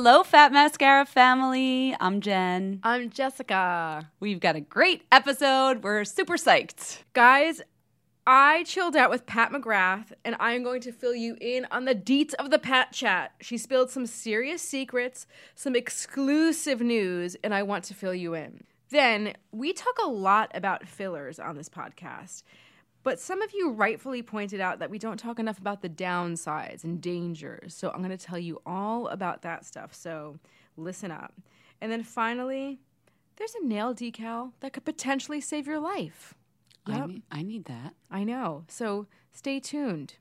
Hello, 0.00 0.22
Fat 0.22 0.52
Mascara 0.52 1.04
family. 1.04 1.92
I'm 1.98 2.20
Jen. 2.20 2.78
I'm 2.84 3.10
Jessica. 3.10 4.08
We've 4.20 4.38
got 4.38 4.54
a 4.54 4.60
great 4.60 5.02
episode. 5.10 5.82
We're 5.82 6.04
super 6.04 6.36
psyched. 6.36 6.98
Guys, 7.14 7.62
I 8.24 8.62
chilled 8.62 8.94
out 8.94 9.10
with 9.10 9.26
Pat 9.26 9.50
McGrath, 9.50 10.12
and 10.24 10.36
I'm 10.38 10.62
going 10.62 10.82
to 10.82 10.92
fill 10.92 11.16
you 11.16 11.36
in 11.40 11.66
on 11.72 11.84
the 11.84 11.96
deets 11.96 12.32
of 12.34 12.50
the 12.50 12.60
Pat 12.60 12.92
chat. 12.92 13.32
She 13.40 13.58
spilled 13.58 13.90
some 13.90 14.06
serious 14.06 14.62
secrets, 14.62 15.26
some 15.56 15.74
exclusive 15.74 16.80
news, 16.80 17.36
and 17.42 17.52
I 17.52 17.64
want 17.64 17.82
to 17.86 17.94
fill 17.94 18.14
you 18.14 18.34
in. 18.34 18.62
Then, 18.90 19.34
we 19.50 19.72
talk 19.72 19.98
a 20.00 20.08
lot 20.08 20.52
about 20.54 20.86
fillers 20.86 21.40
on 21.40 21.56
this 21.56 21.68
podcast. 21.68 22.44
But 23.08 23.18
some 23.18 23.40
of 23.40 23.54
you 23.54 23.70
rightfully 23.70 24.20
pointed 24.20 24.60
out 24.60 24.80
that 24.80 24.90
we 24.90 24.98
don't 24.98 25.16
talk 25.16 25.38
enough 25.38 25.58
about 25.58 25.80
the 25.80 25.88
downsides 25.88 26.84
and 26.84 27.00
dangers. 27.00 27.74
So 27.74 27.88
I'm 27.88 28.02
going 28.02 28.14
to 28.14 28.22
tell 28.22 28.38
you 28.38 28.60
all 28.66 29.08
about 29.08 29.40
that 29.40 29.64
stuff. 29.64 29.94
So 29.94 30.36
listen 30.76 31.10
up. 31.10 31.32
And 31.80 31.90
then 31.90 32.02
finally, 32.02 32.80
there's 33.36 33.54
a 33.54 33.64
nail 33.64 33.94
decal 33.94 34.52
that 34.60 34.74
could 34.74 34.84
potentially 34.84 35.40
save 35.40 35.66
your 35.66 35.80
life. 35.80 36.34
I, 36.84 36.98
Yep. 36.98 37.06
need, 37.08 37.22
I 37.32 37.42
need 37.42 37.64
that. 37.64 37.94
I 38.10 38.24
know. 38.24 38.64
So 38.68 39.06
stay 39.32 39.58
tuned. 39.58 40.16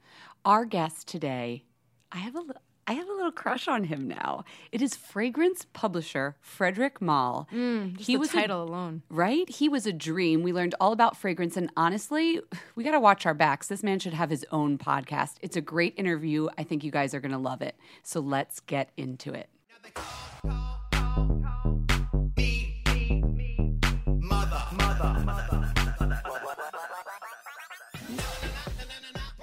Our 0.46 0.64
guest 0.64 1.10
today, 1.10 1.66
I 2.14 2.20
have 2.20 2.38
a 2.38 2.46
I 2.90 2.94
have 2.94 3.10
a 3.10 3.14
little 3.14 3.34
crush 3.34 3.68
on 3.68 3.84
him 3.84 4.08
now. 4.08 4.46
It 4.72 4.82
is 4.82 4.96
fragrance 4.96 5.66
publisher 5.74 6.38
Frédéric 6.42 7.02
Malle. 7.02 7.46
Mm, 7.54 7.98
just 7.98 8.08
he 8.08 8.14
the 8.14 8.20
was 8.20 8.30
a- 8.30 8.34
title 8.34 8.64
alone. 8.64 9.02
right? 9.10 9.48
He 9.50 9.68
was 9.68 9.86
a 9.86 9.92
dream. 9.92 10.42
We 10.42 10.54
learned 10.54 10.74
all 10.80 10.94
about 10.94 11.18
fragrance, 11.18 11.58
and 11.58 11.70
honestly, 11.76 12.40
we 12.76 12.86
got 12.86 12.92
to 12.92 13.00
watch 13.02 13.26
our 13.26 13.34
backs. 13.34 13.68
This 13.68 13.84
man 13.84 14.00
should 14.00 14.14
have 14.14 14.30
his 14.30 14.46
own 14.54 14.78
podcast. 14.78 15.34
It's 15.42 15.58
a 15.58 15.62
great 15.62 15.96
interview. 15.98 16.48
I 16.58 16.64
think 16.64 16.86
you 16.86 16.92
guys 16.92 17.14
are 17.14 17.20
going 17.20 17.34
to 17.34 17.38
love 17.38 17.62
it. 17.62 17.76
So 18.04 18.22
let's 18.22 18.62
get 18.62 18.90
into 18.96 19.34
it. 19.34 19.50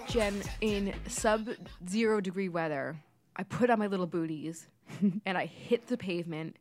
Jen, 0.08 0.43
in 0.61 0.94
sub 1.08 1.49
zero 1.88 2.20
degree 2.20 2.49
weather, 2.49 2.97
I 3.37 3.43
put 3.43 3.71
on 3.71 3.79
my 3.79 3.87
little 3.87 4.07
booties 4.07 4.67
and 5.27 5.37
I 5.39 5.47
hit 5.47 5.87
the 5.89 5.97
pavement 5.97 6.57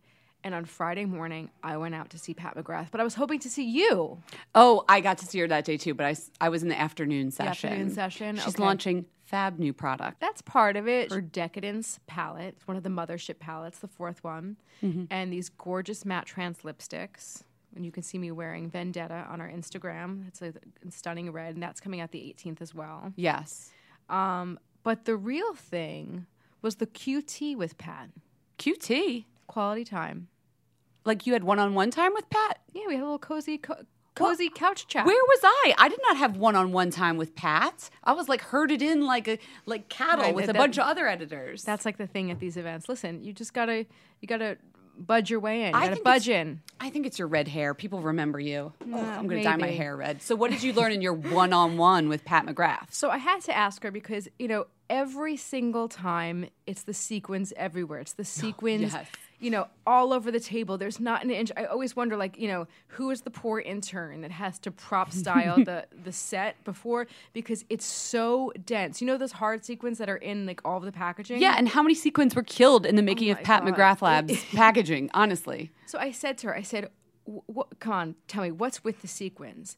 And 0.46 0.54
on 0.54 0.66
Friday 0.66 1.06
morning, 1.06 1.50
I 1.64 1.78
went 1.78 1.96
out 1.96 2.10
to 2.10 2.18
see 2.18 2.34
Pat 2.34 2.56
McGrath, 2.58 2.92
but 2.92 3.00
I 3.00 3.04
was 3.06 3.16
hoping 3.16 3.40
to 3.40 3.50
see 3.50 3.64
you. 3.64 4.22
Oh, 4.54 4.84
I 4.90 5.00
got 5.00 5.18
to 5.20 5.26
see 5.26 5.40
her 5.40 5.48
that 5.48 5.64
day 5.64 5.78
too, 5.78 5.94
but 5.94 6.06
I, 6.06 6.16
I 6.42 6.50
was 6.50 6.64
in 6.64 6.70
the 6.70 6.78
afternoon 6.78 7.32
session. 7.32 7.70
afternoon 7.70 7.92
session, 7.94 8.36
She's 8.36 8.56
okay. 8.56 8.64
launching 8.64 9.06
Fab 9.24 9.58
new 9.58 9.72
product. 9.72 10.20
That's 10.20 10.42
part 10.42 10.76
of 10.76 10.86
it. 10.88 11.12
Her 11.12 11.22
Decadence 11.22 12.00
palette, 12.08 12.56
it's 12.58 12.68
one 12.68 12.76
of 12.76 12.84
the 12.84 12.90
mothership 12.90 13.40
palettes, 13.40 13.80
the 13.80 13.88
fourth 13.88 14.22
one, 14.24 14.58
and 15.10 15.32
these 15.32 15.48
gorgeous 15.50 16.04
MatteTrance 16.04 16.58
lipsticks. 16.64 17.44
And 17.76 17.86
you 17.86 17.92
can 17.92 18.04
see 18.04 18.18
me 18.18 18.30
wearing 18.32 18.70
Vendetta 18.70 19.26
on 19.30 19.40
our 19.40 19.50
Instagram. 19.50 20.28
It's 20.28 20.42
a 20.42 20.54
stunning 20.90 21.32
red, 21.32 21.54
and 21.56 21.64
that's 21.64 21.80
coming 21.80 22.02
out 22.02 22.12
the 22.12 22.20
18th 22.20 22.62
as 22.62 22.76
well. 22.76 23.14
Yes. 23.16 23.72
Um, 24.10 24.60
but 24.84 25.06
the 25.06 25.16
real 25.16 25.54
thing 25.54 26.26
was 26.64 26.76
the 26.78 26.88
QT 26.88 27.56
with 27.56 27.78
Pat. 27.78 28.10
QT. 28.58 29.26
Quality 29.48 29.84
time. 29.86 30.28
Like 31.06 31.28
you 31.28 31.34
had 31.34 31.44
one 31.44 31.60
on 31.60 31.74
one 31.76 31.92
time 31.92 32.14
with 32.14 32.30
Pat? 32.30 32.60
Yeah, 32.72 32.84
we 32.88 32.94
had 32.94 33.02
a 33.02 33.06
little 33.06 33.20
cozy, 33.20 33.58
co- 33.58 33.84
cozy 34.16 34.50
couch 34.50 34.88
chat. 34.88 35.06
Where 35.06 35.16
was 35.24 35.40
I? 35.44 35.74
I 35.78 35.90
did 35.90 36.00
not 36.02 36.18
have 36.18 36.38
one 36.38 36.56
on 36.56 36.72
one 36.72 36.90
time 36.92 37.18
with 37.18 37.36
Pat. 37.36 37.90
I 38.04 38.14
was 38.14 38.30
like 38.30 38.42
herded 38.42 38.82
in 38.82 39.06
like 39.06 39.28
a 39.28 39.38
like 39.66 39.90
cattle 39.90 40.24
Right, 40.26 40.34
with 40.34 40.46
that- 40.48 40.56
a 40.56 40.58
bunch 40.60 40.78
of 40.78 40.86
other 40.86 41.08
editors. 41.08 41.64
That's 41.64 41.86
like 41.86 41.98
the 41.98 42.08
thing 42.08 42.32
at 42.32 42.40
these 42.40 42.56
events. 42.56 42.88
Listen, 42.88 43.22
you 43.24 43.34
just 43.34 43.54
gotta, 43.54 43.86
you 44.22 44.28
gotta 44.28 44.58
budge 44.98 45.30
your 45.30 45.42
way 45.42 45.64
in. 45.64 45.72
You 45.74 45.80
I 45.80 45.90
gotta 45.90 46.02
budge 46.02 46.30
in. 46.30 46.62
I 46.80 46.90
think 46.90 47.06
it's 47.06 47.20
your 47.20 47.28
red 47.28 47.50
hair. 47.50 47.74
People 47.74 48.00
remember 48.00 48.40
you. 48.40 48.72
Uh, 48.82 48.86
oh, 48.96 49.04
I'm 49.04 49.28
going 49.28 49.42
to 49.42 49.50
dye 49.50 49.58
my 49.58 49.72
hair 49.72 49.98
red. 49.98 50.22
So, 50.22 50.36
what 50.36 50.52
did 50.52 50.64
you 50.64 50.72
learn 50.72 50.92
in 50.94 51.02
your 51.02 51.14
one 51.14 51.52
on 51.52 51.78
one 51.78 52.08
with 52.10 52.24
Pat 52.24 52.46
McGrath? 52.46 52.92
So 52.94 53.10
I 53.10 53.18
had 53.18 53.42
to 53.42 53.56
ask 53.58 53.84
her 53.84 53.92
because 53.92 54.30
you 54.40 54.48
know 54.48 54.68
every 54.94 55.36
single 55.36 55.90
time 55.90 56.46
it's 56.68 56.84
the 56.84 56.94
sequins 56.94 57.52
everywhere. 57.58 58.00
It's 58.00 58.14
the 58.14 58.24
sequins, 58.42 58.94
yes. 58.94 59.08
you 59.40 59.50
know, 59.50 59.68
all 59.88 60.14
over 60.14 60.30
the 60.32 60.40
table. 60.40 60.78
There's 60.78 61.00
not 61.00 61.24
an 61.24 61.32
inch. 61.32 61.52
I 61.58 61.66
always 61.66 61.96
wonder, 61.96 62.16
like, 62.16 62.38
you 62.38 62.48
know, 62.48 62.68
who 62.90 63.10
is 63.10 63.22
the 63.22 63.32
poor 63.32 63.60
intern 63.60 64.22
that 64.22 64.30
has 64.32 64.60
to 64.60 64.72
prop 64.72 65.12
style 65.12 65.58
the 65.66 65.86
the 66.04 66.12
set 66.12 66.64
before 66.64 67.08
because 67.34 67.66
it's 67.70 67.86
so 67.86 68.54
dense. 68.66 69.02
You 69.02 69.08
know 69.08 69.18
those 69.18 69.32
hard 69.32 69.66
sequins 69.66 69.98
that 69.98 70.10
are 70.10 70.18
in 70.18 70.46
like 70.46 70.62
all 70.64 70.78
of 70.78 70.84
the 70.86 70.92
packaging. 70.92 71.42
Yeah, 71.42 71.56
and 71.58 71.68
how 71.68 71.82
many 71.82 71.96
sequins 71.96 72.36
were 72.36 72.44
killed 72.44 72.86
in 72.86 72.96
the 72.96 73.02
oh 73.02 73.06
making 73.06 73.32
of 73.32 73.42
Pat 73.42 73.66
God. 73.66 73.74
McGrath 73.74 74.02
Labs 74.04 74.46
packaging? 74.54 75.10
Honestly, 75.16 75.72
So 75.88 75.98
I 75.98 76.12
said 76.12 76.38
to 76.40 76.48
her, 76.48 76.56
I 76.56 76.62
said, 76.62 76.90
"Wh- 77.26 77.50
what, 77.50 77.80
come 77.80 77.94
on, 77.94 78.16
tell 78.28 78.44
me, 78.44 78.52
what's 78.52 78.84
with 78.84 79.02
the 79.02 79.08
sequins? 79.08 79.76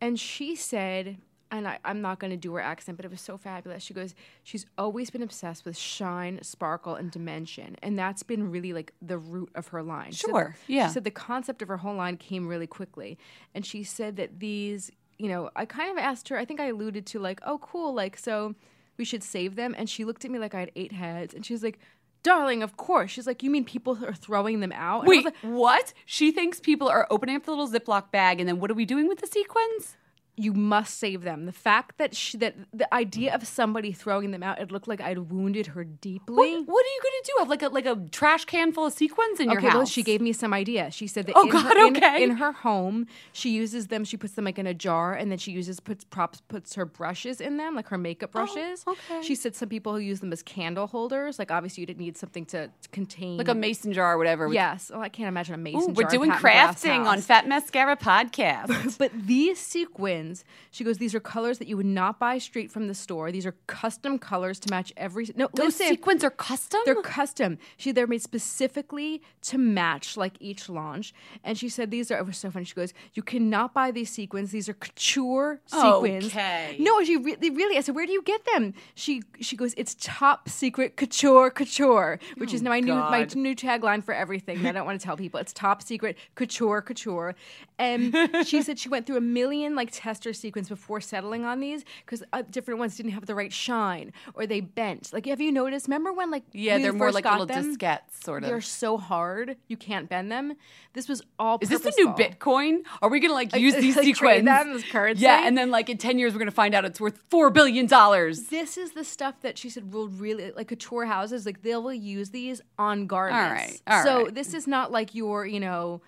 And 0.00 0.20
she 0.20 0.54
said, 0.54 1.16
and 1.58 1.68
I, 1.68 1.78
I'm 1.84 2.00
not 2.00 2.18
going 2.18 2.30
to 2.30 2.36
do 2.36 2.52
her 2.54 2.60
accent, 2.60 2.96
but 2.98 3.04
it 3.04 3.10
was 3.10 3.20
so 3.20 3.36
fabulous. 3.38 3.82
She 3.82 3.94
goes, 3.94 4.14
she's 4.42 4.66
always 4.76 5.10
been 5.10 5.22
obsessed 5.22 5.64
with 5.64 5.76
shine, 5.76 6.38
sparkle, 6.42 6.94
and 6.94 7.10
dimension. 7.10 7.76
And 7.82 7.98
that's 7.98 8.22
been 8.22 8.50
really 8.50 8.72
like 8.72 8.92
the 9.00 9.18
root 9.18 9.50
of 9.54 9.68
her 9.68 9.82
line. 9.82 10.12
She 10.12 10.18
said- 10.26 10.30
Sure, 10.30 10.56
yeah. 10.66 10.88
She 10.88 10.94
said 10.94 11.04
the 11.04 11.10
concept 11.10 11.62
of 11.62 11.68
her 11.68 11.76
whole 11.78 11.94
line 11.94 12.16
came 12.16 12.46
really 12.48 12.66
quickly. 12.66 13.16
And 13.54 13.64
she 13.64 13.84
said 13.84 14.16
that 14.16 14.40
these, 14.40 14.90
you 15.18 15.28
know, 15.28 15.50
I 15.56 15.64
kind 15.64 15.90
of 15.90 15.98
asked 15.98 16.28
her, 16.28 16.36
I 16.36 16.44
think 16.44 16.60
I 16.60 16.66
alluded 16.66 17.06
to 17.06 17.18
like, 17.20 17.40
oh, 17.46 17.58
cool, 17.58 17.94
like, 17.94 18.18
so 18.18 18.54
we 18.96 19.04
should 19.04 19.22
save 19.22 19.56
them. 19.56 19.74
And 19.78 19.88
she 19.88 20.04
looked 20.04 20.24
at 20.24 20.30
me 20.30 20.38
like 20.38 20.54
I 20.54 20.60
had 20.60 20.70
eight 20.76 20.92
heads. 20.92 21.34
And 21.34 21.44
she 21.46 21.52
was 21.52 21.62
like, 21.62 21.78
darling, 22.22 22.62
of 22.62 22.76
course. 22.76 23.10
She's 23.10 23.26
like, 23.26 23.42
you 23.42 23.50
mean 23.50 23.64
people 23.64 23.98
are 24.04 24.14
throwing 24.14 24.60
them 24.60 24.72
out? 24.72 25.00
And 25.00 25.08
wait, 25.08 25.24
like, 25.24 25.36
what? 25.42 25.92
She 26.06 26.32
thinks 26.32 26.58
people 26.58 26.88
are 26.88 27.06
opening 27.10 27.36
up 27.36 27.44
the 27.44 27.50
little 27.50 27.68
Ziploc 27.68 28.10
bag, 28.10 28.40
and 28.40 28.48
then 28.48 28.60
what 28.60 28.70
are 28.70 28.74
we 28.74 28.84
doing 28.86 29.08
with 29.08 29.20
the 29.20 29.26
sequins? 29.26 29.96
You 30.36 30.52
must 30.52 30.98
save 30.98 31.22
them. 31.22 31.46
The 31.46 31.52
fact 31.52 31.98
that 31.98 32.14
she, 32.16 32.36
that 32.38 32.56
the 32.72 32.92
idea 32.92 33.34
of 33.34 33.46
somebody 33.46 33.92
throwing 33.92 34.30
them 34.32 34.42
out, 34.42 34.60
it 34.60 34.72
looked 34.72 34.88
like 34.88 35.00
I'd 35.00 35.18
wounded 35.30 35.68
her 35.68 35.84
deeply. 35.84 36.34
What, 36.34 36.66
what 36.66 36.84
are 36.84 36.88
you 36.88 37.00
going 37.02 37.22
to 37.22 37.24
do? 37.24 37.32
Have 37.38 37.48
like 37.48 37.62
a 37.62 37.68
like 37.68 37.86
a 37.86 37.96
trash 38.10 38.44
can 38.44 38.72
full 38.72 38.86
of 38.86 38.92
sequins 38.92 39.40
in 39.40 39.48
your 39.48 39.58
Okay, 39.58 39.68
house? 39.68 39.76
well, 39.76 39.86
she 39.86 40.02
gave 40.02 40.20
me 40.20 40.32
some 40.32 40.52
idea. 40.52 40.90
She 40.90 41.06
said 41.06 41.26
that 41.26 41.34
Oh, 41.36 41.44
in, 41.44 41.50
God, 41.50 41.76
her, 41.76 41.86
okay. 41.88 42.22
in, 42.22 42.30
her 42.36 42.52
home, 42.52 43.06
she 43.32 43.50
uses 43.50 43.88
them. 43.88 44.04
She 44.04 44.16
puts 44.16 44.34
them 44.34 44.44
like 44.44 44.58
in 44.58 44.66
a 44.66 44.74
jar, 44.74 45.14
and 45.14 45.30
then 45.30 45.38
she 45.38 45.52
uses 45.52 45.80
puts 45.80 46.04
props 46.04 46.40
puts 46.48 46.74
her 46.74 46.84
brushes 46.84 47.40
in 47.40 47.56
them, 47.56 47.74
like 47.74 47.88
her 47.88 47.98
makeup 47.98 48.30
oh, 48.34 48.38
brushes. 48.38 48.84
Oh, 48.86 48.92
okay. 48.92 49.22
She 49.26 49.34
said 49.34 49.54
some 49.54 49.68
people 49.68 49.92
who 49.92 50.00
use 50.00 50.20
them 50.20 50.32
as 50.32 50.42
candle 50.42 50.86
holders. 50.86 51.38
Like 51.38 51.50
obviously, 51.50 51.82
you 51.82 51.86
didn't 51.86 52.00
need 52.00 52.16
something 52.16 52.46
to 52.46 52.70
contain 52.92 53.36
like 53.36 53.48
a 53.48 53.54
mason 53.54 53.92
jar 53.92 54.14
or 54.14 54.18
whatever. 54.18 54.52
Yes. 54.52 54.90
Oh, 54.92 55.00
I 55.00 55.08
can't 55.08 55.28
imagine 55.28 55.54
a 55.54 55.58
mason 55.58 55.90
Ooh, 55.90 55.94
jar. 55.94 56.04
we're 56.04 56.10
doing 56.10 56.30
crafting 56.32 57.06
on. 57.06 57.20
Fat 57.20 57.46
Mascara 57.46 57.96
podcast. 57.96 58.98
But 58.98 59.10
these 59.26 59.58
sequins, 59.58 60.23
she 60.70 60.84
goes, 60.84 60.98
these 60.98 61.14
are 61.14 61.20
colors 61.20 61.58
that 61.58 61.68
you 61.68 61.76
would 61.76 61.86
not 61.86 62.18
buy 62.18 62.38
straight 62.38 62.70
from 62.70 62.88
the 62.88 62.94
store. 62.94 63.30
These 63.32 63.46
are 63.46 63.54
custom 63.66 64.18
colors 64.18 64.58
to 64.60 64.70
match 64.70 64.92
every. 64.96 65.28
No, 65.36 65.48
Those 65.54 65.78
listen, 65.78 65.88
sequins 65.88 66.24
are 66.24 66.30
custom. 66.30 66.80
They're 66.84 67.02
custom. 67.02 67.58
She 67.76 67.92
they're 67.92 68.06
made 68.06 68.22
specifically 68.22 69.22
to 69.42 69.58
match 69.58 70.16
like 70.16 70.34
each 70.40 70.68
launch. 70.68 71.14
And 71.42 71.58
she 71.58 71.68
said 71.68 71.90
these 71.90 72.10
are 72.10 72.18
it 72.18 72.26
was 72.26 72.36
so 72.36 72.50
funny. 72.50 72.64
She 72.64 72.74
goes, 72.74 72.92
You 73.14 73.22
cannot 73.22 73.74
buy 73.74 73.90
these 73.90 74.10
sequins. 74.10 74.50
These 74.50 74.68
are 74.68 74.74
couture 74.74 75.60
sequins. 75.66 76.26
Okay. 76.26 76.76
No, 76.78 77.02
she 77.04 77.16
really 77.16 77.50
really 77.50 77.76
I 77.76 77.80
said, 77.80 77.94
Where 77.94 78.06
do 78.06 78.12
you 78.12 78.22
get 78.22 78.44
them? 78.52 78.74
She 78.94 79.22
she 79.40 79.56
goes, 79.56 79.74
It's 79.76 79.96
top 80.00 80.48
secret 80.48 80.96
couture 80.96 81.50
couture, 81.50 82.18
which 82.36 82.52
is 82.52 82.62
now 82.62 82.70
my 82.70 82.80
new 82.80 82.94
my 82.94 83.26
new 83.34 83.54
tagline 83.54 84.02
for 84.02 84.14
everything. 84.14 84.62
that 84.62 84.70
I 84.70 84.72
don't 84.72 84.86
want 84.86 85.00
to 85.00 85.04
tell 85.04 85.16
people. 85.16 85.40
It's 85.40 85.52
top 85.52 85.82
secret 85.82 86.16
couture 86.34 86.82
couture. 86.82 87.34
And 87.78 88.14
she 88.46 88.62
said 88.62 88.78
she 88.78 88.88
went 88.88 89.06
through 89.06 89.16
a 89.16 89.20
million 89.20 89.74
like 89.74 89.90
sequins 90.14 90.68
before 90.68 91.00
settling 91.00 91.44
on 91.44 91.60
these 91.60 91.84
because 92.04 92.22
uh, 92.32 92.42
different 92.50 92.80
ones 92.80 92.96
didn't 92.96 93.12
have 93.12 93.26
the 93.26 93.34
right 93.34 93.52
shine 93.52 94.12
or 94.34 94.46
they 94.46 94.60
bent. 94.60 95.12
Like, 95.12 95.26
have 95.26 95.40
you 95.40 95.52
noticed? 95.52 95.86
Remember 95.86 96.12
when 96.12 96.30
like 96.30 96.44
yeah, 96.52 96.78
they're 96.78 96.92
more 96.92 97.12
like 97.12 97.24
little 97.24 97.46
them? 97.46 97.76
diskettes, 97.76 98.22
sort 98.22 98.42
of. 98.42 98.48
They're 98.48 98.60
so 98.60 98.96
hard 98.96 99.56
you 99.68 99.76
can't 99.76 100.08
bend 100.08 100.30
them. 100.30 100.54
This 100.92 101.08
was 101.08 101.22
all. 101.38 101.58
Is 101.60 101.68
this 101.68 101.82
the 101.82 101.92
new. 101.96 102.08
Bitcoin? 102.14 102.82
Are 103.02 103.08
we 103.08 103.20
gonna 103.20 103.34
like 103.34 103.54
use 103.56 103.74
these 103.74 103.96
like, 103.96 104.04
sequins? 104.04 104.18
trade 104.18 104.46
them 104.46 104.72
as 104.76 104.84
currency? 104.84 105.22
Yeah, 105.22 105.46
and 105.46 105.56
then 105.56 105.70
like 105.70 105.88
in 105.88 105.98
ten 105.98 106.18
years 106.18 106.32
we're 106.32 106.38
gonna 106.38 106.50
find 106.50 106.74
out 106.74 106.84
it's 106.84 107.00
worth 107.00 107.18
four 107.28 107.50
billion 107.50 107.86
dollars. 107.86 108.44
This 108.44 108.76
is 108.76 108.92
the 108.92 109.04
stuff 109.04 109.40
that 109.42 109.58
she 109.58 109.68
said 109.68 109.92
will 109.92 110.08
really 110.08 110.52
like 110.52 110.68
couture 110.68 111.06
houses. 111.06 111.46
Like 111.46 111.62
they 111.62 111.76
will 111.76 111.92
use 111.92 112.30
these 112.30 112.60
on 112.78 113.06
garments. 113.06 113.80
right, 113.86 113.96
all 113.96 114.04
so 114.04 114.24
right. 114.24 114.34
this 114.34 114.54
is 114.54 114.66
not 114.66 114.92
like 114.92 115.14
your, 115.14 115.46
you 115.46 115.60
know, 115.60 116.00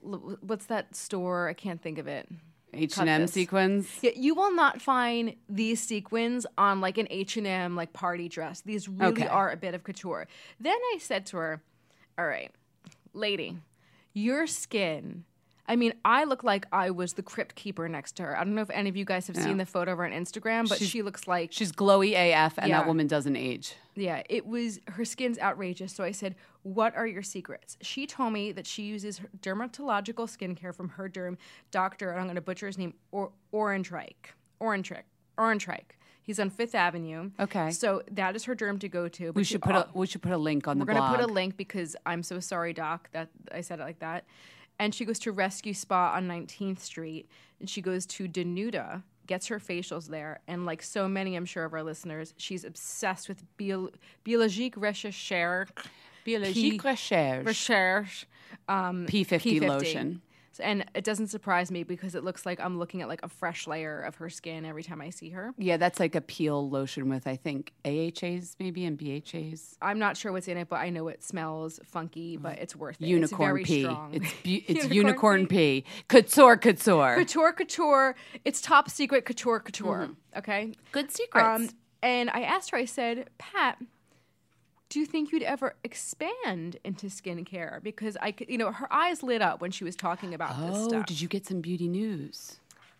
what's 0.00 0.66
that 0.66 0.94
store? 0.94 1.48
I 1.48 1.54
can't 1.54 1.80
think 1.80 1.98
of 1.98 2.06
it. 2.06 2.28
H 2.74 2.96
and 2.98 3.08
M 3.08 3.26
sequins. 3.26 3.88
Yeah, 4.00 4.12
you 4.16 4.34
will 4.34 4.54
not 4.54 4.80
find 4.80 5.34
these 5.48 5.80
sequins 5.80 6.46
on 6.56 6.80
like 6.80 6.96
an 6.98 7.06
H 7.10 7.36
and 7.36 7.46
M 7.46 7.76
like 7.76 7.92
party 7.92 8.28
dress. 8.28 8.60
These 8.62 8.88
really 8.88 9.12
Okay. 9.12 9.26
are 9.26 9.50
a 9.50 9.56
bit 9.56 9.74
of 9.74 9.84
couture. 9.84 10.26
Then 10.58 10.76
I 10.94 10.98
said 10.98 11.26
to 11.26 11.36
her, 11.36 11.62
"All 12.18 12.26
right, 12.26 12.50
lady, 13.12 13.58
your 14.14 14.46
skin." 14.46 15.24
I 15.66 15.76
mean, 15.76 15.94
I 16.04 16.24
look 16.24 16.42
like 16.42 16.66
I 16.72 16.90
was 16.90 17.12
the 17.12 17.22
crypt 17.22 17.54
keeper 17.54 17.88
next 17.88 18.16
to 18.16 18.24
her. 18.24 18.36
I 18.36 18.42
don't 18.42 18.54
know 18.56 18.62
if 18.62 18.70
any 18.70 18.88
of 18.88 18.96
you 18.96 19.04
guys 19.04 19.28
have 19.28 19.36
seen 19.36 19.58
the 19.58 19.64
photo 19.66 19.92
of 19.92 19.98
her 19.98 20.04
on 20.04 20.10
Instagram, 20.10 20.68
but 20.68 20.78
she 20.80 21.02
looks 21.02 21.28
like 21.28 21.52
She's 21.52 21.70
glowy 21.70 22.14
AF, 22.14 22.58
and 22.58 22.68
Yeah. 22.68 22.78
that 22.78 22.86
woman 22.88 23.06
doesn't 23.06 23.36
age. 23.36 23.74
yeah, 23.94 24.22
it 24.28 24.44
was 24.44 24.80
her 24.88 25.04
skin's 25.04 25.38
outrageous. 25.38 25.92
So 25.94 26.02
I 26.02 26.10
said, 26.10 26.34
"What 26.64 26.96
are 26.96 27.06
your 27.06 27.22
secrets?" 27.22 27.76
She 27.80 28.06
told 28.08 28.32
me 28.32 28.50
that 28.52 28.66
she 28.66 28.82
uses 28.82 29.18
her 29.18 29.28
dermatological 29.40 30.26
skincare 30.26 30.74
from 30.74 30.90
her 30.90 31.08
derm 31.08 31.36
doctor, 31.70 32.10
and 32.10 32.18
I'm 32.18 32.26
going 32.26 32.34
to 32.36 32.40
butcher 32.42 32.66
his 32.66 32.76
name, 32.76 32.94
or 33.12 33.30
Orentreich. 33.52 34.34
Orange 34.58 34.90
Reich. 35.68 35.96
He's 36.24 36.38
on 36.38 36.50
Fifth 36.50 36.74
Avenue. 36.74 37.30
Okay. 37.40 37.70
So 37.72 38.02
that 38.12 38.36
is 38.36 38.44
her 38.44 38.54
derm 38.54 38.78
to 38.80 38.88
go 38.88 39.08
to. 39.08 39.32
We 39.32 39.42
should 39.44 39.62
put 39.62 39.74
al- 39.74 39.82
a 39.82 39.88
we 39.94 40.06
should 40.06 40.22
put 40.22 40.32
a 40.32 40.36
link 40.38 40.68
on 40.68 40.78
the. 40.78 40.84
we're 40.84 40.94
gonna 40.94 41.16
put 41.16 41.24
a 41.24 41.32
link 41.32 41.56
because 41.56 41.96
I'm 42.06 42.22
so 42.22 42.38
sorry, 42.40 42.72
Doc, 42.72 43.08
that 43.12 43.28
I 43.52 43.60
said 43.60 43.80
it 43.80 43.82
like 43.82 43.98
that. 44.00 44.24
And 44.82 44.92
she 44.92 45.04
goes 45.04 45.20
to 45.20 45.30
Rescue 45.30 45.74
Spa 45.74 46.12
on 46.16 46.26
19th 46.26 46.80
Street, 46.80 47.28
and 47.60 47.70
she 47.70 47.80
goes 47.80 48.04
to 48.06 48.26
Denuda, 48.26 49.04
gets 49.28 49.46
her 49.46 49.60
facials 49.60 50.08
there, 50.08 50.40
and 50.48 50.66
like 50.66 50.82
so 50.82 51.06
many, 51.06 51.36
I'm 51.36 51.44
sure 51.44 51.64
of 51.64 51.72
our 51.72 51.84
listeners, 51.84 52.34
she's 52.36 52.64
obsessed 52.64 53.28
with 53.28 53.44
bio, 53.56 53.90
biologique 54.24 54.74
recherche, 54.76 55.68
Biologique 56.24 56.82
P- 56.82 56.88
recherche. 56.88 57.46
recherche, 57.46 58.26
um, 58.68 59.06
P50 59.06 59.68
lotion. 59.68 60.20
So- 60.52 60.62
And 60.64 60.84
it 60.94 61.04
doesn't 61.04 61.28
surprise 61.28 61.70
me 61.70 61.82
because 61.82 62.14
it 62.14 62.24
looks 62.24 62.44
like 62.46 62.60
I'm 62.60 62.78
looking 62.78 63.02
at 63.02 63.08
like 63.08 63.20
a 63.22 63.28
fresh 63.28 63.66
layer 63.66 64.00
of 64.02 64.16
her 64.16 64.28
skin 64.30 64.64
every 64.64 64.82
time 64.82 65.00
I 65.00 65.10
see 65.10 65.30
her. 65.30 65.54
Yeah, 65.58 65.76
that's 65.78 65.98
like 65.98 66.14
a 66.14 66.20
peel 66.20 66.68
lotion 66.68 67.08
with 67.08 67.26
I 67.26 67.36
think 67.36 67.72
AHAs 67.84 68.56
maybe 68.60 68.84
and 68.84 68.98
BHAs. 68.98 69.76
I'm 69.80 69.98
not 69.98 70.16
sure 70.16 70.30
what's 70.32 70.48
in 70.48 70.56
it, 70.58 70.68
but 70.68 70.76
I 70.76 70.90
know 70.90 71.08
it 71.08 71.22
smells 71.22 71.80
funky, 71.84 72.36
but 72.36 72.58
it's 72.58 72.76
worth 72.76 73.00
it. 73.00 73.06
Unicorn 73.06 73.60
it's 73.60 73.68
very 73.68 73.78
pee. 73.78 73.82
Strong. 73.84 74.14
It's 74.14 74.32
bu- 74.44 74.60
it's 74.68 74.84
Unicorn 74.84 74.92
unicorn, 74.94 75.46
pee. 75.46 75.84
Couture, 76.08 76.56
couture. 76.56 77.14
couture 77.16 77.52
couture 77.52 78.14
it's 78.44 78.60
top 78.60 78.90
secret 78.90 79.24
couture 79.24 79.60
couture 79.60 80.10
okay 80.36 80.72
Good 80.92 81.10
secrets. 81.10 81.44
um 81.46 81.68
and 82.02 82.30
i 82.30 82.42
asked 82.42 82.70
her 82.70 82.76
i 82.78 82.84
said 82.84 83.28
pat 83.38 83.78
do 84.92 85.00
you 85.00 85.06
think 85.06 85.32
you'd 85.32 85.42
ever 85.42 85.74
expand 85.84 86.76
into 86.84 87.06
skincare 87.06 87.82
because 87.82 88.14
i 88.20 88.30
could 88.30 88.48
you 88.50 88.58
know 88.58 88.70
her 88.70 88.92
eyes 88.92 89.22
lit 89.22 89.40
up 89.40 89.62
when 89.62 89.70
she 89.70 89.84
was 89.84 89.96
talking 89.96 90.34
about 90.34 90.50
this 90.60 90.76
oh, 90.76 90.88
stuff. 90.88 91.02
oh, 91.02 91.04
did 91.06 91.18
you 91.18 91.28
get 91.28 91.46
some 91.46 91.62
beauty 91.62 91.88
news? 91.88 92.58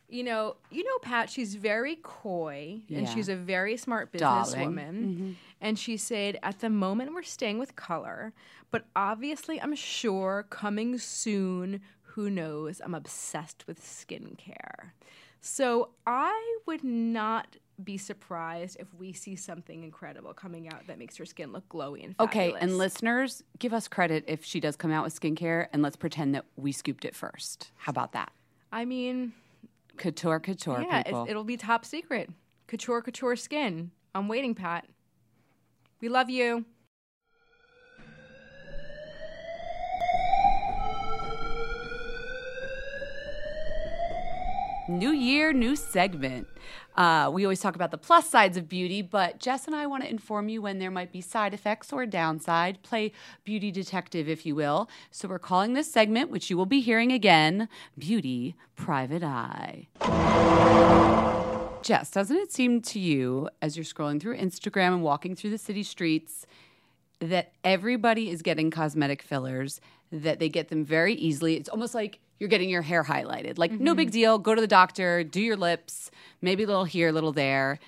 You 0.08 0.24
know, 0.24 0.56
you 0.70 0.84
know, 0.84 0.98
Pat. 1.00 1.30
She's 1.30 1.54
very 1.54 1.96
coy, 2.02 2.82
and 2.94 3.08
she's 3.08 3.30
a 3.30 3.36
very 3.36 3.78
smart 3.78 4.12
businesswoman. 4.12 4.76
Businesswoman. 4.76 5.34
And 5.62 5.78
she 5.78 5.96
said, 5.96 6.38
"At 6.42 6.60
the 6.60 6.68
moment, 6.68 7.14
we're 7.14 7.22
staying 7.22 7.58
with 7.58 7.76
color, 7.76 8.34
but 8.70 8.84
obviously, 8.94 9.58
I'm 9.58 9.74
sure 9.74 10.44
coming 10.50 10.98
soon. 10.98 11.80
Who 12.02 12.28
knows? 12.28 12.82
I'm 12.84 12.94
obsessed 12.94 13.66
with 13.66 13.80
skincare, 13.80 14.90
so 15.40 15.90
I 16.06 16.58
would 16.66 16.84
not." 16.84 17.56
Be 17.82 17.96
surprised 17.96 18.76
if 18.78 18.92
we 18.94 19.12
see 19.12 19.34
something 19.34 19.82
incredible 19.82 20.34
coming 20.34 20.68
out 20.68 20.86
that 20.86 20.98
makes 20.98 21.16
her 21.16 21.24
skin 21.24 21.52
look 21.52 21.68
glowy 21.68 22.04
and 22.04 22.16
fabulous. 22.16 22.50
Okay, 22.50 22.54
and 22.60 22.78
listeners, 22.78 23.42
give 23.58 23.72
us 23.72 23.88
credit 23.88 24.24
if 24.28 24.44
she 24.44 24.60
does 24.60 24.76
come 24.76 24.92
out 24.92 25.04
with 25.04 25.18
skincare, 25.18 25.68
and 25.72 25.82
let's 25.82 25.96
pretend 25.96 26.34
that 26.34 26.44
we 26.56 26.70
scooped 26.70 27.04
it 27.04 27.14
first. 27.16 27.70
How 27.76 27.90
about 27.90 28.12
that? 28.12 28.30
I 28.70 28.84
mean, 28.84 29.32
Couture, 29.96 30.40
couture, 30.40 30.82
yeah, 30.82 31.02
people. 31.02 31.26
it'll 31.28 31.44
be 31.44 31.56
top 31.56 31.84
secret. 31.84 32.30
Couture, 32.66 33.02
couture 33.02 33.36
skin. 33.36 33.90
I'm 34.14 34.28
waiting, 34.28 34.54
Pat. 34.54 34.86
We 36.00 36.08
love 36.08 36.28
you. 36.30 36.64
New 44.92 45.12
year, 45.12 45.54
new 45.54 45.74
segment. 45.74 46.46
Uh, 46.96 47.30
we 47.32 47.46
always 47.46 47.60
talk 47.60 47.74
about 47.74 47.90
the 47.90 47.98
plus 47.98 48.28
sides 48.28 48.58
of 48.58 48.68
beauty, 48.68 49.00
but 49.00 49.40
Jess 49.40 49.66
and 49.66 49.74
I 49.74 49.86
want 49.86 50.02
to 50.02 50.10
inform 50.10 50.50
you 50.50 50.60
when 50.60 50.78
there 50.78 50.90
might 50.90 51.10
be 51.10 51.22
side 51.22 51.54
effects 51.54 51.94
or 51.94 52.04
downside. 52.04 52.82
Play 52.82 53.12
beauty 53.42 53.70
detective, 53.70 54.28
if 54.28 54.44
you 54.44 54.54
will. 54.54 54.90
So 55.10 55.28
we're 55.28 55.38
calling 55.38 55.72
this 55.72 55.90
segment, 55.90 56.30
which 56.30 56.50
you 56.50 56.58
will 56.58 56.66
be 56.66 56.80
hearing 56.80 57.10
again, 57.10 57.70
Beauty 57.96 58.54
Private 58.76 59.22
Eye. 59.22 59.88
Jess, 61.82 62.10
doesn't 62.10 62.36
it 62.36 62.52
seem 62.52 62.82
to 62.82 63.00
you, 63.00 63.48
as 63.62 63.78
you're 63.78 63.84
scrolling 63.84 64.20
through 64.20 64.36
Instagram 64.36 64.88
and 64.88 65.02
walking 65.02 65.34
through 65.34 65.50
the 65.50 65.58
city 65.58 65.82
streets, 65.82 66.46
that 67.18 67.52
everybody 67.64 68.28
is 68.28 68.42
getting 68.42 68.70
cosmetic 68.70 69.22
fillers, 69.22 69.80
that 70.10 70.38
they 70.38 70.50
get 70.50 70.68
them 70.68 70.84
very 70.84 71.14
easily. 71.14 71.56
It's 71.56 71.70
almost 71.70 71.94
like 71.94 72.18
you're 72.42 72.48
getting 72.48 72.68
your 72.68 72.82
hair 72.82 73.04
highlighted. 73.04 73.56
Like, 73.56 73.70
no 73.70 73.94
big 73.94 74.08
mm-hmm. 74.08 74.14
deal. 74.14 74.38
Go 74.38 74.52
to 74.56 74.60
the 74.60 74.66
doctor, 74.66 75.22
do 75.22 75.40
your 75.40 75.56
lips, 75.56 76.10
maybe 76.40 76.64
a 76.64 76.66
little 76.66 76.82
here, 76.82 77.10
a 77.10 77.12
little 77.12 77.30
there. 77.30 77.78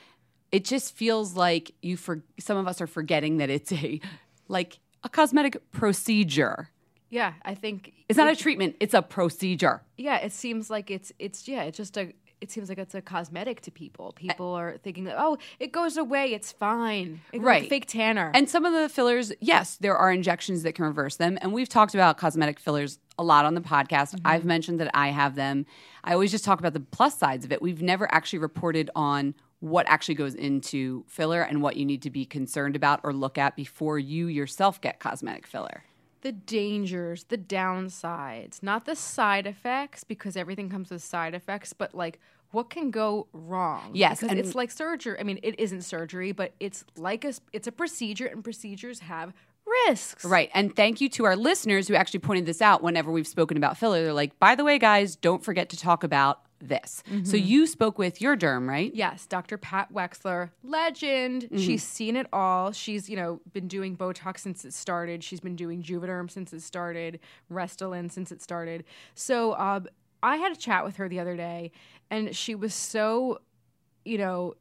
It 0.53 0.65
just 0.65 0.95
feels 0.95 1.35
like 1.35 1.73
you 1.83 1.97
for 1.97 2.23
some 2.39 2.57
of 2.57 2.69
us 2.69 2.81
are 2.81 2.87
forgetting 2.87 3.39
that 3.39 3.51
it's 3.51 3.73
a 3.73 4.01
like 4.47 4.79
a 5.03 5.09
cosmetic 5.09 5.73
procedure. 5.73 6.71
Yeah, 7.11 7.33
I 7.45 7.57
think 7.57 7.95
It's 8.09 8.17
not 8.17 8.33
a 8.33 8.37
treatment, 8.37 8.77
it's 8.79 8.95
a 8.95 9.03
procedure. 9.03 9.83
yeah, 9.97 10.19
it 10.19 10.31
seems 10.31 10.71
like 10.71 10.89
it's 10.89 11.11
it's 11.19 11.49
yeah, 11.49 11.65
it's 11.65 11.77
just 11.77 11.97
a 11.97 12.13
it 12.45 12.51
seems 12.53 12.69
like 12.69 12.79
it's 12.79 12.95
a 12.95 13.03
cosmetic 13.03 13.61
to 13.63 13.73
people. 13.73 14.13
People 14.13 14.53
are 14.55 14.77
thinking 14.85 15.05
that 15.05 15.17
oh, 15.19 15.39
it 15.59 15.73
goes 15.73 15.97
away, 15.97 16.33
it's 16.33 16.53
fine. 16.53 17.21
It, 17.33 17.39
like 17.39 17.47
Right. 17.47 17.69
fake 17.69 17.87
tanner. 17.87 18.31
And 18.35 18.49
some 18.49 18.65
of 18.65 18.73
the 18.73 18.89
fillers, 18.89 19.33
yes, 19.41 19.77
there 19.81 19.97
are 19.97 20.13
injections 20.13 20.63
that 20.63 20.75
can 20.75 20.85
reverse 20.85 21.17
them. 21.17 21.37
And 21.41 21.53
we've 21.53 21.69
talked 21.69 21.95
about 21.95 22.19
cosmetic 22.19 22.61
fillers 22.61 23.01
a 23.19 23.25
lot 23.25 23.45
on 23.45 23.55
the 23.55 23.61
podcast. 23.61 24.15
Mm-hmm. 24.15 24.27
I've 24.27 24.45
mentioned 24.45 24.79
that 24.81 24.91
I 24.95 25.09
have 25.09 25.35
them. 25.35 25.67
I 26.05 26.13
always 26.13 26.31
just 26.31 26.45
talk 26.45 26.61
about 26.61 26.75
the 26.75 26.81
plus 26.81 27.19
sides 27.19 27.45
of 27.45 27.51
it. 27.53 27.61
We've 27.61 27.83
never 27.83 28.13
actually 28.15 28.39
reported 28.41 28.91
on 28.95 29.35
what 29.61 29.87
actually 29.89 30.17
goes 30.17 30.35
into 30.35 31.05
filler 31.09 31.41
and 31.41 31.63
what 31.63 31.77
you 31.77 31.87
need 31.87 32.03
to 32.03 32.11
be 32.11 32.27
concerned 32.27 32.77
about 32.77 33.01
or 33.03 33.13
look 33.15 33.39
at 33.39 33.57
before 33.57 33.99
you 33.99 34.27
yourself 34.27 34.81
get 34.81 35.01
cosmetic 35.01 35.47
filler. 35.47 35.85
the 36.21 36.33
dangers, 36.33 37.25
the 37.25 37.37
downsides, 37.37 38.63
not 38.63 38.87
the 38.87 38.97
side 38.97 39.47
effects 39.47 40.05
because 40.05 40.37
everything 40.37 40.71
comes 40.71 40.91
with 40.91 41.03
side 41.03 41.35
effects, 41.35 41.73
but 41.75 41.95
like 41.95 42.19
what 42.55 42.71
can 42.71 42.91
go 42.91 43.27
wrong? 43.33 43.91
Yes, 43.93 44.21
because 44.21 44.31
and- 44.31 44.41
it's 44.41 44.55
like 44.55 44.71
surgery. 44.71 45.19
I 45.19 45.23
mean, 45.23 45.41
it 45.43 45.59
isn't 45.59 45.83
surgery, 45.83 46.33
but 46.33 46.55
it's 46.61 46.85
like 46.97 47.25
a 47.25 47.35
it's 47.53 47.67
a 47.67 47.73
procedure, 47.73 48.27
and 48.27 48.43
procedures 48.43 49.01
have 49.01 49.33
risks. 49.87 50.25
Right. 50.25 50.51
And 50.55 50.75
thank 50.77 51.01
you 51.01 51.09
to 51.11 51.25
our 51.25 51.37
listeners 51.37 51.89
who 51.89 51.95
actually 51.95 52.21
pointed 52.21 52.47
this 52.47 52.61
out 52.61 52.83
whenever 52.83 53.11
we've 53.11 53.27
spoken 53.27 53.57
about 53.57 53.79
filler. 53.79 54.03
They're 54.03 54.13
like, 54.13 54.39
by 54.39 54.55
the 54.55 54.65
way, 54.65 54.79
guys, 54.79 55.17
don't 55.17 55.43
forget 55.43 55.71
to 55.71 55.77
talk 55.77 56.05
about 56.05 56.43
this. 56.61 57.03
So 57.25 57.37
you 57.37 57.67
spoke 57.67 57.99
with 57.99 58.23
your 58.23 58.37
derm, 58.37 58.67
right? 58.69 58.91
Yes, 58.95 59.27
Dr. 59.27 59.59
Pat 59.59 59.93
Wexler, 59.93 60.51
legend. 60.63 61.49
She's 61.57 61.83
seen 61.83 62.17
it 62.17 62.27
all. 62.33 62.73
She's, 62.73 63.09
you 63.09 63.17
know, 63.17 63.41
been 63.53 63.69
doing 63.69 63.97
Botox 63.97 64.41
since 64.41 64.65
it 64.65 64.73
started. 64.73 65.23
She's 65.23 65.41
been 65.41 65.57
doing 65.57 65.83
Juvederm 65.83 66.31
since 66.31 66.53
it 66.55 66.63
started, 66.63 67.21
Restylane 67.53 68.11
since 68.11 68.33
it 68.33 68.41
started. 68.41 68.85
So 69.15 69.55
um, 69.59 69.89
I 70.23 70.37
had 70.37 70.53
a 70.53 70.57
chat 70.57 70.85
with 70.87 70.97
her 70.97 71.07
the 71.07 71.21
other 71.21 71.37
day, 71.37 71.71
and 72.11 72.35
she 72.35 72.55
was 72.55 72.75
so, 72.75 73.41
you 74.05 74.19
know, 74.19 74.55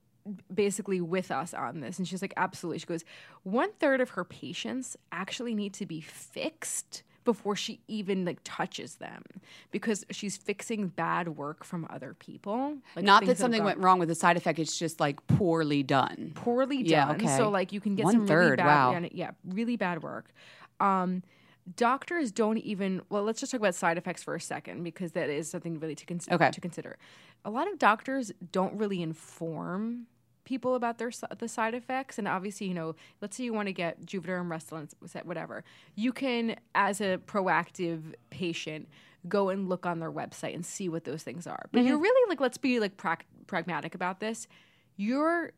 basically 0.54 1.02
with 1.02 1.32
us 1.32 1.54
on 1.54 1.82
this. 1.82 1.98
And 2.00 2.08
she's 2.08 2.22
like, 2.22 2.34
absolutely. 2.38 2.80
She 2.80 2.86
goes, 2.86 3.04
one 3.44 3.72
third 3.80 4.02
of 4.02 4.12
her 4.12 4.24
patients 4.24 4.96
actually 5.12 5.54
need 5.54 5.74
to 5.76 5.86
be 5.86 6.02
fixed 6.02 7.04
before 7.24 7.56
she 7.56 7.80
even 7.88 8.26
like 8.26 8.40
touches 8.44 8.96
them 8.96 9.24
because 9.72 10.04
she's 10.12 10.36
fixing 10.36 10.88
bad 10.88 11.30
work 11.30 11.64
from 11.64 11.88
other 11.90 12.16
people. 12.20 12.78
Like 12.96 13.06
Not 13.06 13.26
that 13.26 13.38
something 13.38 13.64
went 13.64 13.80
wrong 13.80 14.00
with 14.00 14.10
the 14.10 14.16
side 14.16 14.38
effect, 14.38 14.60
it's 14.60 14.78
just 14.78 15.00
like 15.00 15.26
poorly 15.28 15.84
done. 15.84 16.34
poorly 16.36 16.84
done. 16.84 16.92
Yeah, 16.92 17.12
okay. 17.12 17.38
So 17.38 17.50
like 17.50 17.72
you 17.72 17.80
can 17.80 17.96
get 17.96 18.06
One 18.06 18.14
some 18.14 18.28
really 18.28 18.56
bad, 18.58 18.66
wow. 18.66 18.92
yeah, 18.92 19.08
yeah, 19.12 19.32
really 19.46 19.78
bad 19.78 20.04
work. 20.04 20.34
Um, 20.80 21.24
doctors 21.76 22.32
don't 22.32 22.58
even. 22.58 23.02
Well, 23.10 23.24
let's 23.24 23.40
just 23.40 23.52
talk 23.52 23.60
about 23.60 23.76
side 23.76 23.98
effects 23.98 24.24
for 24.24 24.36
a 24.36 24.42
second 24.42 24.84
because 24.84 25.14
that 25.14 25.30
is 25.30 25.50
something 25.50 25.80
really 25.80 25.96
to 25.96 26.06
consider. 26.06 26.36
Okay. 26.36 26.52
To 26.52 26.62
consider, 26.62 26.98
a 27.46 27.50
lot 27.50 27.72
of 27.72 27.80
doctors 27.80 28.32
don't 28.52 28.78
really 28.78 29.02
inform 29.02 30.08
people 30.46 30.76
about 30.76 30.98
their 30.98 31.10
the 31.40 31.48
side 31.48 31.74
effects 31.74 32.20
and 32.20 32.28
obviously 32.28 32.68
you 32.68 32.74
know 32.74 32.94
let's 33.22 33.38
say 33.38 33.46
you 33.46 33.54
want 33.54 33.68
to 33.68 33.72
get 33.72 34.06
juvederm 34.06 34.50
restylane 34.50 35.26
whatever 35.26 35.64
you 35.96 36.12
can 36.12 36.58
as 36.76 37.00
a 37.00 37.18
proactive 37.26 38.02
patient 38.30 38.90
go 39.30 39.48
and 39.48 39.70
look 39.70 39.86
on 39.86 40.00
their 40.00 40.12
website 40.12 40.54
and 40.54 40.66
see 40.66 40.90
what 40.90 41.06
those 41.06 41.24
things 41.24 41.48
are 41.48 41.66
but 41.72 41.80
Mm-hmm. 41.80 41.88
you're 41.88 41.98
really 41.98 42.30
like 42.30 42.42
let's 42.42 42.58
be 42.58 42.82
like 42.82 42.98
prac 42.98 43.26
pragmatic 43.48 43.96
about 43.96 44.20
this 44.20 44.50
you're 44.98 45.54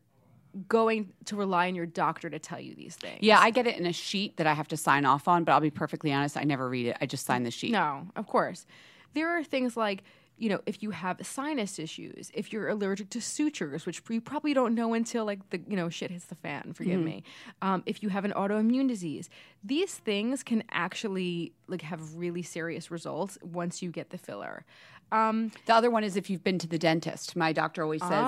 going 0.68 1.12
to 1.26 1.36
rely 1.36 1.68
on 1.68 1.74
your 1.74 1.86
doctor 1.86 2.30
to 2.30 2.38
tell 2.38 2.60
you 2.60 2.74
these 2.74 2.96
things 2.96 3.18
Yeah, 3.20 3.38
I 3.38 3.50
get 3.50 3.66
it 3.66 3.76
in 3.78 3.86
a 3.86 3.92
sheet 3.92 4.36
that 4.36 4.46
I 4.46 4.54
have 4.54 4.68
to 4.68 4.76
sign 4.76 5.04
off 5.04 5.28
on, 5.28 5.44
but 5.44 5.52
I'll 5.52 5.60
be 5.60 5.70
perfectly 5.70 6.12
honest, 6.12 6.36
I 6.36 6.44
never 6.44 6.68
read 6.68 6.86
it. 6.86 6.96
I 7.00 7.06
just 7.06 7.26
sign 7.26 7.42
the 7.42 7.50
sheet. 7.50 7.72
No, 7.72 8.08
of 8.16 8.26
course. 8.26 8.66
There 9.14 9.28
are 9.36 9.42
things 9.42 9.76
like, 9.76 10.02
you 10.38 10.50
know, 10.50 10.60
if 10.66 10.82
you 10.82 10.90
have 10.90 11.24
sinus 11.26 11.78
issues, 11.78 12.30
if 12.34 12.52
you're 12.52 12.68
allergic 12.68 13.08
to 13.10 13.20
sutures, 13.22 13.86
which 13.86 14.02
you 14.10 14.20
probably 14.20 14.52
don't 14.52 14.74
know 14.74 14.92
until 14.92 15.24
like 15.24 15.48
the, 15.48 15.60
you 15.66 15.76
know, 15.76 15.88
shit 15.88 16.10
hits 16.10 16.26
the 16.26 16.34
fan, 16.34 16.74
forgive 16.74 17.00
me. 17.00 17.22
Um, 17.62 17.82
if 17.86 18.02
you 18.02 18.10
have 18.10 18.26
an 18.26 18.32
autoimmune 18.32 18.86
disease, 18.86 19.30
these 19.64 19.94
things 19.94 20.42
can 20.42 20.62
actually 20.70 21.52
like 21.68 21.82
have 21.82 22.16
really 22.16 22.42
serious 22.42 22.90
results 22.90 23.38
once 23.42 23.80
you 23.80 23.90
get 23.90 24.10
the 24.10 24.18
filler. 24.18 24.66
Um, 25.12 25.52
The 25.66 25.74
other 25.74 25.90
one 25.90 26.04
is 26.04 26.16
if 26.16 26.28
you've 26.30 26.42
been 26.44 26.58
to 26.58 26.66
the 26.66 26.78
dentist. 26.78 27.36
My 27.36 27.52
doctor 27.52 27.82
always 27.82 28.02
says, 28.02 28.10
Have 28.10 28.24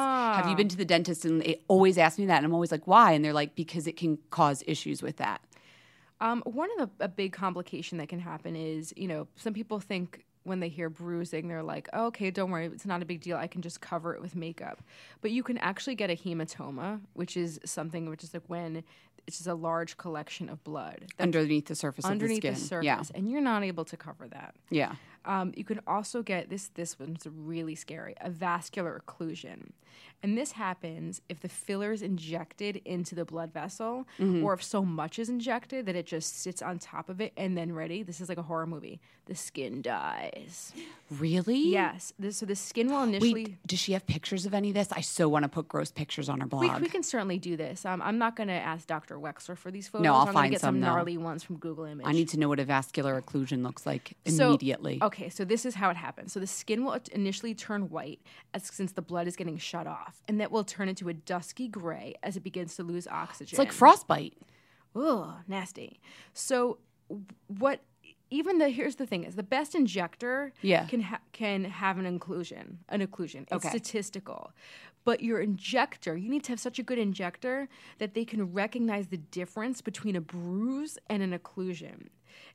Ah. 0.46 0.50
you 0.50 0.56
been 0.56 0.68
to 0.68 0.76
the 0.76 0.84
dentist? 0.84 1.24
And 1.24 1.42
they 1.42 1.60
always 1.68 1.98
ask 1.98 2.18
me 2.18 2.26
that. 2.26 2.36
And 2.36 2.46
I'm 2.46 2.54
always 2.54 2.70
like, 2.72 2.86
Why? 2.86 3.12
And 3.12 3.24
they're 3.24 3.32
like, 3.32 3.54
Because 3.54 3.86
it 3.86 3.96
can 3.96 4.18
cause 4.30 4.62
issues 4.66 5.02
with 5.02 5.16
that. 5.16 5.40
Um, 6.20 6.42
one 6.44 6.68
of 6.80 6.90
the 6.98 7.04
a 7.04 7.08
big 7.08 7.32
complication 7.32 7.98
that 7.98 8.08
can 8.08 8.18
happen 8.20 8.56
is, 8.56 8.92
you 8.96 9.06
know, 9.08 9.28
some 9.36 9.54
people 9.54 9.78
think 9.80 10.24
when 10.44 10.60
they 10.60 10.68
hear 10.68 10.88
bruising, 10.88 11.46
they're 11.48 11.62
like, 11.62 11.88
oh, 11.92 12.06
okay, 12.06 12.30
don't 12.30 12.50
worry, 12.50 12.66
it's 12.66 12.86
not 12.86 13.02
a 13.02 13.04
big 13.04 13.20
deal. 13.20 13.36
I 13.36 13.46
can 13.48 13.60
just 13.60 13.80
cover 13.82 14.14
it 14.14 14.22
with 14.22 14.34
makeup. 14.34 14.82
But 15.20 15.30
you 15.30 15.42
can 15.42 15.58
actually 15.58 15.94
get 15.94 16.08
a 16.10 16.16
hematoma, 16.16 17.00
which 17.12 17.36
is 17.36 17.60
something 17.66 18.08
which 18.08 18.24
is 18.24 18.32
like 18.32 18.44
when 18.46 18.82
it's 19.26 19.36
just 19.36 19.46
a 19.48 19.54
large 19.54 19.98
collection 19.98 20.48
of 20.48 20.64
blood 20.64 21.04
Underneath 21.20 21.66
the 21.66 21.74
surface 21.74 22.06
underneath 22.06 22.38
of 22.44 22.54
the, 22.54 22.60
skin. 22.60 22.78
Underneath 22.78 22.88
the 22.88 22.96
surface, 23.04 23.10
Yeah. 23.12 23.18
and 23.18 23.30
you're 23.30 23.42
not 23.42 23.62
able 23.62 23.84
to 23.84 23.96
cover 23.96 24.26
that. 24.28 24.54
Yeah. 24.70 24.94
Um, 25.24 25.52
you 25.56 25.64
can 25.64 25.80
also 25.86 26.22
get 26.22 26.48
this. 26.50 26.68
This 26.74 26.98
one's 26.98 27.26
really 27.26 27.74
scary: 27.74 28.14
a 28.20 28.30
vascular 28.30 29.02
occlusion, 29.06 29.70
and 30.22 30.36
this 30.38 30.52
happens 30.52 31.20
if 31.28 31.40
the 31.40 31.48
filler 31.48 31.92
is 31.92 32.02
injected 32.02 32.76
into 32.84 33.14
the 33.14 33.24
blood 33.24 33.52
vessel, 33.52 34.06
Mm-hmm. 34.18 34.44
or 34.44 34.54
if 34.54 34.62
so 34.62 34.84
much 34.84 35.18
is 35.18 35.28
injected 35.28 35.86
that 35.86 35.96
it 35.96 36.06
just 36.06 36.40
sits 36.40 36.62
on 36.62 36.78
top 36.78 37.08
of 37.08 37.20
it, 37.20 37.32
and 37.36 37.56
then 37.56 37.72
ready. 37.72 38.02
This 38.02 38.20
is 38.20 38.28
like 38.28 38.38
a 38.38 38.42
horror 38.42 38.66
movie. 38.66 39.00
The 39.26 39.34
skin 39.34 39.82
dies. 39.82 40.72
Really? 41.10 41.58
Yes. 41.68 42.12
This, 42.18 42.38
so 42.38 42.46
the 42.46 42.56
skin 42.56 42.88
will 42.90 43.02
initially. 43.02 43.32
Wait, 43.44 43.66
does 43.66 43.78
she 43.78 43.92
have 43.92 44.06
pictures 44.06 44.46
of 44.46 44.54
any 44.54 44.68
of 44.68 44.74
this? 44.74 44.88
I 44.92 45.00
so 45.02 45.28
want 45.28 45.42
to 45.42 45.48
put 45.48 45.68
gross 45.68 45.90
pictures 45.90 46.28
on 46.28 46.40
her 46.40 46.46
blog. 46.46 46.76
we, 46.76 46.82
we 46.82 46.88
can 46.88 47.02
certainly 47.02 47.38
do 47.38 47.56
this. 47.56 47.84
Um, 47.84 48.00
I'm 48.02 48.16
not 48.18 48.36
going 48.36 48.48
to 48.48 48.54
ask 48.54 48.86
Dr. 48.86 49.16
Wexler 49.18 49.56
for 49.56 49.70
these 49.70 49.88
photos. 49.88 50.04
No, 50.04 50.14
I'll 50.14 50.20
I'm 50.20 50.26
gonna 50.26 50.38
find 50.38 50.50
get 50.52 50.60
some, 50.60 50.76
some, 50.76 50.80
though. 50.80 50.86
gnarly 50.88 51.16
ones 51.18 51.42
from 51.42 51.56
Google 51.58 51.84
Image. 51.84 52.06
I 52.06 52.12
need 52.12 52.28
to 52.30 52.38
know 52.38 52.48
what 52.48 52.58
a 52.60 52.64
vascular 52.64 53.20
occlusion 53.20 53.62
looks 53.62 53.84
like 53.86 54.14
So- 54.26 54.48
immediately. 54.48 54.98
Okay, 55.08 55.28
so 55.28 55.44
this 55.44 55.66
is 55.66 55.74
how 55.74 55.90
it 55.90 55.96
happens. 55.96 56.32
So 56.32 56.40
the 56.40 56.46
skin 56.46 56.84
will 56.84 56.96
initially 57.12 57.54
turn 57.54 57.88
white 57.90 58.20
as 58.54 58.64
since 58.66 58.92
the 58.92 59.02
blood 59.02 59.26
is 59.26 59.36
getting 59.36 59.58
shut 59.58 59.86
off, 59.86 60.22
and 60.28 60.40
that 60.40 60.50
will 60.52 60.64
turn 60.64 60.88
into 60.88 61.08
a 61.08 61.14
dusky 61.14 61.66
gray 61.68 62.14
as 62.22 62.36
it 62.36 62.40
begins 62.44 62.76
to 62.76 62.82
lose 62.82 63.06
oxygen. 63.08 63.52
It's 63.54 63.58
like 63.58 63.72
frostbite. 63.72 64.34
Ugh, 64.94 65.34
nasty. 65.48 66.00
So 66.32 66.78
what 67.46 67.80
even 68.30 68.58
the 68.58 68.68
here's 68.68 68.96
the 68.96 69.06
thing 69.06 69.24
is 69.24 69.34
the 69.36 69.42
best 69.42 69.74
injector 69.74 70.52
Yeah. 70.60 70.84
can 70.86 71.00
ha- 71.00 71.20
can 71.32 71.64
have 71.64 71.96
an 71.98 72.04
inclusion 72.04 72.80
an 72.90 73.00
occlusion 73.06 73.42
it's 73.42 73.52
Okay. 73.54 73.68
statistical 73.70 74.52
but 75.04 75.22
your 75.22 75.40
injector 75.40 76.14
you 76.18 76.28
need 76.28 76.44
to 76.44 76.52
have 76.52 76.60
such 76.60 76.78
a 76.78 76.82
good 76.82 76.98
injector 76.98 77.68
that 77.96 78.12
they 78.12 78.26
can 78.26 78.52
recognize 78.52 79.08
the 79.08 79.16
difference 79.16 79.80
between 79.80 80.14
a 80.16 80.20
bruise 80.20 80.98
and 81.08 81.22
an 81.22 81.32
occlusion 81.38 82.08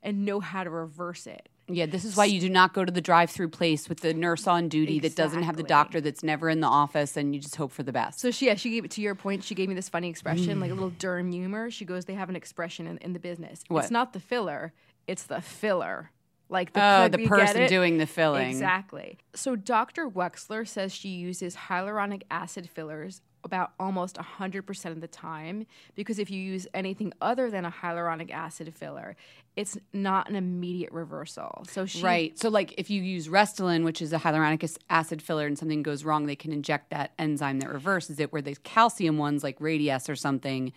and 0.04 0.24
know 0.24 0.40
how 0.40 0.64
to 0.64 0.70
reverse 0.70 1.26
it 1.26 1.50
Yeah, 1.76 1.86
this 1.86 2.06
is 2.06 2.16
why 2.16 2.26
you 2.26 2.40
do 2.40 2.50
not 2.50 2.74
go 2.74 2.86
to 2.86 2.92
the 2.92 3.02
drive-through 3.02 3.50
place 3.50 3.90
with 3.90 4.00
the 4.02 4.14
nurse 4.14 4.48
on 4.48 4.70
duty 4.70 5.00
that 5.00 5.16
doesn't 5.16 5.44
have 5.44 5.58
the 5.58 5.64
doctor 5.64 6.00
that's 6.00 6.24
never 6.24 6.50
in 6.50 6.62
the 6.62 6.68
office, 6.68 7.18
and 7.18 7.34
you 7.34 7.42
just 7.42 7.56
hope 7.56 7.72
for 7.72 7.84
the 7.84 7.92
best. 7.92 8.20
So 8.20 8.32
she, 8.32 8.46
yeah, 8.46 8.56
she 8.56 8.70
gave 8.70 8.86
it 8.86 8.92
to 8.92 9.02
your 9.02 9.16
point. 9.16 9.44
She 9.44 9.56
gave 9.56 9.70
me 9.70 9.76
this 9.76 9.90
funny 9.90 10.10
expression, 10.10 10.60
like 10.60 10.72
a 10.72 10.74
little 10.74 10.92
mm. 10.92 10.98
derm 10.98 11.34
humor. 11.34 11.70
She 11.72 11.86
goes, 11.86 12.06
"They 12.06 12.14
have 12.14 12.30
an 12.30 12.36
expression 12.36 12.88
in, 12.88 12.98
in 13.00 13.14
the 13.14 13.20
business. 13.20 13.64
What? 13.68 13.82
It's 13.84 13.92
not 13.92 14.14
the 14.14 14.20
filler, 14.20 14.74
it's 15.08 15.24
the 15.24 15.42
filler." 15.42 16.12
Like 16.54 16.72
the, 16.72 16.82
Oh, 16.84 17.08
the 17.08 17.28
person 17.28 17.68
doing 17.68 17.98
the 17.98 18.06
filling. 18.06 18.48
Exactly. 18.48 19.18
So 19.34 19.56
Dr. 19.56 20.08
Wexler 20.08 20.68
says 20.68 20.94
she 20.94 21.10
uses 21.10 21.56
hyaluronic 21.56 22.22
acid 22.30 22.70
fillers 22.70 23.22
about 23.44 23.72
almost 23.80 24.18
100% 24.18 24.86
of 24.86 25.02
the 25.02 25.08
time 25.08 25.66
because 25.96 26.20
if 26.20 26.30
you 26.30 26.40
use 26.40 26.68
anything 26.76 27.12
other 27.22 27.50
than 27.50 27.66
a 27.66 27.72
hyaluronic 27.72 28.30
acid 28.30 28.72
filler, 28.76 29.16
it's 29.56 29.80
not 29.94 30.30
an 30.30 30.36
immediate 30.36 30.92
reversal. 30.92 31.66
So 31.68 31.88
she 31.88 32.04
Right. 32.04 32.38
So, 32.38 32.50
like, 32.50 32.76
if 32.78 32.88
you 32.92 33.02
use 33.02 33.28
Restylane, 33.28 33.84
which 33.84 34.00
is 34.00 34.14
a 34.14 34.20
hyaluronic 34.20 34.78
acid 34.92 35.24
filler, 35.24 35.48
and 35.48 35.58
something 35.58 35.82
goes 35.82 36.06
wrong, 36.06 36.28
they 36.28 36.36
can 36.36 36.54
inject 36.54 36.92
that 36.92 37.14
enzyme 37.18 37.60
that 37.62 37.70
reverses 37.70 38.20
it. 38.20 38.32
Where 38.32 38.44
the 38.44 38.56
calcium 38.64 39.18
ones, 39.18 39.44
like 39.44 39.58
Radiesse 39.58 40.08
or 40.08 40.16
something, 40.16 40.72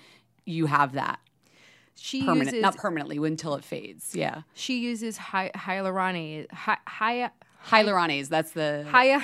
you 0.47 0.67
have 0.67 0.93
that 0.95 1.21
she 1.97 2.21
permanent, 2.25 2.47
uses 2.49 2.63
not 2.63 2.77
permanently 2.77 3.17
until 3.27 3.55
it 3.55 3.65
fades. 3.65 4.15
Yeah. 4.15 4.43
she 4.55 4.79
uses 4.79 5.17
hy- 5.17 5.51
hyaluronate 5.55 6.51
hy- 6.53 6.79
hy- 6.87 7.31
Hyaluronase. 7.67 8.29
That's 8.29 8.53
the 8.53 8.87
hy- 8.89 9.19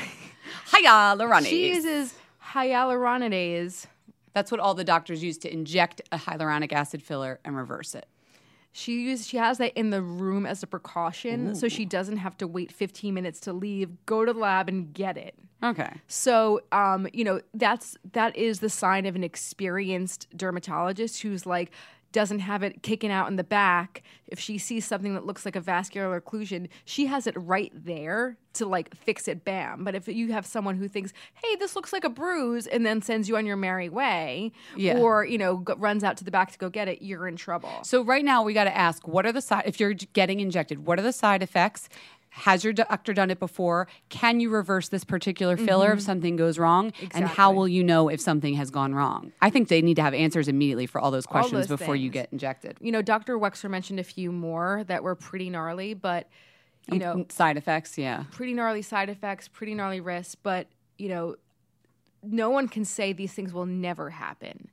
hyaluronase. 0.67 1.47
She 1.47 1.69
uses 1.69 2.14
hyaluronidase. 2.45 3.87
That's 4.35 4.50
what 4.50 4.61
all 4.61 4.75
the 4.75 4.85
doctors 4.85 5.23
use 5.23 5.38
to 5.38 5.52
inject 5.52 6.00
a 6.11 6.17
hyaluronic 6.19 6.73
acid 6.73 7.02
filler 7.02 7.38
and 7.45 7.57
reverse 7.57 7.95
it. 7.95 8.07
She 8.75 9.02
uses 9.02 9.26
she 9.29 9.37
has 9.37 9.59
that 9.59 9.75
in 9.79 9.91
the 9.91 10.00
room 10.00 10.47
as 10.47 10.62
a 10.62 10.67
precaution, 10.67 11.55
so 11.55 11.69
she 11.69 11.85
doesn't 11.85 12.17
have 12.17 12.38
to 12.38 12.47
wait 12.47 12.73
15 12.73 13.12
minutes 13.12 13.38
to 13.41 13.52
leave, 13.52 13.91
go 14.07 14.25
to 14.25 14.33
the 14.33 14.38
lab 14.38 14.69
and 14.71 14.93
get 14.95 15.19
it. 15.19 15.35
Okay. 15.62 15.93
So, 16.07 16.62
um, 16.73 17.07
you 17.12 17.23
know, 17.23 17.43
that's 17.52 17.99
that 18.14 18.35
is 18.35 18.61
the 18.61 18.71
sign 18.71 19.05
of 19.05 19.14
an 19.14 19.23
experienced 19.23 20.26
dermatologist 20.35 21.21
who's 21.21 21.45
like 21.45 21.71
doesn't 22.12 22.40
have 22.40 22.62
it 22.62 22.83
kicking 22.83 23.11
out 23.11 23.28
in 23.28 23.37
the 23.37 23.45
back. 23.45 24.02
If 24.26 24.38
she 24.38 24.59
sees 24.59 24.85
something 24.85 25.14
that 25.14 25.26
looks 25.26 25.45
like 25.45 25.57
a 25.57 25.61
vascular 25.61 26.19
occlusion, 26.21 26.69
she 26.85 27.07
has 27.07 27.26
it 27.26 27.35
right 27.37 27.73
there 27.75 28.37
to 28.54 28.66
like 28.66 28.95
fix 28.95 29.28
it 29.28 29.45
bam. 29.45 29.83
But 29.85 29.95
if 29.95 30.07
you 30.09 30.33
have 30.33 30.45
someone 30.47 30.76
who 30.76 30.88
thinks, 30.88 31.12
"Hey, 31.35 31.57
this 31.57 31.75
looks 31.75 31.92
like 31.92 32.04
a 32.04 32.11
bruise," 32.11 32.66
and 32.66 32.85
then 32.85 33.00
sends 33.02 33.28
you 33.28 33.37
on 33.37 33.47
your 33.47 33.57
merry 33.57 33.88
way, 33.88 34.52
Yeah. 34.76 34.99
or 34.99 35.25
you 35.25 35.38
know, 35.38 35.57
go, 35.57 35.75
runs 35.76 36.04
out 36.04 36.16
to 36.19 36.25
the 36.25 36.31
back 36.31 36.52
to 36.52 36.59
go 36.59 36.69
get 36.69 36.88
it, 36.88 37.02
you're 37.02 37.26
in 37.26 37.37
trouble. 37.37 37.71
So 37.83 38.02
right 38.02 38.25
now 38.25 38.42
we 38.42 38.52
got 38.54 38.64
to 38.64 38.76
ask: 38.76 39.09
What 39.09 39.25
are 39.26 39.33
the 39.33 39.40
side? 39.40 39.64
If 39.66 39.81
you're 39.81 39.95
getting 39.95 40.40
injected, 40.40 40.87
what 40.87 40.99
are 40.99 41.02
the 41.02 41.12
side 41.12 41.42
effects? 41.42 41.88
Has 42.35 42.65
your 42.65 42.73
doctor 42.73 43.12
done 43.12 43.31
it 43.31 43.39
before? 43.39 43.89
Can 44.09 44.41
you 44.41 44.49
reverse 44.49 44.89
this 44.89 45.05
particular 45.05 45.59
filler 45.59 45.93
if 45.93 45.99
mm-hmm. 45.99 46.07
something 46.07 46.37
goes 46.37 46.59
wrong? 46.59 46.93
And 47.12 47.27
how 47.27 47.53
will 47.53 47.69
you 47.69 47.85
know 47.85 48.09
if 48.09 48.23
something 48.23 48.55
has 48.55 48.71
gone 48.71 48.95
wrong? 48.95 49.33
I 49.43 49.51
think 49.51 49.69
they 49.69 49.83
need 49.83 49.97
to 49.97 50.03
have 50.03 50.15
answers 50.15 50.49
immediately 50.49 50.87
for 50.87 50.99
all 50.99 51.11
those 51.11 51.27
questions 51.27 51.69
those 51.69 51.79
before 51.79 51.95
you 51.95 52.09
get 52.09 52.31
injected. 52.33 52.79
you 52.81 52.91
know, 52.91 53.03
Dr. 53.03 53.39
Wexler 53.39 53.69
mentioned 53.69 54.01
a 54.01 54.05
few 54.05 54.33
more 54.33 54.83
that 54.87 55.03
were 55.03 55.15
pretty 55.15 55.51
gnarly, 55.51 55.93
but 55.93 56.27
you 56.87 56.95
um, 56.95 56.99
know, 57.19 57.27
Side 57.29 57.59
effects, 57.59 57.99
yeah. 57.99 58.25
pretty 58.31 58.55
gnarly 58.55 58.81
side 58.81 59.11
effects, 59.11 59.47
pretty 59.47 59.75
gnarly 59.75 60.01
risks, 60.01 60.35
but 60.35 60.69
you 60.97 61.11
know, 61.11 61.37
no 62.23 62.49
one 62.49 62.67
can 62.67 62.87
say 62.87 63.12
these 63.12 63.35
things 63.35 63.53
will 63.53 63.67
never 63.67 64.09
happen. 64.09 64.71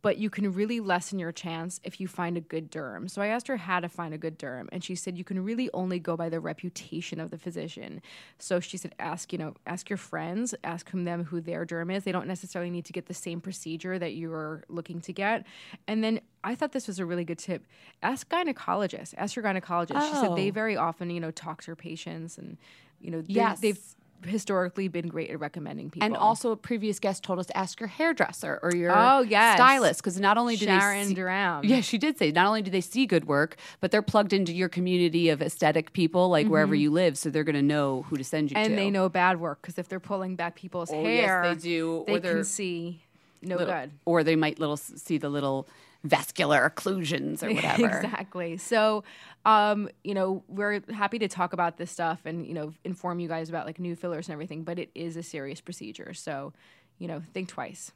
But 0.00 0.18
you 0.18 0.30
can 0.30 0.52
really 0.52 0.78
lessen 0.78 1.18
your 1.18 1.32
chance 1.32 1.80
if 1.82 2.00
you 2.00 2.06
find 2.06 2.36
a 2.36 2.40
good 2.40 2.70
derm. 2.70 3.10
So 3.10 3.20
I 3.20 3.26
asked 3.28 3.48
her 3.48 3.56
how 3.56 3.80
to 3.80 3.88
find 3.88 4.14
a 4.14 4.18
good 4.18 4.38
derm, 4.38 4.68
and 4.70 4.84
she 4.84 4.94
said 4.94 5.18
you 5.18 5.24
can 5.24 5.42
really 5.44 5.68
only 5.74 5.98
go 5.98 6.16
by 6.16 6.28
the 6.28 6.38
reputation 6.38 7.18
of 7.18 7.30
the 7.30 7.38
physician. 7.38 8.00
So 8.38 8.60
she 8.60 8.76
said, 8.76 8.94
ask 9.00 9.32
you 9.32 9.38
know, 9.38 9.54
ask 9.66 9.90
your 9.90 9.96
friends, 9.96 10.54
ask 10.62 10.88
whom 10.90 11.04
them 11.04 11.24
who 11.24 11.40
their 11.40 11.66
derm 11.66 11.92
is. 11.92 12.04
They 12.04 12.12
don't 12.12 12.28
necessarily 12.28 12.70
need 12.70 12.84
to 12.84 12.92
get 12.92 13.06
the 13.06 13.14
same 13.14 13.40
procedure 13.40 13.98
that 13.98 14.14
you're 14.14 14.62
looking 14.68 15.00
to 15.00 15.12
get. 15.12 15.44
And 15.88 16.04
then 16.04 16.20
I 16.44 16.54
thought 16.54 16.70
this 16.72 16.86
was 16.86 17.00
a 17.00 17.04
really 17.06 17.24
good 17.24 17.38
tip. 17.38 17.66
Ask 18.00 18.28
gynecologists. 18.28 19.14
Ask 19.18 19.34
your 19.34 19.44
gynecologist. 19.44 20.08
She 20.10 20.14
said 20.16 20.36
they 20.36 20.50
Oh. 20.50 20.52
very 20.52 20.76
often, 20.76 21.10
you 21.10 21.18
know, 21.20 21.32
talk 21.32 21.60
to 21.62 21.66
their 21.66 21.76
patients 21.76 22.38
and 22.38 22.56
you 23.00 23.10
know, 23.12 23.20
they, 23.20 23.34
Yes. 23.34 23.60
they've 23.60 23.80
historically 24.24 24.88
been 24.88 25.08
great 25.08 25.30
at 25.30 25.38
recommending 25.40 25.90
people. 25.90 26.04
And 26.06 26.16
also, 26.16 26.50
a 26.50 26.56
previous 26.56 26.98
guest 26.98 27.22
told 27.22 27.38
us 27.38 27.46
to 27.46 27.56
ask 27.56 27.78
your 27.80 27.88
hairdresser 27.88 28.58
or 28.62 28.74
your 28.74 28.92
Oh, 28.94 29.20
yes. 29.20 29.56
stylist 29.56 30.00
because 30.02 30.18
not 30.18 30.36
only 30.38 30.56
do 30.56 30.66
Sharon 30.66 31.08
they 31.08 31.14
see, 31.14 31.20
Dorram. 31.20 31.60
yeah, 31.64 31.80
she 31.80 31.98
did 31.98 32.18
say 32.18 32.30
not 32.32 32.46
only 32.46 32.62
do 32.62 32.70
they 32.70 32.80
see 32.80 33.06
good 33.06 33.26
work, 33.26 33.56
but 33.80 33.90
they're 33.90 34.02
plugged 34.02 34.32
into 34.32 34.52
your 34.52 34.68
community 34.68 35.28
of 35.28 35.40
aesthetic 35.40 35.92
people, 35.92 36.28
like 36.28 36.46
wherever 36.48 36.74
you 36.74 36.90
live, 36.90 37.16
so 37.16 37.30
they're 37.30 37.44
going 37.44 37.54
to 37.54 37.62
know 37.62 38.02
who 38.08 38.16
to 38.16 38.24
send 38.24 38.50
you 38.50 38.54
to. 38.54 38.60
Mm-hmm. 38.60 38.70
and 38.70 38.78
they 38.78 38.90
know 38.90 39.08
bad 39.08 39.40
work 39.40 39.62
because 39.62 39.78
if 39.78 39.88
they're 39.88 40.00
pulling 40.00 40.36
back 40.36 40.54
people's 40.54 40.90
Oh, 40.92 41.00
yes, 41.02 41.24
hair, 41.26 41.42
they 41.54 41.60
do, 41.60 42.04
They 42.06 42.20
can 42.20 42.44
see 42.44 43.02
no 43.42 43.56
little- 43.56 43.72
good. 43.74 43.90
or 44.04 44.24
they 44.24 44.36
might 44.36 44.58
little 44.58 44.76
see 44.76 45.18
the 45.18 45.28
little 45.28 45.68
vascular 46.04 46.70
occlusions 46.70 47.42
or 47.42 47.52
whatever. 47.54 47.86
exactly. 47.86 48.56
So, 48.56 49.04
um, 49.44 49.88
you 50.04 50.14
know, 50.14 50.42
we're 50.48 50.82
happy 50.92 51.18
to 51.18 51.28
talk 51.28 51.52
about 51.52 51.76
this 51.76 51.90
stuff 51.90 52.20
and 52.24 52.46
you 52.46 52.54
know 52.54 52.72
inform 52.84 53.20
you 53.20 53.28
guys 53.28 53.48
about 53.48 53.66
like 53.66 53.78
new 53.78 53.96
fillers 53.96 54.28
and 54.28 54.32
everything. 54.32 54.64
But 54.64 54.78
it 54.78 54.90
is 54.94 55.16
a 55.16 55.22
serious 55.22 55.60
procedure, 55.60 56.14
so 56.14 56.52
you 56.98 57.08
know, 57.08 57.22
think 57.32 57.48
twice. 57.48 57.92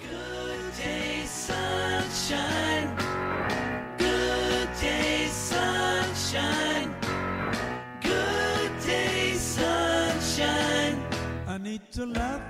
Good 0.00 0.76
day, 0.76 1.22
sunshine. 1.24 2.96
Good 3.98 4.68
day, 4.80 5.26
sunshine. 5.26 6.94
Good 8.00 8.80
day, 8.80 9.34
sunshine. 9.34 11.06
I 11.46 11.58
need 11.58 11.90
to 11.92 12.06
laugh, 12.06 12.42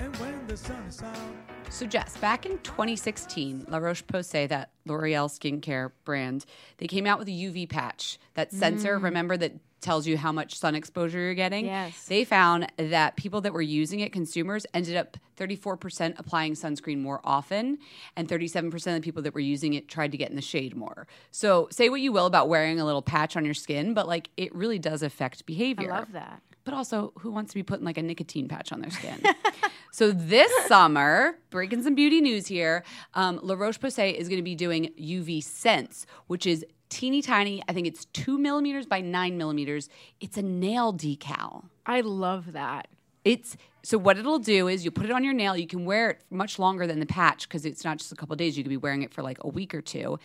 and 0.00 0.14
when 0.16 0.46
the 0.46 0.56
sun 0.56 0.82
is 0.88 1.02
out. 1.02 1.57
So, 1.70 1.86
Jess, 1.86 2.16
back 2.16 2.46
in 2.46 2.58
2016, 2.58 3.66
La 3.68 3.78
Roche 3.78 4.04
Posay, 4.04 4.48
that 4.48 4.70
L'Oreal 4.86 5.28
skincare 5.28 5.92
brand, 6.04 6.44
they 6.78 6.86
came 6.86 7.06
out 7.06 7.18
with 7.18 7.28
a 7.28 7.32
UV 7.32 7.68
patch, 7.68 8.18
that 8.34 8.52
sensor, 8.52 8.98
mm. 8.98 9.02
remember, 9.02 9.36
that 9.36 9.52
tells 9.80 10.06
you 10.06 10.16
how 10.16 10.32
much 10.32 10.58
sun 10.58 10.74
exposure 10.74 11.18
you're 11.20 11.34
getting? 11.34 11.66
Yes. 11.66 12.06
They 12.06 12.24
found 12.24 12.72
that 12.76 13.16
people 13.16 13.42
that 13.42 13.52
were 13.52 13.62
using 13.62 14.00
it, 14.00 14.12
consumers, 14.12 14.66
ended 14.74 14.96
up 14.96 15.16
34% 15.36 16.18
applying 16.18 16.54
sunscreen 16.54 17.00
more 17.00 17.20
often, 17.22 17.78
and 18.16 18.28
37% 18.28 18.74
of 18.74 18.82
the 18.82 19.00
people 19.00 19.22
that 19.22 19.34
were 19.34 19.40
using 19.40 19.74
it 19.74 19.88
tried 19.88 20.12
to 20.12 20.18
get 20.18 20.30
in 20.30 20.36
the 20.36 20.42
shade 20.42 20.74
more. 20.74 21.06
So, 21.30 21.68
say 21.70 21.90
what 21.90 22.00
you 22.00 22.12
will 22.12 22.26
about 22.26 22.48
wearing 22.48 22.80
a 22.80 22.84
little 22.84 23.02
patch 23.02 23.36
on 23.36 23.44
your 23.44 23.54
skin, 23.54 23.94
but 23.94 24.08
like 24.08 24.30
it 24.36 24.54
really 24.54 24.78
does 24.78 25.02
affect 25.02 25.46
behavior. 25.46 25.92
I 25.92 25.98
love 25.98 26.12
that. 26.12 26.42
But 26.68 26.76
also 26.76 27.14
who 27.20 27.30
wants 27.30 27.50
to 27.50 27.54
be 27.54 27.62
putting 27.62 27.86
like 27.86 27.96
a 27.96 28.02
nicotine 28.02 28.46
patch 28.46 28.72
on 28.72 28.82
their 28.82 28.90
skin? 28.90 29.22
so 29.90 30.12
this 30.12 30.52
summer, 30.66 31.38
breaking 31.48 31.82
some 31.82 31.94
beauty 31.94 32.20
news 32.20 32.46
here, 32.46 32.84
um, 33.14 33.40
La 33.42 33.54
Roche 33.54 33.78
Posay 33.78 34.12
is 34.12 34.28
going 34.28 34.36
to 34.38 34.42
be 34.42 34.54
doing 34.54 34.92
UV 35.00 35.42
Sense, 35.42 36.04
which 36.26 36.46
is 36.46 36.66
teeny 36.90 37.22
tiny. 37.22 37.62
I 37.70 37.72
think 37.72 37.86
it's 37.86 38.04
two 38.04 38.36
millimeters 38.36 38.84
by 38.84 39.00
nine 39.00 39.38
millimeters. 39.38 39.88
It's 40.20 40.36
a 40.36 40.42
nail 40.42 40.92
decal. 40.92 41.64
I 41.86 42.02
love 42.02 42.52
that. 42.52 42.88
It's 43.24 43.56
so 43.82 43.96
what 43.96 44.18
it'll 44.18 44.38
do 44.38 44.68
is 44.68 44.84
you 44.84 44.90
put 44.90 45.06
it 45.06 45.10
on 45.10 45.24
your 45.24 45.32
nail. 45.32 45.56
You 45.56 45.66
can 45.66 45.86
wear 45.86 46.10
it 46.10 46.20
much 46.28 46.58
longer 46.58 46.86
than 46.86 47.00
the 47.00 47.06
patch 47.06 47.48
because 47.48 47.64
it's 47.64 47.82
not 47.82 47.96
just 47.96 48.12
a 48.12 48.14
couple 48.14 48.36
days. 48.36 48.58
You 48.58 48.62
could 48.62 48.68
be 48.68 48.76
wearing 48.76 49.00
it 49.00 49.14
for 49.14 49.22
like 49.22 49.38
a 49.40 49.48
week 49.48 49.74
or 49.74 49.80
two, 49.80 50.18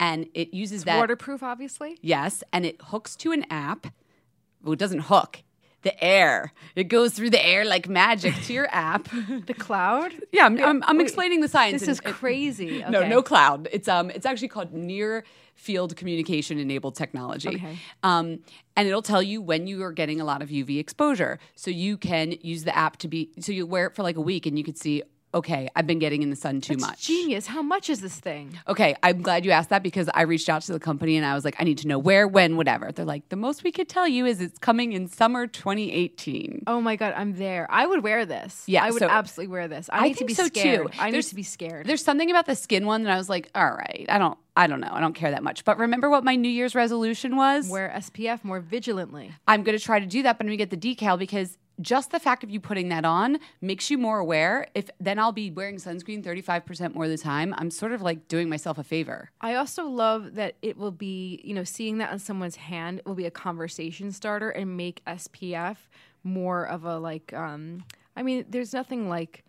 and 0.00 0.26
it 0.34 0.52
uses 0.52 0.82
that 0.82 0.98
Waterproof, 0.98 1.44
obviously. 1.44 1.98
Yes, 2.02 2.42
and 2.52 2.66
it 2.66 2.80
hooks 2.82 3.14
to 3.14 3.30
an 3.30 3.46
app. 3.48 3.86
Well, 4.60 4.72
it 4.72 4.80
doesn't 4.80 5.02
hook. 5.02 5.44
The 5.84 6.02
air. 6.02 6.52
It 6.74 6.84
goes 6.84 7.12
through 7.12 7.30
the 7.30 7.44
air 7.46 7.64
like 7.64 7.88
magic 7.88 8.34
to 8.44 8.52
your 8.52 8.68
app. 8.70 9.08
The 9.46 9.54
cloud. 9.54 10.12
yeah, 10.32 10.46
I'm, 10.46 10.58
I'm, 10.62 10.82
I'm 10.84 10.96
Wait, 10.98 11.04
explaining 11.04 11.40
the 11.40 11.48
science. 11.48 11.80
This 11.80 11.88
is 11.88 11.98
it- 12.00 12.04
crazy. 12.04 12.82
No, 12.88 13.06
no 13.06 13.22
cloud. 13.22 13.68
It's 13.72 13.86
um, 13.88 14.10
it's 14.10 14.26
actually 14.26 14.48
called 14.48 14.72
near 14.72 15.24
field 15.54 15.94
communication 15.96 16.58
enabled 16.58 16.96
technology. 16.96 17.48
Okay. 17.56 17.78
Um, 18.02 18.40
and 18.76 18.88
it'll 18.88 19.02
tell 19.02 19.22
you 19.22 19.40
when 19.40 19.66
you 19.66 19.82
are 19.84 19.92
getting 19.92 20.20
a 20.20 20.24
lot 20.24 20.42
of 20.42 20.48
UV 20.48 20.78
exposure, 20.80 21.38
so 21.54 21.70
you 21.70 21.96
can 21.96 22.34
use 22.40 22.64
the 22.64 22.76
app 22.76 22.96
to 22.98 23.08
be. 23.08 23.30
So 23.40 23.52
you 23.52 23.66
wear 23.66 23.86
it 23.86 23.94
for 23.94 24.02
like 24.02 24.16
a 24.16 24.20
week, 24.22 24.46
and 24.46 24.58
you 24.58 24.64
could 24.64 24.78
see. 24.78 25.02
Okay, 25.34 25.68
I've 25.74 25.86
been 25.86 25.98
getting 25.98 26.22
in 26.22 26.30
the 26.30 26.36
sun 26.36 26.60
too 26.60 26.74
That's 26.74 26.86
much. 26.86 27.00
Genius. 27.02 27.46
How 27.46 27.60
much 27.60 27.90
is 27.90 28.00
this 28.00 28.18
thing? 28.18 28.58
Okay, 28.68 28.94
I'm 29.02 29.20
glad 29.20 29.44
you 29.44 29.50
asked 29.50 29.70
that 29.70 29.82
because 29.82 30.08
I 30.14 30.22
reached 30.22 30.48
out 30.48 30.62
to 30.62 30.72
the 30.72 30.80
company 30.80 31.16
and 31.16 31.26
I 31.26 31.34
was 31.34 31.44
like, 31.44 31.56
I 31.58 31.64
need 31.64 31.78
to 31.78 31.88
know 31.88 31.98
where, 31.98 32.26
when, 32.28 32.56
whatever. 32.56 32.92
They're 32.92 33.04
like, 33.04 33.28
the 33.28 33.36
most 33.36 33.64
we 33.64 33.72
could 33.72 33.88
tell 33.88 34.06
you 34.06 34.24
is 34.26 34.40
it's 34.40 34.58
coming 34.58 34.92
in 34.92 35.08
summer 35.08 35.46
2018. 35.46 36.62
Oh 36.66 36.80
my 36.80 36.96
god, 36.96 37.14
I'm 37.16 37.34
there. 37.36 37.66
I 37.70 37.86
would 37.86 38.02
wear 38.02 38.24
this. 38.24 38.62
Yeah, 38.66 38.84
I 38.84 38.90
would 38.90 39.00
so- 39.00 39.08
absolutely 39.08 39.52
wear 39.52 39.68
this. 39.68 39.90
I 39.92 39.98
I 40.04 40.08
need 40.08 40.18
to 40.18 40.24
be 40.24 40.34
so, 40.34 40.46
scared. 40.46 40.92
too. 40.92 40.98
I 41.00 41.10
need 41.10 41.22
to 41.22 41.34
be 41.34 41.42
scared. 41.42 41.86
There's 41.86 42.04
something 42.04 42.30
about 42.30 42.46
the 42.46 42.54
skin 42.54 42.86
one 42.86 43.02
that 43.04 43.12
I 43.12 43.16
was 43.16 43.28
like, 43.28 43.50
all 43.54 43.70
right, 43.70 44.06
I 44.08 44.18
don't, 44.18 44.38
I 44.56 44.66
don't 44.66 44.80
know, 44.80 44.90
I 44.92 45.00
don't 45.00 45.14
care 45.14 45.30
that 45.32 45.42
much. 45.42 45.64
But 45.64 45.78
remember 45.78 46.08
what 46.08 46.22
my 46.24 46.36
New 46.36 46.48
Year's 46.48 46.74
resolution 46.74 47.36
was? 47.36 47.68
Wear 47.68 47.92
SPF 47.96 48.44
more 48.44 48.60
vigilantly. 48.60 49.32
I'm 49.48 49.62
going 49.64 49.76
to 49.76 49.82
try 49.84 49.98
to 49.98 50.06
do 50.06 50.22
that, 50.22 50.38
but 50.38 50.44
I'm 50.44 50.48
going 50.48 50.58
to 50.58 50.64
get 50.64 50.80
the 50.80 50.94
decal 50.96 51.18
because 51.18 51.58
just 51.80 52.10
the 52.10 52.20
fact 52.20 52.44
of 52.44 52.50
you 52.50 52.60
putting 52.60 52.88
that 52.88 53.04
on 53.04 53.38
makes 53.60 53.90
you 53.90 53.98
more 53.98 54.18
aware. 54.18 54.68
If 54.74 54.90
then 55.00 55.18
I'll 55.18 55.32
be 55.32 55.50
wearing 55.50 55.76
sunscreen 55.76 56.22
35% 56.22 56.94
more 56.94 57.04
of 57.04 57.10
the 57.10 57.18
time, 57.18 57.54
I'm 57.58 57.70
sort 57.70 57.92
of 57.92 58.02
like 58.02 58.28
doing 58.28 58.48
myself 58.48 58.78
a 58.78 58.84
favor. 58.84 59.30
I 59.40 59.54
also 59.54 59.86
love 59.86 60.34
that 60.34 60.54
it 60.62 60.76
will 60.76 60.92
be, 60.92 61.40
you 61.44 61.54
know, 61.54 61.64
seeing 61.64 61.98
that 61.98 62.10
on 62.10 62.18
someone's 62.18 62.56
hand 62.56 63.02
will 63.04 63.14
be 63.14 63.26
a 63.26 63.30
conversation 63.30 64.12
starter 64.12 64.50
and 64.50 64.76
make 64.76 65.04
SPF 65.06 65.76
more 66.22 66.66
of 66.66 66.84
a 66.84 66.98
like 66.98 67.32
um 67.32 67.84
I 68.16 68.22
mean, 68.22 68.44
there's 68.48 68.72
nothing 68.72 69.08
like 69.08 69.44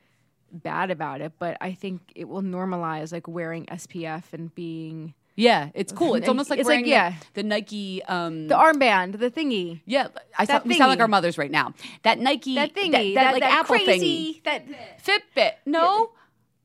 bad 0.51 0.89
about 0.89 1.21
it, 1.21 1.33
but 1.37 1.57
I 1.61 1.73
think 1.73 2.01
it 2.15 2.27
will 2.27 2.41
normalize 2.41 3.11
like 3.11 3.27
wearing 3.27 3.65
SPF 3.65 4.33
and 4.33 4.53
being 4.55 5.13
Yeah, 5.35 5.69
it's 5.73 5.91
cool. 5.91 6.15
It's 6.15 6.27
almost 6.29 6.49
like 6.49 6.59
it's 6.59 6.67
like, 6.67 6.71
wearing 6.73 6.85
the- 6.85 6.91
yeah. 6.91 7.13
the, 7.33 7.43
Nike. 7.43 8.01
Um, 8.05 8.47
the 8.47 8.55
armband, 8.55 9.19
the 9.19 9.29
thingy. 9.29 9.81
yeah, 9.85 10.07
I 10.37 10.45
that 10.45 10.61
sound, 10.61 10.65
we 10.69 10.77
sound 10.77 10.89
like 10.91 10.99
our 11.01 11.07
mothers 11.09 11.37
right 11.37 11.51
now. 11.51 11.73
That 12.03 12.19
Nike, 12.19 12.55
That 12.55 12.73
thingy, 12.73 13.15
that, 13.15 13.33
like 13.33 13.41
that 13.43 13.51
Apple 13.51 13.75
crazy, 13.75 14.41
thingy, 14.41 14.43
that 14.45 14.65
Fitbit. 15.03 15.51
No, 15.65 16.11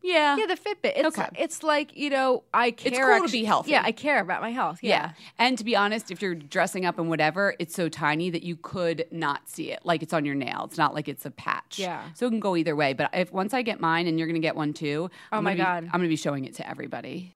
yeah, 0.03 0.37
yeah, 0.37 0.47
the 0.47 0.55
Fitbit. 0.57 0.93
It's 0.97 1.19
Okay. 1.19 1.29
it's 1.37 1.63
like 1.63 1.97
you 1.97 2.09
know 2.11 2.45
I 2.55 2.71
care. 2.71 2.93
It's 2.93 2.99
cool 3.19 3.27
to 3.27 3.33
be 3.33 3.45
healthy. 3.45 3.73
Yeah, 3.73 3.83
I 3.85 3.93
care 3.93 4.21
about 4.21 4.41
my 4.41 4.51
health. 4.51 4.79
Yeah. 4.83 4.89
Yeah, 4.89 5.13
And 5.39 5.59
to 5.59 5.65
be 5.65 5.75
honest, 5.77 6.11
if 6.11 6.23
you're 6.23 6.35
dressing 6.37 6.87
up 6.87 6.99
and 6.99 7.09
whatever, 7.11 7.55
it's 7.59 7.75
so 7.75 7.89
tiny 7.91 8.31
that 8.31 8.43
you 8.43 8.57
could 8.57 9.05
not 9.11 9.49
see 9.51 9.73
it. 9.73 9.81
Like 9.85 10.03
it's 10.03 10.13
on 10.15 10.25
your 10.25 10.35
nail. 10.37 10.63
It's 10.67 10.79
not 10.79 10.95
like 10.95 11.07
it's 11.09 11.27
a 11.27 11.31
patch. 11.31 11.79
Yeah. 11.79 12.03
So 12.15 12.27
it 12.27 12.31
can 12.31 12.41
go 12.41 12.57
either 12.57 12.75
way. 12.77 12.93
But 12.95 13.11
if 13.13 13.31
once 13.33 13.53
I 13.53 13.61
get 13.63 13.79
mine 13.81 14.07
and 14.07 14.19
you're 14.19 14.29
going 14.29 14.41
to 14.41 14.47
get 14.47 14.57
one 14.57 14.73
too, 14.73 15.11
Oh 15.33 15.37
I'm 15.39 15.45
my 15.45 15.55
gonna 15.55 15.81
be- 15.81 15.87
God. 15.87 15.91
I'm 15.93 15.99
going 16.01 16.09
to 16.09 16.09
be 16.09 16.17
showing 16.17 16.45
it 16.47 16.55
to 16.55 16.69
everybody. 16.69 17.35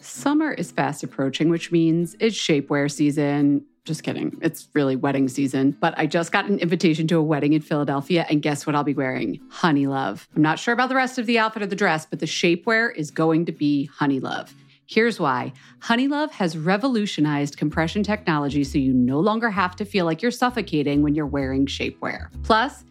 Summer 0.00 0.52
is 0.52 0.70
fast 0.70 1.02
approaching, 1.02 1.48
which 1.50 1.72
means 1.72 2.14
it's 2.20 2.36
shapewear 2.36 2.90
season. 2.90 3.64
Just 3.84 4.02
kidding. 4.02 4.38
It's 4.42 4.68
really 4.74 4.94
wedding 4.94 5.28
season. 5.28 5.72
But 5.80 5.94
I 5.96 6.06
just 6.06 6.30
got 6.30 6.44
an 6.44 6.58
invitation 6.58 7.06
to 7.08 7.16
a 7.16 7.22
wedding 7.22 7.54
in 7.54 7.62
Philadelphia, 7.62 8.26
and 8.28 8.42
guess 8.42 8.66
what 8.66 8.76
I'll 8.76 8.84
be 8.84 8.94
wearing? 8.94 9.40
Honey 9.50 9.86
Love. 9.86 10.28
I'm 10.36 10.42
not 10.42 10.58
sure 10.58 10.74
about 10.74 10.90
the 10.90 10.94
rest 10.94 11.18
of 11.18 11.26
the 11.26 11.38
outfit 11.38 11.62
or 11.62 11.66
the 11.66 11.76
dress, 11.76 12.06
but 12.06 12.20
the 12.20 12.26
shapewear 12.26 12.94
is 12.94 13.10
going 13.10 13.46
to 13.46 13.52
be 13.52 13.86
Honey 13.86 14.20
Love. 14.20 14.54
Here's 14.90 15.20
why 15.20 15.52
Honeylove 15.82 16.32
has 16.32 16.58
revolutionized 16.58 17.56
compression 17.56 18.02
technology 18.02 18.64
so 18.64 18.76
you 18.76 18.92
no 18.92 19.20
longer 19.20 19.48
have 19.48 19.76
to 19.76 19.84
feel 19.84 20.04
like 20.04 20.20
you're 20.20 20.32
suffocating 20.32 21.00
when 21.04 21.14
you're 21.14 21.26
wearing 21.26 21.66
shapewear. 21.66 22.26
Plus, 22.42 22.84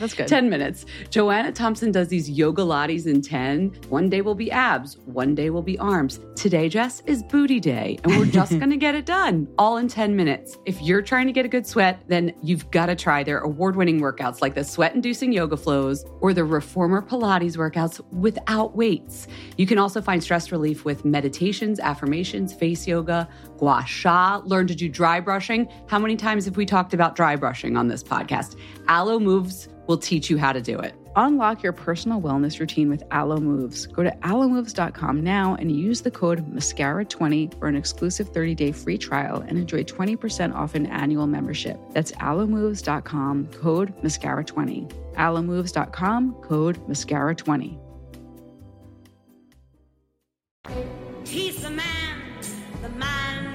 that's 0.00 0.14
good. 0.14 0.28
10 0.28 0.48
minutes. 0.48 0.86
Joanna 1.10 1.52
Thompson 1.52 1.92
does 1.92 2.08
these 2.08 2.28
yoga 2.28 2.62
lattes 2.62 3.06
in 3.06 3.22
10. 3.22 3.72
One 3.88 4.08
day 4.08 4.20
will 4.20 4.34
be 4.34 4.50
abs, 4.50 4.98
one 5.04 5.34
day 5.34 5.50
will 5.50 5.62
be 5.62 5.78
arms. 5.78 6.20
Today, 6.36 6.68
Jess, 6.68 7.02
is 7.06 7.22
booty 7.22 7.60
day, 7.60 7.98
and 8.04 8.16
we're 8.18 8.26
just 8.26 8.50
going 8.58 8.70
to 8.70 8.76
get 8.76 8.94
it 8.94 9.06
done 9.06 9.48
all 9.58 9.76
in 9.76 9.88
10 9.88 10.16
minutes. 10.16 10.58
If 10.66 10.80
you're 10.82 11.02
trying 11.02 11.26
to 11.26 11.32
get 11.32 11.44
a 11.44 11.48
good 11.48 11.66
sweat, 11.66 12.02
then 12.08 12.34
you've 12.42 12.70
got 12.70 12.86
to 12.86 12.96
try 12.96 13.22
their 13.22 13.38
award 13.40 13.76
winning 13.76 14.00
workouts 14.00 14.40
like 14.40 14.54
the 14.54 14.64
sweat 14.64 14.94
inducing 14.94 15.32
yoga 15.32 15.56
flows 15.56 16.04
or 16.20 16.32
the 16.32 16.44
reformer 16.44 17.02
Pilates 17.02 17.56
workouts 17.56 18.00
without 18.12 18.76
weights. 18.76 19.26
You 19.56 19.66
can 19.66 19.78
also 19.78 20.00
find 20.00 20.22
stress 20.22 20.52
relief 20.52 20.84
with 20.84 21.04
meditations, 21.04 21.80
affirmations, 21.80 22.52
face 22.54 22.86
yoga, 22.86 23.28
gua 23.62 23.84
sha, 23.86 24.42
learn 24.44 24.66
to 24.66 24.74
do 24.74 24.88
dry 24.88 25.20
brushing. 25.20 25.68
How 25.86 26.00
many 26.00 26.16
times 26.16 26.46
have 26.46 26.56
we 26.56 26.66
talked 26.66 26.92
about 26.92 27.14
dry 27.14 27.36
brushing 27.36 27.76
on 27.76 27.86
this 27.86 28.02
podcast? 28.02 28.58
Alo 28.88 29.20
Moves 29.20 29.68
will 29.86 29.98
teach 29.98 30.28
you 30.28 30.36
how 30.36 30.52
to 30.52 30.60
do 30.60 30.80
it. 30.80 30.94
Unlock 31.14 31.62
your 31.62 31.72
personal 31.72 32.20
wellness 32.20 32.58
routine 32.58 32.90
with 32.90 33.04
Alo 33.12 33.36
Moves. 33.36 33.86
Go 33.86 34.02
to 34.02 34.10
alomoves.com 34.22 35.22
now 35.22 35.54
and 35.60 35.70
use 35.70 36.00
the 36.00 36.10
code 36.10 36.44
MASCARA20 36.52 37.56
for 37.60 37.68
an 37.68 37.76
exclusive 37.76 38.32
30-day 38.32 38.72
free 38.72 38.98
trial 38.98 39.44
and 39.46 39.56
enjoy 39.58 39.84
20% 39.84 40.54
off 40.54 40.74
an 40.74 40.86
annual 40.86 41.28
membership. 41.28 41.78
That's 41.92 42.10
alomoves.com, 42.12 43.46
code 43.48 43.94
MASCARA20. 44.02 45.14
alomoves.com, 45.14 46.34
code 46.42 46.84
MASCARA20. 46.88 47.78
He's 51.28 51.62
the 51.62 51.70
man, 51.70 52.22
the 52.80 52.88
man 52.88 53.51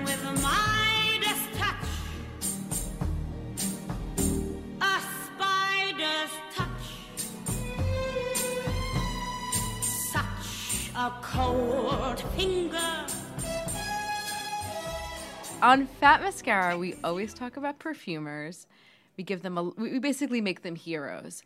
a 11.08 11.14
cold 11.22 12.20
finger. 12.36 12.78
On 15.62 15.88
Fat 15.88 16.22
Mascara, 16.22 16.78
we 16.78 16.96
always 17.02 17.34
talk 17.34 17.56
about 17.56 17.80
perfumers. 17.80 18.68
We 19.16 19.24
give 19.24 19.42
them 19.42 19.58
a, 19.58 19.64
we 19.64 19.94
we 19.94 20.00
basically 20.00 20.42
make 20.42 20.64
them 20.64 20.76
heroes. 20.76 21.44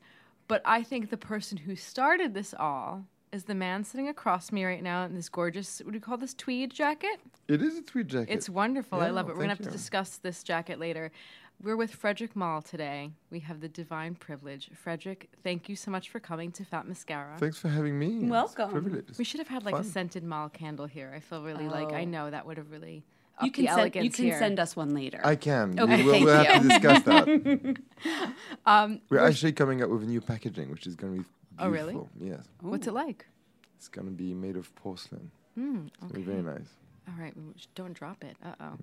But 0.48 0.64
I 0.66 0.82
think 0.82 1.12
the 1.12 1.18
person 1.18 1.60
who 1.60 1.76
started 1.76 2.34
this 2.34 2.56
all 2.58 3.06
is 3.32 3.44
the 3.44 3.54
man 3.54 3.84
sitting 3.84 4.10
across 4.10 4.52
me 4.52 4.66
right 4.66 4.82
now 4.82 5.06
in 5.06 5.14
this 5.14 5.30
gorgeous, 5.30 5.80
what 5.80 5.92
do 5.92 5.98
you 5.98 6.02
call 6.02 6.18
this, 6.18 6.34
tweed 6.34 6.74
jacket? 6.74 7.20
It 7.48 7.62
is 7.62 7.78
a 7.78 7.84
tweed 7.84 8.08
jacket. 8.08 8.34
It's 8.34 8.50
wonderful. 8.50 9.00
I 9.00 9.12
love 9.12 9.30
it. 9.30 9.34
We're 9.34 9.44
going 9.44 9.50
to 9.50 9.56
thank 9.56 9.66
have 9.66 9.74
to 9.74 9.78
discuss 9.78 10.18
this 10.18 10.44
jacket 10.44 10.80
later. 10.80 11.12
We're 11.64 11.76
with 11.76 12.00
Frédéric 12.00 12.36
Malle 12.36 12.62
today. 12.64 13.12
We 13.30 13.40
have 13.42 13.62
the 13.62 13.70
divine 13.70 14.16
privilege. 14.16 14.72
Frederick, 14.74 15.30
thank 15.44 15.70
you 15.70 15.76
so 15.76 15.92
much 15.92 16.10
for 16.10 16.20
coming 16.20 16.52
to 16.54 16.66
Fat 16.66 16.88
Mascara. 16.88 17.36
Thanks 17.38 17.60
for 17.60 17.68
having 17.70 18.00
me. 18.00 18.16
It's 18.16 18.24
a 18.24 18.28
Welcome. 18.28 18.72
privilege. 18.72 19.06
We 19.18 19.24
should 19.24 19.40
have 19.40 19.48
had 19.48 19.64
like 19.64 19.76
a 19.76 19.84
scented 19.84 20.24
Malle 20.24 20.50
candle 20.50 20.88
here. 20.88 21.12
I 21.16 21.20
feel 21.20 21.44
really 21.44 21.68
like 21.68 21.94
I 21.94 22.02
Oh. 22.02 22.06
know 22.06 22.32
that 22.32 22.48
would 22.48 22.58
have 22.58 22.72
really 22.72 23.04
You 23.44 23.52
can 23.52 23.66
the 23.66 23.70
send, 23.70 23.80
elegance 23.80 24.04
you 24.06 24.10
can 24.12 24.26
here. 24.26 24.40
send 24.40 24.60
us 24.60 24.76
one 24.76 24.96
later. 24.96 25.22
I 25.24 25.36
can. 25.36 25.80
Okay, 25.80 26.04
we'll, 26.04 26.24
we'll 26.26 26.44
have 26.44 26.62
to 26.64 26.68
discuss 26.68 27.04
that. 27.04 27.78
um, 28.66 29.02
We're 29.10 29.20
actually 29.20 29.52
coming 29.54 29.84
up 29.84 29.90
with 29.90 30.02
a 30.02 30.08
new 30.08 30.22
packaging, 30.22 30.72
which 30.72 30.88
is 30.88 30.96
going 30.96 31.14
to 31.14 31.20
be 31.20 31.26
beautiful. 31.26 31.68
Oh, 31.68 31.70
really? 31.70 31.94
beautiful. 31.94 32.10
Yes. 32.20 32.48
what's 32.62 32.88
it 32.88 32.94
like? 32.94 33.28
It's 33.78 33.88
going 33.88 34.08
to 34.08 34.14
be 34.14 34.34
made 34.34 34.56
of 34.58 34.74
porcelain. 34.76 35.30
Mm, 35.58 35.88
It's 35.88 35.98
going 35.98 36.12
to 36.14 36.18
be 36.20 36.24
very 36.24 36.42
nice. 36.42 36.70
All 37.08 37.16
right, 37.20 37.34
don't 37.76 37.94
drop 37.94 38.24
it. 38.24 38.36
Uh 38.44 38.54
oh. 38.62 38.78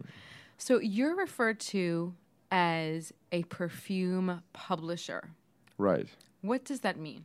So 0.59 0.79
you're 0.81 1.15
referred 1.17 1.61
to 1.61 2.15
as 2.51 3.13
a 3.33 3.43
perfume 3.45 4.43
publisher. 4.53 5.31
Right. 5.77 6.09
What 6.41 6.65
does 6.65 6.81
that 6.81 6.99
mean? 6.99 7.25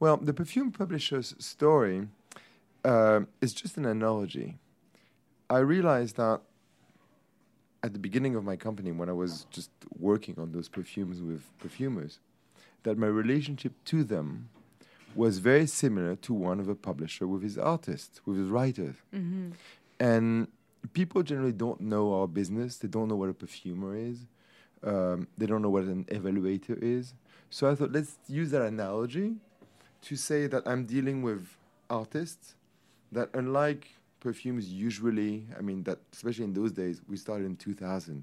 Well, 0.00 0.16
the 0.16 0.34
perfume 0.34 0.72
publisher's 0.72 1.34
story 1.38 2.08
um 2.84 3.28
is 3.40 3.52
just 3.52 3.76
an 3.76 3.86
analogy. 3.86 4.58
I 5.48 5.58
realized 5.58 6.16
that 6.16 6.40
at 7.82 7.92
the 7.92 7.98
beginning 7.98 8.34
of 8.36 8.44
my 8.44 8.56
company, 8.56 8.92
when 8.92 9.08
I 9.08 9.12
was 9.12 9.46
just 9.50 9.70
working 9.98 10.36
on 10.38 10.52
those 10.52 10.68
perfumes 10.68 11.20
with 11.20 11.42
perfumers, 11.58 12.20
that 12.84 12.96
my 12.96 13.08
relationship 13.08 13.72
to 13.86 14.04
them 14.04 14.48
was 15.14 15.38
very 15.38 15.66
similar 15.66 16.16
to 16.16 16.32
one 16.32 16.58
of 16.60 16.68
a 16.68 16.74
publisher 16.74 17.26
with 17.26 17.42
his 17.42 17.58
artists, 17.58 18.20
with 18.24 18.38
his 18.38 18.48
writers. 18.48 18.96
And 20.00 20.48
people 20.92 21.22
generally 21.22 21.52
don't 21.52 21.80
know 21.80 22.14
our 22.14 22.26
business. 22.26 22.76
They 22.76 22.88
don't 22.88 23.08
know 23.08 23.16
what 23.16 23.28
a 23.28 23.34
perfumer 23.34 23.96
is. 23.96 24.26
Um, 24.84 25.28
they 25.38 25.46
don't 25.46 25.62
know 25.62 25.70
what 25.70 25.84
an 25.84 26.04
evaluator 26.06 26.76
is. 26.82 27.14
So 27.50 27.70
I 27.70 27.74
thought, 27.74 27.92
let's 27.92 28.18
use 28.28 28.50
that 28.50 28.62
analogy 28.62 29.36
to 30.02 30.16
say 30.16 30.46
that 30.48 30.66
I'm 30.66 30.84
dealing 30.84 31.22
with 31.22 31.46
artists 31.88 32.54
that, 33.12 33.28
unlike 33.34 33.88
perfumes 34.20 34.68
usually, 34.68 35.46
I 35.56 35.60
mean, 35.60 35.82
that 35.84 35.98
especially 36.12 36.44
in 36.44 36.52
those 36.54 36.72
days, 36.72 37.02
we 37.08 37.16
started 37.16 37.46
in 37.46 37.56
2000. 37.56 38.22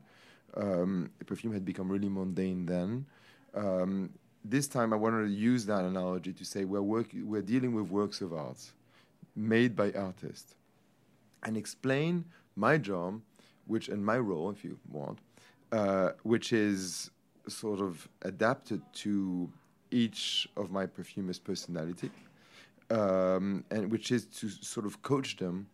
Um, 0.55 1.11
perfume 1.25 1.53
had 1.53 1.63
become 1.63 1.89
really 1.89 2.09
mundane 2.09 2.65
then. 2.65 3.05
Um, 3.53 4.09
this 4.43 4.67
time, 4.67 4.93
I 4.93 4.95
wanted 4.95 5.27
to 5.27 5.31
use 5.31 5.65
that 5.65 5.85
analogy 5.85 6.33
to 6.33 6.45
say 6.45 6.65
we're 6.65 6.81
work, 6.81 7.07
we're 7.13 7.41
dealing 7.41 7.73
with 7.73 7.89
works 7.89 8.21
of 8.21 8.33
art 8.33 8.57
made 9.35 9.75
by 9.75 9.91
artists, 9.91 10.55
and 11.43 11.55
explain 11.55 12.25
my 12.55 12.77
job, 12.77 13.21
which 13.67 13.89
and 13.89 14.05
my 14.05 14.17
role, 14.17 14.49
if 14.49 14.63
you 14.63 14.77
want, 14.91 15.19
uh, 15.71 16.11
which 16.23 16.51
is 16.53 17.11
sort 17.47 17.79
of 17.79 18.07
adapted 18.21 18.81
to 18.93 19.49
each 19.91 20.47
of 20.55 20.71
my 20.71 20.85
perfumers' 20.85 21.39
personality, 21.39 22.11
um, 22.89 23.63
and 23.71 23.91
which 23.91 24.11
is 24.11 24.25
to 24.25 24.49
sort 24.49 24.85
of 24.85 25.01
coach 25.01 25.37
them 25.37 25.67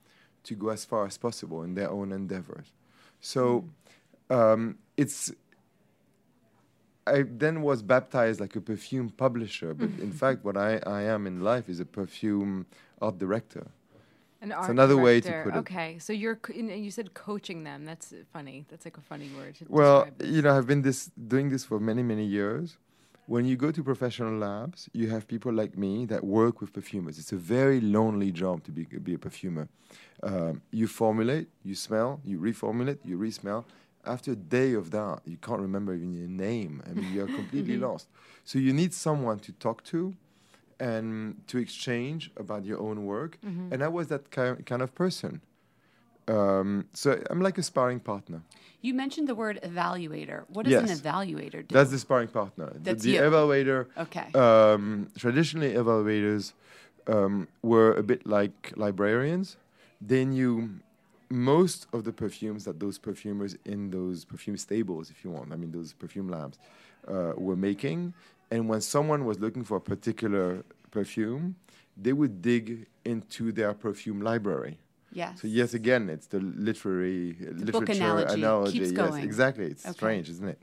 to 0.43 0.55
go 0.55 0.69
as 0.69 0.85
far 0.85 1.05
as 1.05 1.17
possible 1.17 1.63
in 1.63 1.73
their 1.73 1.89
own 1.89 2.11
endeavors. 2.11 2.67
So 3.21 3.65
um, 4.29 4.77
it's. 4.97 5.31
I 7.07 7.21
then 7.21 7.61
was 7.61 7.83
baptized 7.83 8.39
like 8.39 8.55
a 8.55 8.61
perfume 8.61 9.09
publisher, 9.11 9.75
but 9.75 9.89
in 9.99 10.11
fact, 10.11 10.43
what 10.43 10.57
I, 10.57 10.79
I 10.87 11.03
am 11.03 11.27
in 11.27 11.41
life 11.41 11.69
is 11.69 11.79
a 11.79 11.85
perfume 11.85 12.65
art 12.99 13.19
director. 13.19 13.67
An 14.45 14.51
It's 14.51 14.59
art 14.59 14.69
another 14.69 14.95
way 14.95 15.19
to 15.21 15.31
put 15.43 15.55
it. 15.55 15.57
Okay, 15.57 15.97
so 15.97 16.13
you're 16.13 16.35
co- 16.35 16.53
and 16.53 16.69
you 16.85 16.91
said 16.91 17.15
coaching 17.15 17.63
them. 17.63 17.83
That's 17.83 18.13
funny. 18.31 18.57
That's 18.69 18.85
like 18.85 18.95
a 18.95 19.01
funny 19.01 19.27
word. 19.35 19.57
Well, 19.67 20.07
you 20.23 20.43
know, 20.43 20.55
I've 20.55 20.67
been 20.67 20.83
this 20.83 21.09
doing 21.33 21.49
this 21.49 21.65
for 21.65 21.79
many, 21.79 22.03
many 22.03 22.25
years. 22.25 22.77
When 23.25 23.45
you 23.45 23.55
go 23.55 23.71
to 23.71 23.81
professional 23.83 24.37
labs, 24.37 24.87
you 24.93 25.09
have 25.09 25.27
people 25.27 25.51
like 25.51 25.75
me 25.85 26.05
that 26.05 26.23
work 26.23 26.61
with 26.61 26.71
perfumers. 26.73 27.17
It's 27.17 27.31
a 27.31 27.41
very 27.55 27.81
lonely 27.81 28.31
job 28.31 28.63
to 28.65 28.71
be, 28.71 28.83
be 28.83 29.15
a 29.15 29.17
perfumer. 29.17 29.67
Um, 30.21 30.61
you 30.69 30.85
formulate, 30.87 31.47
you 31.63 31.73
smell, 31.73 32.21
you 32.23 32.39
reformulate, 32.39 32.99
you 33.03 33.17
resmell. 33.17 33.65
After 34.05 34.33
a 34.33 34.35
day 34.35 34.73
of 34.73 34.91
that, 34.91 35.21
you 35.25 35.37
can't 35.37 35.59
remember 35.59 35.95
even 35.95 36.13
your 36.13 36.27
name. 36.27 36.83
I 36.87 36.93
mean, 36.93 37.11
you're 37.15 37.33
completely 37.41 37.77
lost. 37.77 38.05
So 38.43 38.59
you 38.59 38.73
need 38.73 38.93
someone 38.93 39.39
to 39.39 39.51
talk 39.53 39.83
to 39.85 40.13
and 40.79 41.41
to 41.47 41.57
exchange 41.57 42.31
about 42.37 42.65
your 42.65 42.79
own 42.79 43.05
work. 43.05 43.37
And 43.43 43.83
I 43.83 43.87
was 43.87 44.07
that 44.07 44.29
ki- 44.31 44.63
kind 44.65 44.81
of 44.81 44.93
person. 44.95 45.41
Um, 46.27 46.87
so 46.93 47.21
I'm 47.29 47.39
like 47.41 47.57
a 47.57 47.63
sparring 47.63 47.99
partner. 47.99 48.41
you 48.81 48.93
mentioned 48.93 49.27
the 49.27 49.35
word 49.35 49.59
evaluator. 49.63 50.43
What 50.49 50.63
does 50.65 50.71
Yes. 50.73 50.89
an 50.89 50.97
evaluator 50.97 51.67
do? 51.67 51.73
That's 51.73 51.89
the 51.91 51.99
sparring 51.99 52.27
partner. 52.29 52.67
The- 52.73 52.79
That's 52.79 53.03
the 53.03 53.11
you. 53.11 53.19
evaluator. 53.21 53.87
Okay. 53.97 54.27
Um, 54.33 55.07
traditionally, 55.17 55.73
evaluators 55.73 56.53
um, 57.07 57.47
were 57.63 57.93
a 57.93 58.03
bit 58.03 58.25
like 58.27 58.73
librarians. 58.75 59.57
They 60.01 60.23
knew 60.25 60.69
most 61.29 61.87
of 61.93 62.03
the 62.03 62.11
perfumes 62.11 62.65
that 62.65 62.79
those 62.79 62.97
perfumers 62.99 63.55
in 63.65 63.89
those 63.91 64.25
perfume 64.25 64.57
stables, 64.57 65.09
if 65.09 65.23
you 65.23 65.29
want, 65.31 65.51
I 65.53 65.55
mean 65.55 65.71
those 65.71 65.93
perfume 65.93 66.29
labs, 66.29 66.57
uh, 67.07 67.33
were 67.37 67.55
making. 67.55 68.13
And 68.51 68.69
when 68.69 68.81
someone 68.81 69.25
was 69.25 69.39
looking 69.39 69.63
for 69.63 69.77
a 69.77 69.81
particular 69.81 70.63
perfume, 70.91 71.55
they 71.97 72.13
would 72.13 72.41
dig 72.41 72.85
into 73.03 73.51
their 73.51 73.73
perfume 73.73 74.21
library. 74.21 74.77
yes. 75.11 75.41
So 75.41 75.47
yes, 75.47 75.73
again, 75.73 76.09
it's 76.09 76.27
the 76.27 76.39
literary 76.39 77.33
book 77.33 77.87
literature 77.87 78.25
analogy 78.29 78.79
keeps 78.79 78.91
yes, 78.91 78.97
going. 78.97 79.23
exactly. 79.23 79.65
It's 79.65 79.85
Okay. 79.85 79.93
strange, 79.93 80.29
isn't 80.29 80.47
it? 80.47 80.59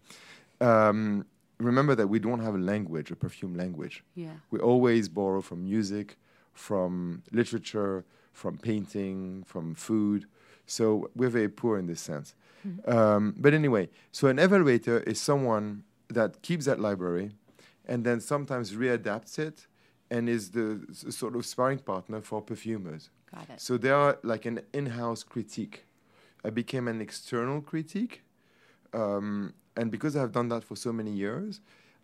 Um, 0.61 1.25
remember 1.59 1.95
that 1.95 2.09
we 2.09 2.19
don't 2.19 2.41
have 2.41 2.55
a 2.55 2.59
language, 2.59 3.11
a 3.11 3.17
perfume 3.17 3.55
language. 3.55 4.05
Yeah. 4.15 4.35
We 4.51 4.59
always 4.61 5.09
borrow 5.09 5.41
from 5.41 5.65
music, 5.65 6.17
from 6.53 7.23
literature, 7.33 8.05
from 8.33 8.59
painting, 8.59 9.45
from 9.47 9.75
food. 9.75 10.27
So 10.67 11.11
we're 11.17 11.31
very 11.31 11.49
poor 11.49 11.79
in 11.79 11.87
this 11.87 12.01
sense. 12.01 12.35
Um, 12.87 13.35
but 13.37 13.55
anyway, 13.55 13.89
so 14.13 14.29
an 14.29 14.37
evaluator 14.37 15.03
is 15.07 15.21
someone 15.21 15.83
that 16.09 16.43
keeps 16.43 16.65
that 16.67 16.79
library 16.79 17.33
and 17.87 18.05
then 18.05 18.21
sometimes 18.21 18.73
readapts 18.73 19.39
it 19.39 19.67
and 20.11 20.29
is 20.29 20.51
the 20.51 20.85
s- 20.91 21.15
sort 21.17 21.35
of 21.37 21.45
sparring 21.47 21.79
partner 21.79 22.21
for 22.21 22.43
perfumers. 22.43 23.11
Got 23.35 23.51
it. 23.51 23.61
So 23.61 23.77
they 23.79 23.91
are 23.91 24.19
like 24.23 24.45
an 24.47 24.61
in-house 24.73 25.23
critique. 25.23 25.87
I 26.45 26.51
became 26.51 26.89
an 26.89 27.01
external 27.01 27.61
critique, 27.61 28.23
um, 28.93 29.55
and 29.77 29.91
because 29.91 30.17
I've 30.17 30.33
done 30.33 30.49
that 30.49 30.65
for 30.65 30.77
so 30.77 30.93
many 30.93 31.13
years, 31.13 31.61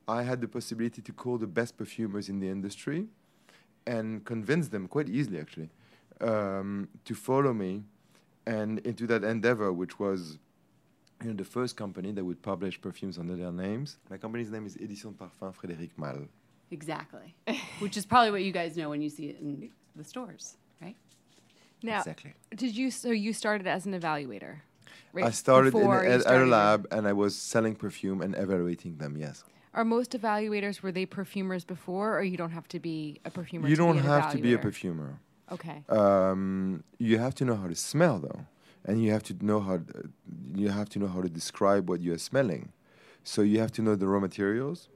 I 0.06 0.22
had 0.22 0.40
the 0.40 0.48
possibility 0.48 1.02
to 1.02 1.12
call 1.12 1.38
the 1.38 1.46
best 1.46 1.76
perfumers 1.76 2.28
in 2.28 2.40
the 2.40 2.48
industry, 2.48 3.08
and 3.86 4.24
convince 4.24 4.68
them 4.68 4.86
quite 4.88 5.08
easily, 5.08 5.38
actually, 5.40 5.70
um, 6.20 6.88
to 7.04 7.14
follow 7.14 7.52
me, 7.52 7.82
and 8.46 8.78
into 8.80 9.06
that 9.08 9.24
endeavor, 9.24 9.72
which 9.72 9.98
was. 9.98 10.38
You 11.22 11.30
know, 11.30 11.34
the 11.36 11.44
first 11.44 11.76
company 11.76 12.12
that 12.12 12.24
would 12.24 12.40
publish 12.42 12.80
perfumes 12.80 13.18
under 13.18 13.34
their 13.34 13.50
names. 13.50 13.96
My 14.08 14.18
company's 14.18 14.50
name 14.50 14.66
is 14.66 14.76
Édition 14.76 15.14
Parfum 15.14 15.52
Frédéric 15.52 15.90
Malle. 15.96 16.28
Exactly. 16.70 17.34
Which 17.80 17.96
is 17.96 18.06
probably 18.06 18.30
what 18.30 18.42
you 18.42 18.52
guys 18.52 18.76
know 18.76 18.90
when 18.90 19.02
you 19.02 19.08
see 19.10 19.26
it 19.30 19.40
in 19.40 19.70
the 19.96 20.04
stores, 20.04 20.56
right? 20.80 20.94
Now, 21.82 21.98
Exactly. 21.98 22.34
did 22.54 22.76
you? 22.76 22.90
So 22.90 23.10
you 23.10 23.32
started 23.32 23.66
as 23.66 23.86
an 23.86 23.98
evaluator. 23.98 24.60
Right 25.12 25.24
I 25.24 25.30
started 25.30 25.74
in 25.74 25.80
a, 25.80 25.84
you 25.84 25.92
at, 25.92 26.04
at 26.06 26.18
a 26.18 26.20
started 26.20 26.48
lab 26.48 26.86
and 26.90 27.08
I 27.08 27.14
was 27.14 27.34
selling 27.34 27.74
perfume 27.74 28.20
and 28.20 28.34
evaluating 28.36 28.98
them. 28.98 29.16
Yes, 29.16 29.42
Are 29.74 29.84
most 29.84 30.12
evaluators 30.12 30.82
were 30.82 30.92
they 30.92 31.06
perfumers 31.06 31.64
before, 31.64 32.16
or 32.18 32.22
you 32.22 32.36
don't 32.36 32.50
have 32.50 32.68
to 32.68 32.78
be 32.78 33.18
a 33.24 33.30
perfumer? 33.30 33.66
you 33.68 33.74
to 33.76 33.82
don't 33.82 33.94
be 33.94 33.98
an 34.00 34.04
have 34.04 34.30
to 34.32 34.38
be 34.38 34.52
a 34.52 34.58
perfumer. 34.58 35.18
Okay. 35.50 35.82
Um, 35.88 36.84
you 36.98 37.18
have 37.18 37.34
to 37.36 37.44
know 37.44 37.56
how 37.56 37.66
to 37.68 37.74
smell 37.74 38.18
though, 38.18 38.44
and 38.84 39.02
you 39.02 39.10
have 39.12 39.22
to 39.24 39.34
know 39.44 39.60
how 39.60 39.80
you 40.54 40.68
have 40.68 40.88
to 40.90 40.98
know 40.98 41.06
how 41.06 41.20
to 41.20 41.28
describe 41.28 41.88
what 41.88 42.00
you 42.00 42.12
are 42.12 42.18
smelling. 42.18 42.72
So 43.24 43.42
you 43.42 43.60
have 43.60 43.72
to 43.72 43.82
know 43.82 43.94
the 43.94 44.06
raw 44.06 44.20
materials, 44.20 44.88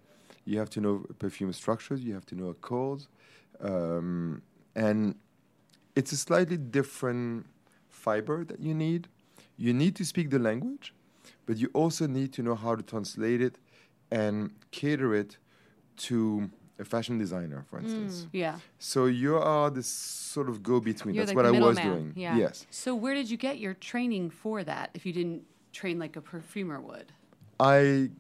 you 0.45 0.59
have 0.59 0.71
to 0.71 0.81
know 0.81 1.05
perfume 1.19 1.53
structures, 1.53 2.03
you 2.03 2.15
have 2.15 2.27
to 2.27 2.35
know 2.35 2.49
accords, 2.49 3.09
um, 3.61 4.43
and 4.75 5.15
it's 5.95 6.13
a 6.13 6.17
slightly 6.17 6.57
different 6.57 7.47
fiber 7.91 8.45
that 8.45 8.61
you 8.61 8.75
need. 8.75 9.09
You 9.57 9.73
need 9.73 9.95
to 9.97 10.05
speak 10.05 10.31
the 10.31 10.39
language, 10.39 10.95
but 11.47 11.59
you 11.59 11.71
also 11.75 12.07
need 12.07 12.33
to 12.35 12.43
know 12.43 12.55
how 12.55 12.75
to 12.75 12.83
translate 12.83 13.41
it 13.43 13.59
and 14.11 14.53
cater 14.71 15.15
it 15.15 15.37
to 15.97 16.51
a 16.83 16.85
fashion 16.85 17.17
designer, 17.19 17.65
for 17.71 17.79
instance. 17.79 18.27
Yeah. 18.33 18.59
So 18.79 19.07
you 19.07 19.37
are 19.39 19.71
this 19.71 19.87
sort 19.87 20.49
of 20.49 20.63
go 20.63 20.81
between. 20.81 21.15
You're 21.15 21.25
That's 21.25 21.35
like 21.35 21.45
what 21.45 21.47
I 21.47 21.59
was 21.59 21.77
middleman, 21.77 22.03
doing. 22.03 22.13
yeah. 22.17 22.37
Yes. 22.37 22.67
So 22.71 22.95
where 22.95 23.15
did 23.15 23.31
you 23.31 23.39
get 23.39 23.59
your 23.59 23.75
training 23.75 24.31
for 24.31 24.63
that 24.65 24.91
if 24.95 25.07
you 25.07 25.13
didn't 25.13 25.43
train 25.73 25.99
like 25.99 26.17
a 26.17 26.21
perfumer 26.21 26.81
would? 26.81 27.13
I 27.61 28.11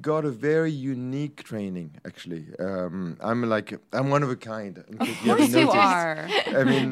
got 0.00 0.24
a 0.24 0.30
very 0.30 0.70
unique 0.70 1.42
training 1.44 1.88
actually. 2.04 2.44
Um, 2.58 3.16
I'm 3.20 3.42
like 3.48 3.78
I'm 3.92 4.10
one 4.10 4.22
of 4.22 4.30
a 4.30 4.36
kind. 4.36 4.78
Of 4.78 5.08
course 5.24 5.48
you 5.48 5.70
are. 5.70 6.28
I 6.60 6.64
mean, 6.64 6.90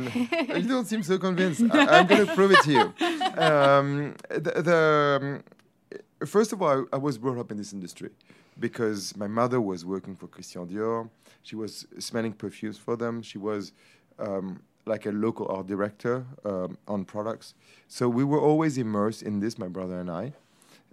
you 0.57 0.69
don't 0.75 0.87
seem 0.87 1.03
so 1.03 1.19
convinced. 1.19 1.63
I, 1.73 1.99
I'm 1.99 2.07
going 2.07 2.27
to 2.27 2.35
prove 2.35 2.51
it 2.53 2.63
to 2.65 2.73
you. 2.73 2.87
Um, 3.51 4.17
the, 4.29 4.53
the 4.69 5.19
um, 5.23 6.27
first 6.27 6.53
of 6.53 6.61
all, 6.61 6.87
I, 6.93 6.97
I 6.97 6.99
was 6.99 7.17
brought 7.17 7.39
up 7.39 7.51
in 7.53 7.57
this 7.57 7.73
industry 7.73 8.11
because 8.61 9.17
my 9.17 9.27
mother 9.27 9.61
was 9.61 9.85
working 9.85 10.15
for 10.15 10.27
Christian 10.29 10.67
Dior. 10.69 11.09
She 11.43 11.57
was 11.57 11.87
smelling 11.99 12.33
perfumes 12.33 12.79
for 12.79 12.97
them. 12.97 13.23
She 13.23 13.39
was 13.39 13.73
um, 14.19 14.61
like 14.87 15.07
a 15.07 15.11
local 15.11 15.49
art 15.49 15.67
director 15.67 16.25
um, 16.45 16.77
on 16.87 17.05
products. 17.05 17.55
So 17.89 18.09
we 18.09 18.25
were 18.25 18.41
always 18.41 18.79
immersed 18.79 19.23
in 19.23 19.41
this, 19.41 19.59
my 19.59 19.69
brother 19.69 19.99
and 20.01 20.11
I. 20.11 20.33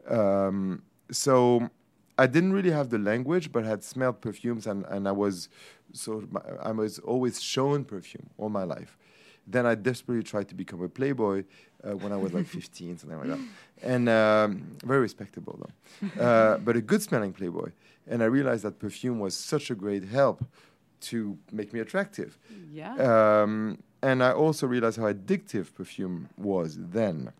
Um, 0.09 0.81
so 1.11 1.69
I 2.17 2.27
didn't 2.27 2.53
really 2.53 2.71
have 2.71 2.89
the 2.89 2.97
language, 2.97 3.51
but 3.51 3.63
I 3.63 3.67
had 3.67 3.83
smelled 3.83 4.21
perfumes, 4.21 4.65
and, 4.65 4.85
and 4.85 5.07
I 5.07 5.11
was 5.11 5.49
so 5.93 6.27
I 6.61 6.71
was 6.71 6.99
always 6.99 7.41
shown 7.41 7.85
perfume 7.85 8.29
all 8.37 8.49
my 8.49 8.63
life. 8.63 8.97
Then 9.45 9.65
I 9.65 9.75
desperately 9.75 10.23
tried 10.23 10.49
to 10.49 10.55
become 10.55 10.81
a 10.81 10.89
playboy 10.89 11.45
uh, 11.83 11.95
when 11.95 12.11
I 12.11 12.17
was 12.17 12.33
like 12.33 12.47
15, 12.47 12.97
something 12.97 13.19
like 13.19 13.27
that, 13.27 13.39
and 13.83 14.09
um, 14.09 14.77
very 14.83 14.99
respectable 14.99 15.59
though, 15.61 16.23
uh, 16.23 16.57
but 16.65 16.75
a 16.75 16.81
good 16.81 17.01
smelling 17.01 17.33
playboy. 17.33 17.71
And 18.09 18.23
I 18.23 18.25
realized 18.25 18.63
that 18.63 18.79
perfume 18.79 19.19
was 19.19 19.35
such 19.35 19.69
a 19.69 19.75
great 19.75 20.05
help 20.05 20.45
to 21.01 21.37
make 21.51 21.73
me 21.73 21.79
attractive. 21.81 22.37
Yeah. 22.71 22.95
Um, 22.95 23.79
and 24.01 24.23
I 24.23 24.31
also 24.31 24.65
realized 24.67 24.97
how 24.97 25.11
addictive 25.11 25.73
perfume 25.73 26.29
was 26.37 26.77
then. 26.79 27.33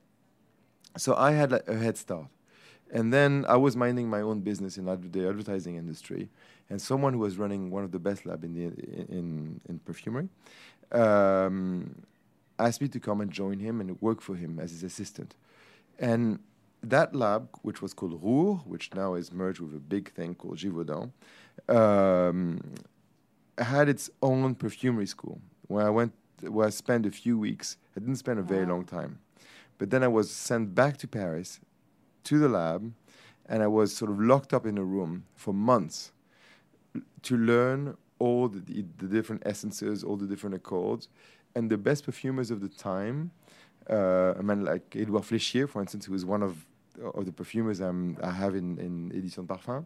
So 0.98 1.16
I 1.16 1.32
had 1.32 1.52
like, 1.52 1.68
a 1.68 1.78
head 1.78 1.98
start. 1.98 2.28
And 2.92 3.14
then 3.14 3.46
I 3.48 3.58
was 3.58 3.76
minding 3.76 4.10
my 4.10 4.22
own 4.22 4.42
business 4.42 4.78
in 4.78 4.88
adver- 4.88 5.10
the 5.10 5.28
advertising 5.28 5.76
industry, 5.76 6.30
and 6.70 6.82
someone 6.82 7.14
who 7.14 7.20
was 7.20 7.38
running 7.38 7.70
one 7.70 7.84
of 7.84 7.92
the 7.92 8.00
best 8.00 8.26
lab 8.26 8.44
in 8.44 8.54
the 8.54 8.64
in 9.14 9.60
in 9.68 9.80
perfumery 9.80 10.30
um, 10.92 11.96
asked 12.60 12.82
me 12.82 12.88
to 12.90 13.00
come 13.00 13.22
and 13.22 13.32
join 13.32 13.60
him 13.60 13.80
and 13.82 14.02
work 14.02 14.22
for 14.22 14.36
him 14.36 14.60
as 14.60 14.72
his 14.72 14.84
assistant. 14.84 15.36
And 16.00 16.40
that 16.84 17.16
lab, 17.16 17.50
which 17.62 17.82
was 17.82 17.94
called 17.94 18.22
Roure, 18.22 18.66
which 18.66 18.94
now 18.94 19.16
is 19.16 19.32
merged 19.32 19.60
with 19.60 19.76
a 19.76 19.80
big 19.80 20.12
thing 20.12 20.36
called 20.36 20.58
Givaudan, 20.58 21.12
um, 21.70 22.60
had 23.58 23.90
its 23.90 24.10
own 24.22 24.56
perfumery 24.56 25.08
school 25.08 25.42
where 25.68 25.86
I 25.86 25.90
went, 25.90 26.14
where 26.42 26.68
I 26.68 26.70
spent 26.70 27.06
a 27.06 27.12
few 27.12 27.38
weeks. 27.38 27.78
I 27.96 28.00
didn't 28.00 28.18
spend 28.18 28.40
a 28.40 28.44
very 28.44 28.66
long 28.66 28.86
time, 28.86 29.20
but 29.78 29.90
then 29.90 30.04
I 30.04 30.08
was 30.08 30.30
sent 30.30 30.76
back 30.76 30.98
to 30.98 31.08
Paris, 31.08 31.60
to 32.26 32.38
the 32.38 32.50
lab, 32.50 32.94
and 33.48 33.64
I 33.64 33.68
was 33.68 33.96
sort 33.96 34.12
of 34.12 34.20
locked 34.20 34.54
up 34.54 34.66
in 34.66 34.78
a 34.78 34.84
room 34.84 35.26
for 35.36 35.54
months 35.54 36.12
to 37.24 37.38
learn 37.38 37.98
all 38.20 38.48
the, 38.48 38.60
the, 38.60 38.86
the 38.98 39.08
different 39.08 39.44
essences, 39.46 40.04
all 40.04 40.18
the 40.18 40.26
different 40.26 40.56
accords, 40.56 41.08
and 41.58 41.70
the 41.76 41.78
best 41.90 42.02
perfumers 42.10 42.50
of 42.56 42.60
the 42.66 42.72
time. 42.92 43.18
Uh, 43.90 44.42
a 44.42 44.44
man 44.50 44.60
like 44.72 44.86
Edouard 45.02 45.26
Fléchier, 45.30 45.66
for 45.74 45.80
instance, 45.84 46.04
who 46.08 46.14
was 46.20 46.26
one 46.36 46.44
of 46.50 46.54
of 47.20 47.24
the 47.30 47.32
perfumers 47.42 47.78
I'm, 47.80 48.02
I 48.30 48.32
have 48.44 48.54
in, 48.62 48.68
in 48.86 48.94
Édition 49.18 49.46
Parfum, 49.52 49.82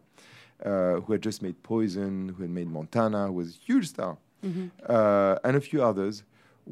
uh, 0.64 1.00
who 1.02 1.12
had 1.14 1.22
just 1.28 1.38
made 1.46 1.56
Poison, 1.62 2.14
who 2.34 2.40
had 2.46 2.52
made 2.58 2.68
Montana, 2.78 3.20
who 3.26 3.34
was 3.42 3.48
a 3.56 3.58
huge 3.68 3.86
star, 3.94 4.16
uh, 4.88 5.36
and 5.44 5.52
a 5.56 5.60
few 5.60 5.80
others 5.90 6.14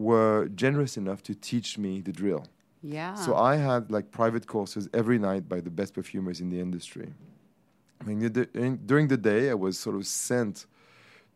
were 0.09 0.49
generous 0.65 0.97
enough 1.03 1.21
to 1.29 1.33
teach 1.51 1.69
me 1.85 1.93
the 2.09 2.15
drill. 2.21 2.45
yeah. 2.97 3.15
So 3.25 3.31
I 3.53 3.55
had 3.69 3.83
like 3.97 4.07
private 4.21 4.45
courses 4.55 4.85
every 5.01 5.19
night 5.29 5.43
by 5.53 5.61
the 5.67 5.71
best 5.81 5.91
perfumers 5.99 6.39
in 6.45 6.49
the 6.55 6.61
industry. 6.67 7.09
I 8.01 8.03
mean, 8.09 8.19
the, 8.37 8.45
in, 8.65 8.73
during 8.91 9.07
the 9.15 9.21
day, 9.33 9.43
I 9.55 9.57
was 9.67 9.75
sort 9.87 9.97
of 10.01 10.05
sent 10.29 10.57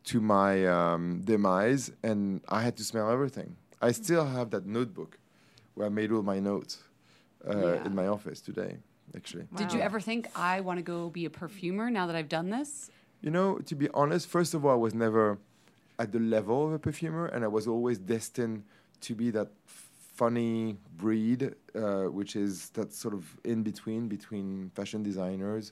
to 0.05 0.21
my 0.21 0.65
um, 0.67 1.21
demise, 1.23 1.91
and 2.03 2.41
I 2.47 2.61
had 2.61 2.77
to 2.77 2.83
smell 2.83 3.09
everything. 3.11 3.55
I 3.81 3.91
still 3.91 4.25
have 4.25 4.51
that 4.51 4.65
notebook 4.65 5.17
where 5.73 5.87
I 5.87 5.89
made 5.89 6.11
all 6.11 6.21
my 6.23 6.39
notes 6.39 6.83
uh, 7.47 7.57
Yeah. 7.57 7.85
in 7.85 7.95
my 7.95 8.07
office 8.07 8.39
today. 8.41 8.77
Actually, 9.15 9.45
Did 9.55 9.71
you 9.71 9.79
ever 9.79 9.99
think 10.01 10.27
I 10.35 10.61
want 10.61 10.77
to 10.79 10.83
go 10.83 11.09
be 11.09 11.25
a 11.25 11.29
perfumer 11.29 11.89
now 11.89 12.05
that 12.07 12.15
I've 12.15 12.27
done 12.27 12.49
this? 12.49 12.89
You 13.21 13.31
know, 13.31 13.59
to 13.59 13.75
be 13.75 13.87
honest, 13.93 14.27
first 14.27 14.53
of 14.53 14.65
all, 14.65 14.71
I 14.71 14.75
was 14.75 14.93
never 14.93 15.37
at 15.99 16.11
the 16.11 16.19
level 16.19 16.65
of 16.67 16.73
a 16.73 16.79
perfumer, 16.79 17.27
and 17.27 17.43
I 17.43 17.47
was 17.47 17.67
always 17.67 17.97
destined 17.97 18.63
to 19.01 19.15
be 19.15 19.29
that 19.31 19.49
funny 19.65 20.77
breed, 20.97 21.53
uh, 21.75 22.03
which 22.05 22.35
is 22.35 22.69
that 22.71 22.93
sort 22.93 23.13
of 23.13 23.23
in 23.43 23.63
between 23.63 24.07
between 24.07 24.71
fashion 24.75 25.03
designers 25.03 25.71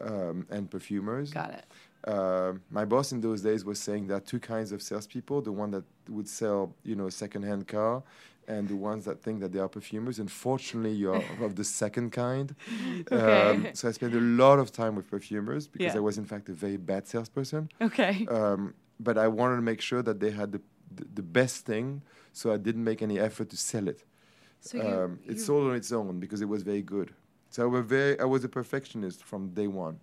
um, 0.00 0.46
and 0.50 0.70
perfumers. 0.70 1.32
Got 1.32 1.50
it. 1.54 1.64
Uh, 2.06 2.52
my 2.70 2.84
boss 2.84 3.10
in 3.12 3.20
those 3.20 3.42
days 3.42 3.64
was 3.64 3.78
saying 3.80 4.06
there 4.06 4.16
are 4.16 4.20
two 4.20 4.38
kinds 4.38 4.70
of 4.72 4.80
salespeople: 4.80 5.42
the 5.42 5.52
one 5.52 5.70
that 5.72 5.84
would 6.08 6.28
sell, 6.28 6.74
you 6.84 6.94
know, 6.94 7.06
a 7.08 7.10
second-hand 7.10 7.66
car, 7.66 8.02
and 8.46 8.68
the 8.68 8.76
ones 8.76 9.04
that 9.06 9.20
think 9.22 9.40
that 9.40 9.50
they 9.52 9.58
are 9.58 9.68
perfumers. 9.68 10.18
Unfortunately, 10.20 10.92
you're 10.92 11.24
of 11.40 11.56
the 11.56 11.64
second 11.64 12.12
kind. 12.12 12.54
Okay. 13.12 13.50
Um, 13.50 13.68
so 13.74 13.88
I 13.88 13.92
spent 13.92 14.14
a 14.14 14.20
lot 14.20 14.58
of 14.58 14.70
time 14.72 14.94
with 14.96 15.10
perfumers 15.10 15.66
because 15.66 15.94
Yeah. 15.94 16.00
I 16.00 16.00
was, 16.00 16.16
in 16.18 16.24
fact, 16.24 16.48
a 16.48 16.52
very 16.52 16.76
bad 16.76 17.06
salesperson. 17.06 17.68
Okay. 17.80 18.26
Um, 18.28 18.74
but 19.00 19.18
I 19.18 19.28
wanted 19.28 19.56
to 19.56 19.62
make 19.62 19.80
sure 19.80 20.02
that 20.02 20.18
they 20.20 20.30
had 20.30 20.52
the, 20.52 20.60
the, 20.94 21.04
the 21.16 21.22
best 21.22 21.66
thing, 21.66 22.02
so 22.32 22.52
I 22.52 22.56
didn't 22.56 22.84
make 22.84 23.02
any 23.02 23.18
effort 23.18 23.48
to 23.50 23.56
sell 23.56 23.86
it. 23.88 24.04
So 24.60 24.78
you, 24.78 24.82
um, 24.82 25.18
it 25.26 25.38
sold 25.40 25.68
on 25.70 25.76
its 25.76 25.92
own 25.92 26.18
because 26.18 26.40
it 26.40 26.48
was 26.48 26.62
very 26.62 26.82
good. 26.82 27.12
So 27.50 27.62
I 27.64 27.66
was 27.66 27.84
very, 27.84 28.18
I 28.20 28.24
was 28.24 28.42
a 28.44 28.48
perfectionist 28.48 29.22
from 29.24 29.50
day 29.50 29.66
one. 29.66 29.98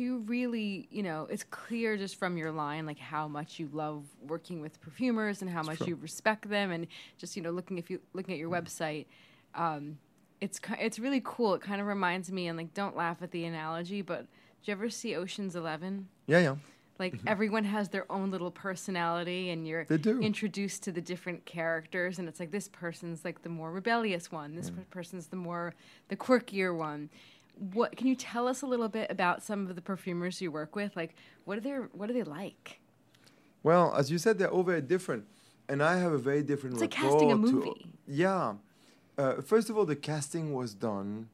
You 0.00 0.18
really, 0.26 0.88
you 0.90 1.02
know, 1.02 1.26
it's 1.30 1.44
clear 1.44 1.96
just 1.96 2.16
from 2.16 2.36
your 2.36 2.50
line, 2.50 2.86
like 2.86 2.98
how 2.98 3.28
much 3.28 3.58
you 3.60 3.68
love 3.72 4.04
working 4.26 4.60
with 4.60 4.80
perfumers 4.80 5.42
and 5.42 5.50
how 5.50 5.62
much 5.62 5.78
true. 5.78 5.88
you 5.88 5.94
respect 5.96 6.48
them, 6.48 6.70
and 6.72 6.86
just 7.18 7.36
you 7.36 7.42
know, 7.42 7.50
looking 7.50 7.78
if 7.78 7.90
you 7.90 8.00
looking 8.14 8.34
at 8.34 8.38
your 8.40 8.50
website, 8.50 9.06
um, 9.54 9.98
it's 10.40 10.60
it's 10.78 10.98
really 10.98 11.20
cool. 11.24 11.54
It 11.54 11.60
kind 11.60 11.80
of 11.80 11.86
reminds 11.86 12.32
me, 12.32 12.48
and 12.48 12.56
like, 12.58 12.74
don't 12.74 12.96
laugh 12.96 13.18
at 13.22 13.30
the 13.30 13.44
analogy, 13.44 14.02
but 14.02 14.22
do 14.22 14.26
you 14.64 14.72
ever 14.72 14.90
see 14.90 15.14
Ocean's 15.16 15.54
Eleven? 15.54 16.08
Yeah, 16.26 16.40
yeah. 16.40 16.54
Like 16.98 17.14
everyone 17.26 17.64
has 17.64 17.88
their 17.88 18.10
own 18.12 18.30
little 18.30 18.50
personality, 18.50 19.48
and 19.50 19.66
you're 19.66 19.84
They 19.86 19.96
do. 19.96 20.20
introduced 20.20 20.82
to 20.82 20.92
the 20.92 21.00
different 21.00 21.46
characters, 21.46 22.18
and 22.18 22.28
it's 22.28 22.38
like 22.40 22.50
this 22.50 22.68
person's 22.68 23.24
like 23.24 23.42
the 23.42 23.48
more 23.48 23.70
rebellious 23.72 24.30
one, 24.30 24.52
Mm. 24.52 24.56
this 24.56 24.68
per- 24.70 24.84
person's 24.90 25.28
the 25.28 25.36
more 25.36 25.74
the 26.08 26.16
quirkier 26.16 26.76
one. 26.76 27.08
What 27.58 27.96
can 27.96 28.06
you 28.06 28.14
tell 28.16 28.48
us 28.48 28.62
a 28.62 28.66
little 28.66 28.88
bit 28.88 29.10
about 29.10 29.42
some 29.42 29.66
of 29.68 29.74
the 29.76 29.82
perfumers 29.82 30.40
you 30.40 30.50
work 30.50 30.74
with? 30.74 30.96
Like, 30.96 31.14
what 31.44 31.58
are 31.58 31.60
they 31.60 31.70
what 31.70 32.08
are 32.10 32.12
they 32.12 32.22
like? 32.22 32.80
Well, 33.62 33.94
as 33.94 34.10
you 34.10 34.18
said, 34.18 34.38
they're 34.38 34.50
all 34.50 34.62
very 34.62 34.80
different, 34.80 35.24
and 35.68 35.82
I 35.82 35.98
have 35.98 36.12
a 36.12 36.18
very 36.18 36.42
different. 36.42 36.74
It's 36.74 36.80
like 36.80 36.90
casting 36.90 37.30
a 37.32 37.36
rapport 37.36 37.50
to- 37.50 37.66
movie. 37.66 37.92
yeah. 38.06 38.54
Uh, 39.18 39.42
first 39.42 39.68
of 39.68 39.76
all, 39.76 39.84
the 39.84 39.96
casting 39.96 40.54
was 40.54 40.72
done. 40.72 41.28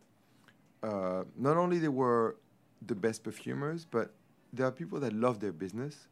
Uh, 0.83 1.23
not 1.37 1.57
only 1.57 1.79
they 1.79 1.89
were 1.89 2.37
the 2.85 2.95
best 2.97 3.23
perfumers, 3.23 3.87
but 3.89 4.13
there 4.53 4.67
are 4.67 4.73
people 4.73 4.99
that 5.01 5.13
love 5.13 5.39
their 5.39 5.53
business, 5.53 6.09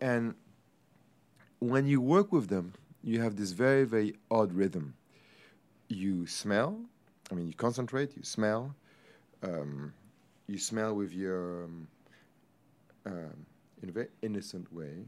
and 0.00 0.34
when 1.60 1.86
you 1.86 2.00
work 2.00 2.32
with 2.32 2.48
them, 2.48 2.72
you 3.04 3.20
have 3.20 3.36
this 3.36 3.52
very 3.52 3.84
very 3.84 4.16
odd 4.30 4.52
rhythm. 4.52 4.94
You 5.88 6.26
smell. 6.26 6.80
I 7.30 7.34
mean, 7.34 7.46
you 7.46 7.54
concentrate. 7.54 8.16
You 8.16 8.24
smell. 8.24 8.74
Um, 9.42 9.92
you 10.46 10.58
smell 10.58 10.94
with 10.94 11.12
your 11.12 11.64
um, 11.64 11.88
um, 13.06 13.46
in 13.82 13.88
a 13.88 13.92
very 13.92 14.08
innocent 14.22 14.72
way. 14.72 15.06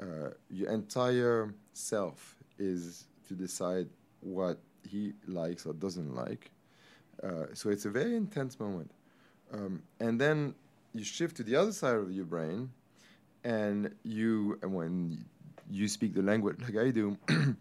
Uh, 0.00 0.30
your 0.50 0.70
entire 0.70 1.54
self 1.72 2.36
is 2.58 3.06
to 3.28 3.34
decide 3.34 3.88
what 4.20 4.58
he 4.88 5.12
likes 5.26 5.66
or 5.66 5.72
doesn't 5.72 6.14
like. 6.14 6.50
Uh, 7.22 7.46
so 7.54 7.70
it's 7.70 7.84
a 7.84 7.90
very 7.90 8.16
intense 8.16 8.58
moment. 8.58 8.90
Um, 9.52 9.82
and 10.00 10.20
then 10.20 10.54
you 10.94 11.04
shift 11.04 11.36
to 11.36 11.42
the 11.42 11.56
other 11.56 11.72
side 11.72 11.96
of 11.96 12.10
your 12.10 12.24
brain, 12.24 12.70
and 13.44 13.94
you, 14.02 14.58
when 14.62 15.24
you 15.70 15.88
speak 15.88 16.14
the 16.14 16.22
language 16.22 16.60
like 16.60 16.76
I 16.76 16.90
do, 16.90 17.16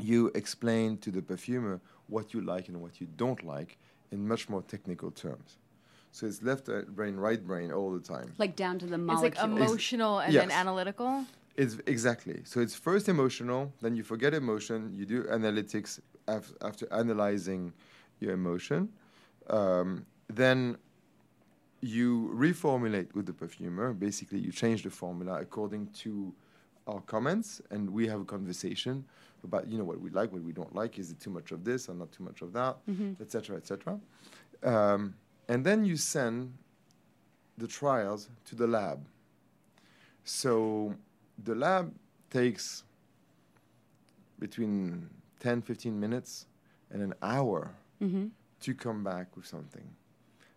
you 0.00 0.30
explain 0.34 0.98
to 0.98 1.10
the 1.10 1.22
perfumer 1.22 1.80
what 2.08 2.34
you 2.34 2.42
like 2.42 2.68
and 2.68 2.80
what 2.80 3.00
you 3.00 3.06
don't 3.16 3.42
like 3.44 3.78
in 4.14 4.26
much 4.26 4.48
more 4.48 4.62
technical 4.62 5.10
terms. 5.10 5.58
So 6.12 6.26
it's 6.26 6.42
left 6.42 6.66
brain, 6.98 7.16
right 7.16 7.44
brain 7.50 7.72
all 7.72 7.90
the 7.98 8.04
time. 8.14 8.28
Like 8.38 8.54
down 8.54 8.78
to 8.78 8.86
the 8.86 8.98
It's 9.12 9.22
like 9.28 9.38
emotional 9.42 10.20
and 10.20 10.32
then 10.32 10.48
Yes. 10.50 10.58
analytical. 10.64 11.26
It's 11.56 11.74
exactly. 11.86 12.38
So 12.44 12.60
it's 12.64 12.74
first 12.88 13.08
emotional, 13.08 13.72
then 13.82 13.92
you 13.98 14.04
forget 14.12 14.32
emotion. 14.44 14.78
You 14.98 15.04
do 15.14 15.18
analytics 15.38 16.00
af- 16.28 16.54
after 16.68 16.84
analyzing 16.92 17.72
your 18.20 18.32
emotion. 18.32 18.80
Um, 19.58 20.06
then 20.40 20.58
you 21.80 22.08
reformulate 22.48 23.14
with 23.16 23.26
the 23.26 23.32
perfumer. 23.42 23.92
Basically, 23.92 24.38
you 24.46 24.52
change 24.52 24.82
the 24.84 24.90
formula 24.90 25.34
according 25.40 25.88
to 26.02 26.32
our 26.86 27.00
comments, 27.00 27.60
and 27.70 27.88
we 27.90 28.06
have 28.08 28.20
a 28.20 28.24
conversation 28.24 29.04
about 29.42 29.66
you 29.68 29.76
know 29.78 29.84
what 29.84 30.00
we 30.00 30.10
like, 30.10 30.32
what 30.32 30.42
we 30.42 30.52
don't 30.52 30.74
like. 30.74 30.98
Is 30.98 31.10
it 31.10 31.20
too 31.20 31.30
much 31.30 31.50
of 31.52 31.64
this 31.64 31.88
or 31.88 31.94
not 31.94 32.12
too 32.12 32.22
much 32.24 32.42
of 32.42 32.52
that, 32.52 32.76
etc., 33.20 33.56
etc. 33.56 33.98
Um, 34.62 35.14
and 35.48 35.64
then 35.64 35.84
you 35.84 35.96
send 35.96 36.52
the 37.58 37.66
trials 37.66 38.28
to 38.46 38.54
the 38.56 38.66
lab. 38.66 39.06
So 40.24 40.94
the 41.44 41.54
lab 41.54 41.94
takes 42.30 42.84
between 44.38 45.08
10, 45.40 45.62
15 45.62 45.98
minutes 45.98 46.46
and 46.90 47.02
an 47.02 47.14
hour 47.22 47.70
to 48.60 48.74
come 48.74 49.04
back 49.04 49.36
with 49.36 49.46
something. 49.46 49.84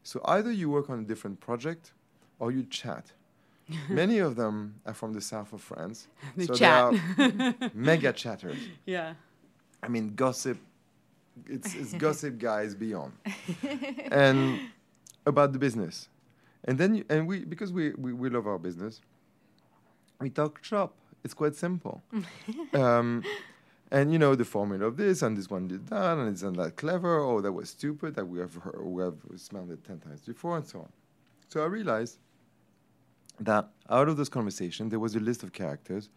So 0.03 0.21
either 0.25 0.51
you 0.51 0.69
work 0.69 0.89
on 0.89 0.99
a 0.99 1.03
different 1.03 1.39
project 1.39 1.93
or 2.39 2.51
you 2.51 2.63
chat. 2.63 3.11
Many 3.89 4.19
of 4.19 4.35
them 4.35 4.75
are 4.85 4.93
from 4.93 5.13
the 5.13 5.21
south 5.21 5.53
of 5.53 5.61
France. 5.61 6.07
They 6.35 6.45
so 6.45 6.53
chat. 6.53 6.93
they 7.17 7.23
are 7.23 7.71
mega 7.73 8.13
chatters. 8.13 8.57
yeah. 8.85 9.13
I 9.83 9.87
mean, 9.89 10.15
gossip. 10.15 10.57
It's, 11.45 11.75
it's 11.75 11.93
gossip 11.93 12.39
guys 12.39 12.73
beyond, 12.73 13.13
and 14.09 14.59
about 15.23 15.53
the 15.53 15.59
business, 15.59 16.09
and 16.63 16.79
then 16.79 16.95
you, 16.95 17.05
and 17.09 17.27
we 17.27 17.45
because 17.45 17.71
we, 17.71 17.91
we 17.93 18.11
we 18.11 18.27
love 18.31 18.47
our 18.47 18.57
business. 18.57 19.01
We 20.19 20.31
talk 20.31 20.63
shop. 20.63 20.95
It's 21.23 21.35
quite 21.35 21.53
simple, 21.55 22.01
um, 22.73 23.23
and 23.91 24.11
you 24.11 24.17
know 24.17 24.33
the 24.33 24.45
formula 24.45 24.87
of 24.87 24.97
this 24.97 25.21
and 25.21 25.37
this 25.37 25.47
one 25.47 25.67
did 25.67 25.85
that 25.87 26.17
and 26.17 26.33
isn't 26.33 26.57
that 26.57 26.75
clever 26.75 27.19
or 27.19 27.43
that 27.43 27.51
was 27.51 27.69
stupid 27.69 28.15
that 28.15 28.25
we 28.25 28.39
have 28.39 28.55
heard, 28.55 28.81
we 28.81 29.03
have 29.03 29.17
smelled 29.35 29.69
it 29.71 29.83
ten 29.83 29.99
times 29.99 30.21
before 30.21 30.57
and 30.57 30.65
so 30.65 30.79
on. 30.79 30.89
So 31.49 31.61
I 31.61 31.65
realized 31.65 32.17
that 33.39 33.67
out 33.89 34.07
of 34.09 34.17
those 34.17 34.29
conversations 34.29 34.89
there 34.89 34.99
was 34.99 35.15
a 35.15 35.19
list 35.19 35.43
of 35.43 35.53
characters 35.53 36.09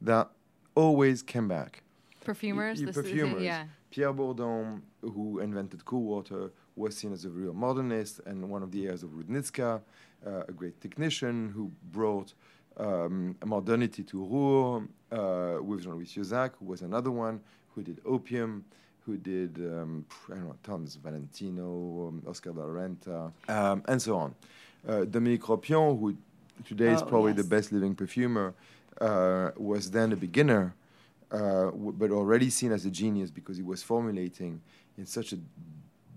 that 0.00 0.28
always 0.74 1.22
came 1.22 1.48
back. 1.48 1.82
Perfumers, 2.24 2.78
Y- 2.78 2.84
y 2.84 2.86
this 2.86 2.96
perfumers. 2.96 3.42
yeah. 3.42 3.64
Pierre 3.90 4.12
Bourdon, 4.12 4.82
who 5.02 5.40
invented 5.40 5.84
cool 5.84 6.02
water, 6.02 6.50
was 6.76 6.96
seen 6.96 7.12
as 7.12 7.24
a 7.24 7.28
real 7.30 7.52
modernist 7.52 8.20
and 8.26 8.48
one 8.48 8.62
of 8.62 8.70
the 8.70 8.86
heirs 8.86 9.02
of 9.02 9.10
Roudnitska, 9.10 9.80
uh, 10.26 10.42
a 10.48 10.52
great 10.52 10.80
technician 10.80 11.48
who 11.50 11.70
brought 11.90 12.32
um, 12.76 13.34
modernity 13.44 14.02
to 14.04 14.16
Roure 14.18 14.86
uh, 15.10 15.62
with 15.62 15.82
Jean-Louis 15.82 16.06
Sieuzac, 16.06 16.52
who 16.58 16.66
was 16.66 16.82
another 16.82 17.10
one 17.10 17.40
who 17.74 17.82
did 17.82 18.00
opium, 18.06 18.64
who 19.04 19.16
did, 19.16 19.56
um, 19.58 20.04
I 20.30 20.34
don't 20.34 20.44
know, 20.46 20.56
tons, 20.62 20.94
Valentino, 20.96 22.08
um, 22.08 22.22
Oscar 22.28 22.52
de 22.52 22.60
la 22.60 22.66
Renta, 22.66 23.32
um, 23.48 23.82
and 23.88 24.00
so 24.00 24.16
on. 24.16 24.34
Uh, 24.88 25.04
Dominique 25.04 25.42
Ropion, 25.42 25.98
who 25.98 26.16
today 26.64 26.92
is 26.92 27.02
Oh, 27.02 27.06
probably 27.06 27.32
the 27.32 27.44
best 27.44 27.72
living 27.72 27.94
perfumer, 27.94 28.54
uh, 29.00 29.50
was 29.56 29.90
then 29.90 30.12
a 30.12 30.16
beginner 30.16 30.74
uh, 31.30 31.66
w- 31.70 31.92
but 31.92 32.10
already 32.10 32.50
seen 32.50 32.72
as 32.72 32.84
a 32.84 32.90
genius 32.90 33.30
because 33.30 33.56
he 33.56 33.62
was 33.62 33.82
formulating 33.82 34.60
in 34.98 35.06
such 35.06 35.32
a 35.32 35.38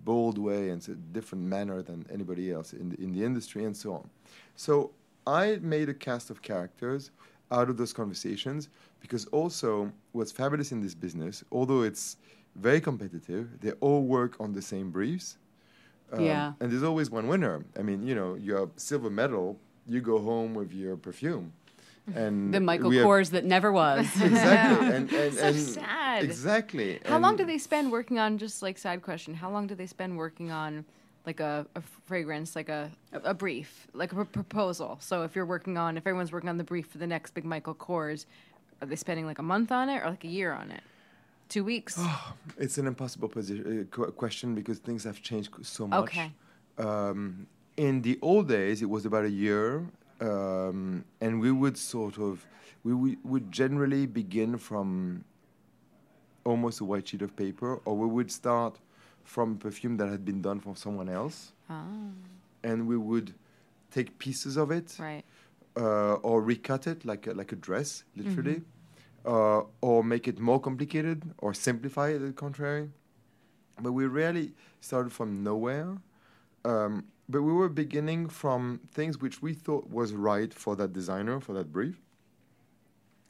bold 0.03 0.37
way 0.37 0.69
and 0.69 0.87
a 0.89 0.95
different 0.95 1.43
manner 1.43 1.81
than 1.81 2.05
anybody 2.11 2.51
else 2.51 2.73
in 2.73 2.89
the, 2.89 3.01
in 3.01 3.13
the 3.13 3.23
industry 3.23 3.63
and 3.63 3.75
so 3.75 3.93
on. 3.93 4.09
So 4.55 4.91
I 5.25 5.57
made 5.61 5.87
a 5.89 5.93
cast 5.93 6.29
of 6.29 6.41
characters 6.41 7.11
out 7.51 7.69
of 7.69 7.77
those 7.77 7.93
conversations 7.93 8.69
because 8.99 9.25
also 9.27 9.91
what's 10.11 10.31
fabulous 10.31 10.71
in 10.71 10.81
this 10.81 10.95
business, 10.95 11.43
although 11.51 11.83
it's 11.83 12.17
very 12.55 12.81
competitive, 12.81 13.59
they 13.61 13.71
all 13.79 14.03
work 14.03 14.35
on 14.39 14.53
the 14.53 14.61
same 14.61 14.91
briefs. 14.91 15.37
Um, 16.11 16.23
Yeah. 16.25 16.53
And 16.59 16.71
there's 16.71 16.83
always 16.83 17.09
one 17.09 17.27
winner. 17.27 17.63
I 17.77 17.81
mean, 17.81 18.05
you 18.05 18.15
know, 18.15 18.35
you're 18.35 18.69
silver 18.75 19.09
medal, 19.09 19.57
you 19.87 20.01
go 20.01 20.19
home 20.19 20.53
with 20.53 20.73
your 20.73 20.95
perfume. 20.97 21.53
And 22.15 22.53
The 22.53 22.59
Michael 22.59 22.89
we 22.89 22.97
have- 22.97 23.05
Kors 23.05 23.29
that 23.31 23.45
never 23.45 23.71
was. 23.71 24.05
exactly. 24.21 24.87
and, 24.87 25.11
and, 25.13 25.33
So 25.33 25.43
and 25.47 25.55
sad. 25.57 26.23
Exactly. 26.23 26.99
How 27.05 27.17
long 27.17 27.37
do 27.37 27.45
they 27.45 27.57
spend 27.57 27.91
working 27.91 28.19
on 28.19 28.37
just 28.37 28.61
like 28.61 28.77
side 28.77 29.01
question? 29.01 29.33
How 29.33 29.49
long 29.49 29.67
do 29.67 29.75
they 29.75 29.87
spend 29.87 30.17
working 30.17 30.51
on 30.51 30.83
like 31.25 31.39
a, 31.39 31.65
a 31.75 31.81
fragrance, 32.05 32.57
like 32.57 32.67
a, 32.67 32.91
a 33.13 33.33
brief, 33.33 33.87
like 33.93 34.11
a 34.11 34.15
pr- 34.15 34.23
proposal? 34.23 34.97
So 34.99 35.23
if 35.23 35.33
you're 35.35 35.45
working 35.45 35.77
on, 35.77 35.95
if 35.95 36.05
everyone's 36.05 36.33
working 36.33 36.49
on 36.49 36.57
the 36.57 36.65
brief 36.65 36.87
for 36.87 36.97
the 36.97 37.07
next 37.07 37.33
big 37.33 37.45
Michael 37.45 37.75
Kors, 37.75 38.25
are 38.81 38.85
they 38.87 38.97
spending 38.97 39.25
like 39.25 39.39
a 39.39 39.43
month 39.43 39.71
on 39.71 39.87
it 39.87 40.03
or 40.03 40.09
like 40.09 40.25
a 40.25 40.27
year 40.27 40.51
on 40.51 40.71
it? 40.71 40.81
Two 41.47 41.63
weeks? 41.63 41.97
It's 42.57 42.77
an 42.77 42.85
impossible 42.87 43.29
posi- 43.29 43.83
uh, 43.83 43.85
qu- 43.91 44.11
question 44.11 44.55
because 44.55 44.79
things 44.79 45.05
have 45.05 45.21
changed 45.21 45.51
so 45.61 45.87
much. 45.87 45.99
Okay. 46.03 46.31
Um, 46.77 47.47
in 47.77 48.01
the 48.01 48.19
old 48.21 48.47
days, 48.47 48.81
it 48.81 48.89
was 48.89 49.05
about 49.05 49.25
a 49.25 49.29
year, 49.29 49.85
um, 50.21 51.03
and 51.21 51.39
we 51.39 51.51
would 51.51 51.77
sort 51.77 52.17
of, 52.17 52.45
we, 52.83 52.93
we 52.93 53.17
would 53.23 53.51
generally 53.51 54.05
begin 54.05 54.57
from 54.57 55.23
almost 56.45 56.81
a 56.81 56.85
white 56.85 57.07
sheet 57.07 57.21
of 57.21 57.35
paper, 57.35 57.79
or 57.85 57.95
we 57.97 58.07
would 58.07 58.31
start 58.31 58.79
from 59.23 59.57
perfume 59.57 59.97
that 59.97 60.09
had 60.09 60.25
been 60.25 60.41
done 60.41 60.59
for 60.59 60.75
someone 60.75 61.09
else, 61.09 61.53
Ah, 61.69 61.85
and 62.63 62.87
we 62.87 62.97
would 62.97 63.33
take 63.91 64.17
pieces 64.19 64.57
of 64.57 64.69
it, 64.71 64.95
right. 64.99 65.23
uh, 65.77 66.15
or 66.15 66.41
recut 66.41 66.87
it 66.87 67.05
like 67.05 67.27
a, 67.27 67.33
like 67.33 67.51
a 67.53 67.55
dress, 67.55 68.03
literally, 68.15 68.61
uh, 69.25 69.61
or 69.81 70.03
make 70.03 70.27
it 70.27 70.39
more 70.39 70.59
complicated, 70.59 71.23
or 71.37 71.53
simplify 71.53 72.09
it, 72.09 72.19
the 72.19 72.33
contrary. 72.33 72.89
But 73.81 73.93
we 73.93 74.05
really 74.05 74.53
started 74.81 75.11
from 75.13 75.43
nowhere. 75.43 75.97
Um, 76.65 77.05
but 77.29 77.41
we 77.41 77.53
were 77.53 77.69
beginning 77.69 78.27
from 78.27 78.81
things 78.91 79.19
which 79.19 79.41
we 79.41 79.53
thought 79.53 79.89
was 79.89 80.13
right 80.13 80.53
for 80.53 80.75
that 80.75 80.93
designer, 80.93 81.39
for 81.39 81.53
that 81.53 81.71
brief. 81.71 82.01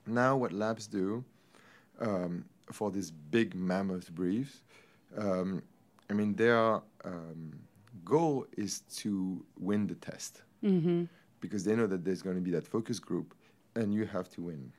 Now, 0.05 0.35
what 0.35 0.51
labs 0.51 0.87
do 0.87 1.23
um, 1.99 2.45
for 2.71 2.91
these 2.91 3.11
big 3.11 3.55
mammoth 3.55 4.11
briefs, 4.11 4.61
um, 5.17 5.61
I 6.09 6.13
mean, 6.13 6.33
their 6.33 6.81
um, 7.05 7.53
goal 8.03 8.45
is 8.57 8.81
to 8.97 9.45
win 9.59 9.87
the 9.87 9.95
test 9.95 10.41
mm-hmm. 10.63 11.05
because 11.39 11.63
they 11.63 11.75
know 11.75 11.87
that 11.87 12.03
there's 12.03 12.21
going 12.21 12.35
to 12.35 12.41
be 12.41 12.51
that 12.51 12.67
focus 12.67 12.99
group 12.99 13.33
and 13.75 13.93
you 13.93 14.05
have 14.05 14.29
to 14.31 14.41
win. 14.41 14.71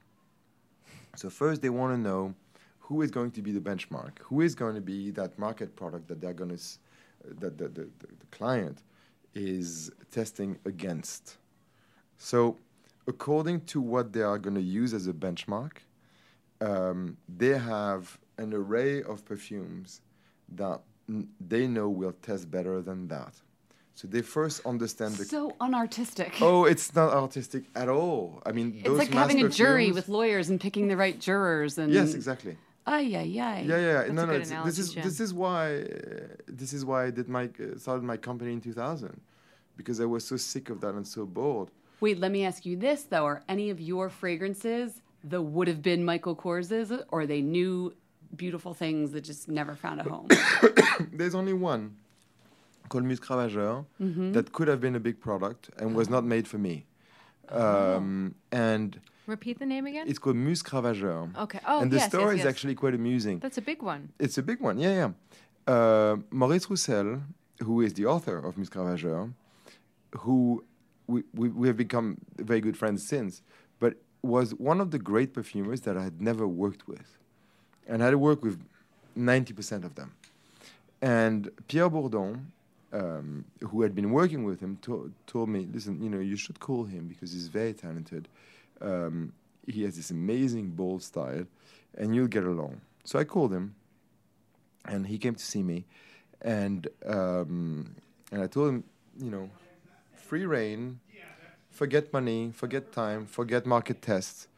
So 1.17 1.31
first 1.31 1.63
they 1.63 1.71
want 1.71 1.95
to 1.95 1.99
know 1.99 2.35
who 2.81 3.01
is 3.03 3.11
going 3.11 3.31
to 3.33 3.43
be 3.43 3.53
the 3.53 3.61
benchmark, 3.61 4.19
who 4.21 4.41
is 4.43 4.55
going 4.55 4.75
to 4.75 4.81
be 4.81 5.11
that 5.13 5.39
market 5.39 5.75
product 5.77 6.09
that 6.09 6.21
they're 6.21 6.35
going 6.35 6.51
to, 6.51 6.57
s- 6.57 6.79
that 7.25 7.57
the, 7.57 7.69
the, 7.69 7.89
the, 7.99 8.07
the 8.07 8.27
client 8.31 8.83
is 9.35 9.91
testing 10.11 10.59
against. 10.65 11.37
So, 12.19 12.57
according 13.07 13.63
to 13.67 13.81
what 13.81 14.13
they 14.13 14.23
are 14.23 14.39
going 14.39 14.55
to 14.55 14.63
use 14.63 14.95
as 14.95 15.07
a 15.07 15.13
benchmark, 15.13 15.73
um, 16.61 17.17
they 17.29 17.59
have 17.59 18.19
an 18.39 18.53
array 18.55 19.03
of 19.03 19.25
perfumes 19.25 20.01
that 20.57 20.81
n- 21.09 21.29
they 21.41 21.67
know 21.67 21.89
will 21.89 22.13
test 22.23 22.51
better 22.51 22.81
than 22.81 23.09
that. 23.09 23.35
So 23.97 24.09
they 24.09 24.23
first 24.23 24.65
understand 24.67 25.15
the. 25.15 25.25
So 25.25 25.53
unartistic. 25.61 26.33
oh, 26.41 26.65
it's 26.65 26.95
not 26.95 27.13
artistic 27.13 27.65
at 27.77 27.89
all. 27.89 28.43
I 28.45 28.51
mean, 28.51 28.73
it's 28.77 28.85
those 28.89 28.99
like 28.99 29.13
having 29.13 29.45
a 29.45 29.49
jury 29.49 29.93
with 29.93 30.09
lawyers 30.09 30.51
and 30.51 30.61
picking 30.61 30.89
the 30.89 30.97
right 30.97 31.19
jurors. 31.19 31.79
And 31.79 31.93
Yes, 31.93 32.15
exactly. 32.15 32.57
Ay, 32.87 33.17
ay, 33.17 33.41
ay. 33.41 33.65
Yeah, 33.67 33.77
yeah. 33.79 33.93
That's 34.03 34.13
no, 34.13 34.27
no. 34.27 34.33
It's, 34.33 34.51
this 34.51 34.79
is 34.79 34.93
Jen. 34.95 35.05
this 35.05 35.21
is 35.21 35.33
why 35.33 35.77
uh, 35.83 35.87
this 36.47 36.73
is 36.73 36.85
why 36.85 37.07
I 37.07 37.11
did 37.11 37.29
my 37.29 37.45
uh, 37.45 37.79
started 37.79 38.05
my 38.05 38.17
company 38.17 38.53
in 38.53 38.61
2000 38.61 39.21
because 39.77 40.01
I 40.01 40.05
was 40.05 40.25
so 40.27 40.37
sick 40.37 40.71
of 40.71 40.81
that 40.83 40.95
and 40.95 41.07
so 41.07 41.25
bored. 41.25 41.71
Wait, 42.01 42.19
let 42.21 42.31
me 42.31 42.45
ask 42.45 42.67
you 42.67 42.77
this 42.77 43.05
though: 43.05 43.25
Are 43.25 43.43
any 43.49 43.71
of 43.71 43.81
your 43.81 44.09
fragrances 44.11 45.01
the 45.23 45.41
would 45.41 45.69
have 45.69 45.81
been 45.81 46.05
Michael 46.05 46.35
Kors's, 46.35 46.93
or 47.09 47.21
are 47.21 47.27
they 47.27 47.41
new, 47.41 47.95
beautiful 48.37 48.75
things 48.75 49.13
that 49.13 49.23
just 49.23 49.49
never 49.49 49.75
found 49.75 50.01
a 50.01 50.05
home? 50.05 50.29
There's 51.13 51.35
only 51.35 51.55
one 51.55 51.97
called 52.91 53.05
Musc 53.05 53.21
Ravageur 53.21 53.87
Mm-hmm. 54.03 54.33
that 54.33 54.53
could 54.53 54.69
have 54.69 54.81
been 54.83 54.95
a 54.95 55.01
big 55.01 55.19
product 55.21 55.71
and 55.79 55.95
was 55.97 56.11
not 56.11 56.25
made 56.25 56.47
for 56.47 56.59
me. 56.59 56.85
Um, 57.49 58.35
and 58.53 59.01
Repeat 59.27 59.59
the 59.59 59.67
name 59.67 59.87
again. 59.87 60.07
it's 60.09 60.19
called 60.19 60.37
Musc 60.37 60.65
Ravageur. 60.69 61.35
Okay. 61.45 61.61
Oh, 61.67 61.81
and 61.81 61.91
the 61.91 61.97
yes, 61.97 62.05
yes, 62.05 62.13
story 62.13 62.35
is 62.37 62.45
yes. 62.45 62.47
actually 62.47 62.75
quite 62.75 62.95
amusing. 62.95 63.39
That's 63.39 63.59
a 63.59 63.63
big 63.63 63.83
one. 63.83 64.13
It's 64.19 64.37
a 64.39 64.43
big 64.43 64.61
one, 64.61 64.79
yeah, 64.79 64.95
yeah. 65.01 65.73
Uh, 65.75 66.17
Maurice 66.31 66.67
Roucel, 66.67 67.23
who 67.63 67.81
is 67.81 67.95
the 67.95 68.07
author 68.07 68.37
of 68.39 68.57
Musc 68.57 68.71
Ravageur, 68.71 69.33
who 70.19 70.65
we, 71.07 71.23
we, 71.35 71.49
we 71.49 71.69
have 71.69 71.77
become 71.77 72.19
very 72.37 72.61
good 72.61 72.77
friends 72.77 73.07
since, 73.07 73.43
but 73.81 73.95
was 74.23 74.55
one 74.55 74.81
of 74.81 74.91
the 74.91 74.99
great 74.99 75.33
perfumers 75.33 75.83
that 75.83 75.97
I 75.97 76.03
had 76.05 76.21
never 76.21 76.47
worked 76.47 76.87
with. 76.87 77.19
And 77.87 78.03
I 78.03 78.07
had 78.07 78.17
worked 78.17 78.43
with 78.43 78.59
90% 79.17 79.85
of 79.85 79.95
them. 79.95 80.15
And 81.03 81.51
Pierre 81.69 81.91
Bourdon, 81.91 82.51
um, 82.93 83.45
who 83.61 83.83
had 83.83 83.95
been 83.95 84.11
working 84.11 84.45
with 84.45 84.61
him, 84.61 84.79
to- 84.83 85.13
told 85.27 85.49
me, 85.51 85.67
listen, 85.73 86.03
you 86.03 86.09
know, 86.09 86.21
you 86.21 86.37
should 86.37 86.61
call 86.61 86.85
him 86.85 87.09
because 87.09 87.33
he's 87.33 87.49
very 87.49 87.75
talented. 87.75 88.29
Um, 88.81 89.33
he 89.67 89.83
has 89.85 89.97
this 89.97 90.11
amazing, 90.11 90.71
bold 90.71 91.03
style, 91.03 91.47
and 91.97 92.15
you'll 92.15 92.29
get 92.29 92.45
along. 92.45 92.81
So 93.05 93.19
I 93.19 93.25
called 93.25 93.53
him, 93.53 93.75
and 94.85 95.07
he 95.07 95.19
came 95.19 95.35
to 95.35 95.45
see 95.45 95.63
me, 95.63 95.85
and 96.43 96.87
um, 97.07 97.95
and 98.31 98.43
I 98.43 98.47
told 98.47 98.69
him, 98.71 98.85
you 99.19 99.31
know, 99.31 99.49
free 100.17 100.47
reign, 100.47 101.01
forget 101.71 102.13
money, 102.13 102.51
forget 102.53 102.93
time, 102.93 103.27
forget 103.27 103.67
market 103.67 104.03
tests. 104.03 104.49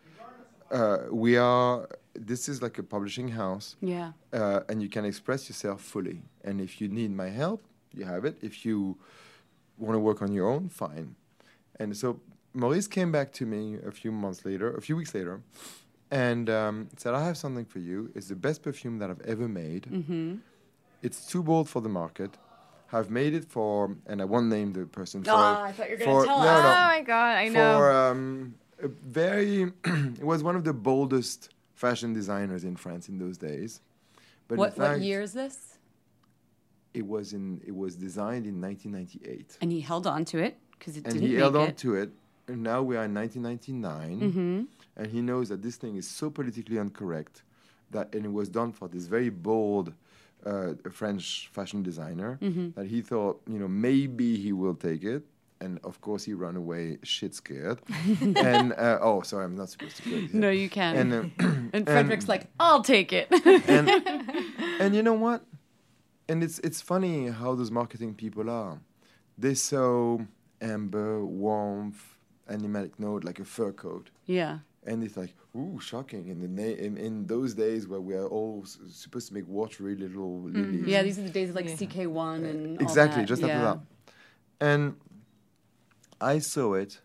Uh, 0.70 0.98
we 1.10 1.36
are. 1.36 1.88
This 2.14 2.48
is 2.48 2.62
like 2.62 2.78
a 2.78 2.82
publishing 2.82 3.28
house 3.28 3.76
yeah. 3.82 4.12
uh, 4.32 4.60
and 4.70 4.82
you 4.82 4.88
can 4.88 5.04
express 5.04 5.50
yourself 5.50 5.82
fully. 5.82 6.22
And 6.44 6.62
if 6.62 6.80
you 6.80 6.88
need 6.88 7.10
my 7.10 7.28
help, 7.28 7.62
you 7.92 8.06
have 8.06 8.24
it. 8.24 8.38
If 8.40 8.64
you 8.64 8.96
want 9.76 9.96
to 9.96 9.98
work 9.98 10.22
on 10.22 10.32
your 10.32 10.48
own, 10.48 10.70
fine. 10.70 11.14
And 11.78 11.94
so 11.94 12.18
Maurice 12.56 12.88
came 12.88 13.12
back 13.12 13.32
to 13.34 13.44
me 13.46 13.76
a 13.86 13.90
few 13.92 14.10
months 14.10 14.44
later, 14.44 14.74
a 14.74 14.80
few 14.80 14.96
weeks 14.96 15.14
later, 15.14 15.42
and 16.10 16.48
um, 16.50 16.88
said, 16.96 17.14
"I 17.14 17.24
have 17.24 17.36
something 17.36 17.64
for 17.66 17.78
you. 17.78 18.10
It's 18.14 18.28
the 18.28 18.36
best 18.36 18.62
perfume 18.62 18.98
that 19.00 19.10
I've 19.10 19.20
ever 19.22 19.46
made. 19.48 19.82
Mm-hmm. 19.92 20.36
It's 21.02 21.26
too 21.26 21.42
bold 21.42 21.68
for 21.68 21.80
the 21.82 21.88
market. 21.90 22.30
I've 22.92 23.10
made 23.10 23.34
it 23.34 23.44
for, 23.44 23.96
and 24.06 24.22
I 24.22 24.24
won't 24.24 24.46
name 24.46 24.72
the 24.72 24.86
person. 24.86 25.22
For, 25.22 25.30
Ah, 25.32 25.64
I 25.64 25.72
thought 25.72 25.90
you 25.90 25.96
were 25.98 26.04
gonna 26.04 26.26
tell 26.26 26.38
no, 26.40 26.46
us. 26.46 26.62
no, 26.64 26.70
Oh 26.70 26.86
my 26.86 27.02
god, 27.02 27.36
I 27.36 27.48
know. 27.48 27.78
for 27.78 27.92
um, 27.92 28.54
a 28.82 28.88
very, 28.88 29.72
it 29.84 30.24
was 30.24 30.42
one 30.42 30.56
of 30.56 30.64
the 30.64 30.72
boldest 30.72 31.50
fashion 31.74 32.12
designers 32.14 32.64
in 32.64 32.76
France 32.76 33.08
in 33.08 33.18
those 33.18 33.36
days. 33.36 33.80
But 34.48 34.58
What 34.58 34.78
what 34.78 35.00
year 35.00 35.20
is 35.20 35.32
this? 35.32 35.78
It 36.94 37.06
was 37.06 37.32
in. 37.34 37.60
It 37.66 37.76
was 37.76 37.96
designed 37.96 38.46
in 38.46 38.60
1998, 38.60 39.58
And 39.60 39.70
he 39.70 39.80
held 39.80 40.06
on 40.06 40.24
to 40.26 40.38
it 40.38 40.56
because 40.78 40.96
it 40.96 41.04
and 41.04 41.12
didn't 41.14 41.26
he 41.28 41.34
make 41.34 41.40
held 41.42 41.56
on 41.56 41.74
to 41.74 41.96
it. 41.96 42.10
And 42.48 42.62
now 42.62 42.82
we 42.82 42.96
are 42.96 43.04
in 43.04 43.14
1999, 43.14 44.20
Mm-hmm. 44.20 44.62
and 44.96 45.06
he 45.12 45.20
knows 45.20 45.48
that 45.48 45.62
this 45.62 45.76
thing 45.76 45.96
is 45.96 46.06
so 46.08 46.30
politically 46.30 46.76
incorrect 46.78 47.42
that, 47.90 48.14
and 48.14 48.24
it 48.24 48.32
was 48.32 48.48
done 48.48 48.72
for 48.72 48.88
this 48.88 49.06
very 49.06 49.30
bold 49.30 49.92
uh, 50.44 50.74
French 50.92 51.48
fashion 51.52 51.82
designer 51.82 52.38
Mm-hmm. 52.40 52.70
that 52.80 52.86
he 52.86 53.00
thought, 53.02 53.40
you 53.48 53.58
know, 53.58 53.68
maybe 53.68 54.36
he 54.36 54.52
will 54.52 54.74
take 54.74 55.02
it. 55.04 55.22
And 55.58 55.80
of 55.84 56.00
course, 56.02 56.22
he 56.24 56.34
ran 56.34 56.54
away 56.54 56.98
shit 57.02 57.34
scared. 57.34 57.78
and 58.20 58.74
uh, 58.74 58.98
oh, 59.00 59.22
sorry, 59.22 59.44
I'm 59.46 59.56
not 59.56 59.70
supposed 59.70 59.96
to. 60.02 60.28
No, 60.32 60.50
you 60.50 60.68
can. 60.68 60.96
And, 60.96 61.32
And, 61.72 61.88
uh, 61.88 61.92
Frederick's 61.92 62.28
like, 62.28 62.46
I'll 62.60 62.82
take 62.82 63.10
it. 63.14 63.26
and 63.66 63.88
and 64.80 64.94
you 64.94 65.02
know 65.02 65.14
what? 65.14 65.40
And 66.28 66.42
it's 66.44 66.58
it's 66.58 66.82
funny 66.82 67.28
how 67.30 67.54
those 67.54 67.70
marketing 67.70 68.14
people 68.14 68.50
are. 68.50 68.80
They 69.38 69.54
so 69.54 70.26
amber, 70.60 71.24
warmth, 71.24 72.15
animalic 72.50 72.92
note 72.98 73.24
like 73.24 73.38
a 73.40 73.44
fur 73.44 73.72
coat, 73.72 74.10
yeah. 74.26 74.58
and 74.86 75.02
it's 75.04 75.16
like 75.16 75.34
ooh, 75.56 75.78
shocking. 75.80 76.28
In 76.28 76.40
the 76.40 76.48
na- 76.48 76.76
in, 76.86 76.96
in 76.96 77.26
those 77.26 77.54
days 77.54 77.88
where 77.88 78.00
we 78.00 78.14
are 78.14 78.26
all 78.26 78.60
s- 78.64 78.78
supposed 78.90 79.28
to 79.28 79.34
make 79.34 79.46
watery 79.48 79.94
little 79.96 80.42
lilies. 80.42 80.86
Yeah, 80.86 81.02
these 81.02 81.18
are 81.18 81.22
the 81.22 81.30
days 81.30 81.50
of 81.50 81.56
like 81.56 81.66
CK1 81.66 82.44
and 82.50 82.78
all 82.78 82.82
exactly, 82.86 83.22
that. 83.22 83.28
just 83.28 83.42
yeah. 83.42 83.48
after 83.48 83.64
that. 83.64 83.78
And 84.60 84.96
I 86.20 86.38
saw 86.38 86.74
it 86.74 87.00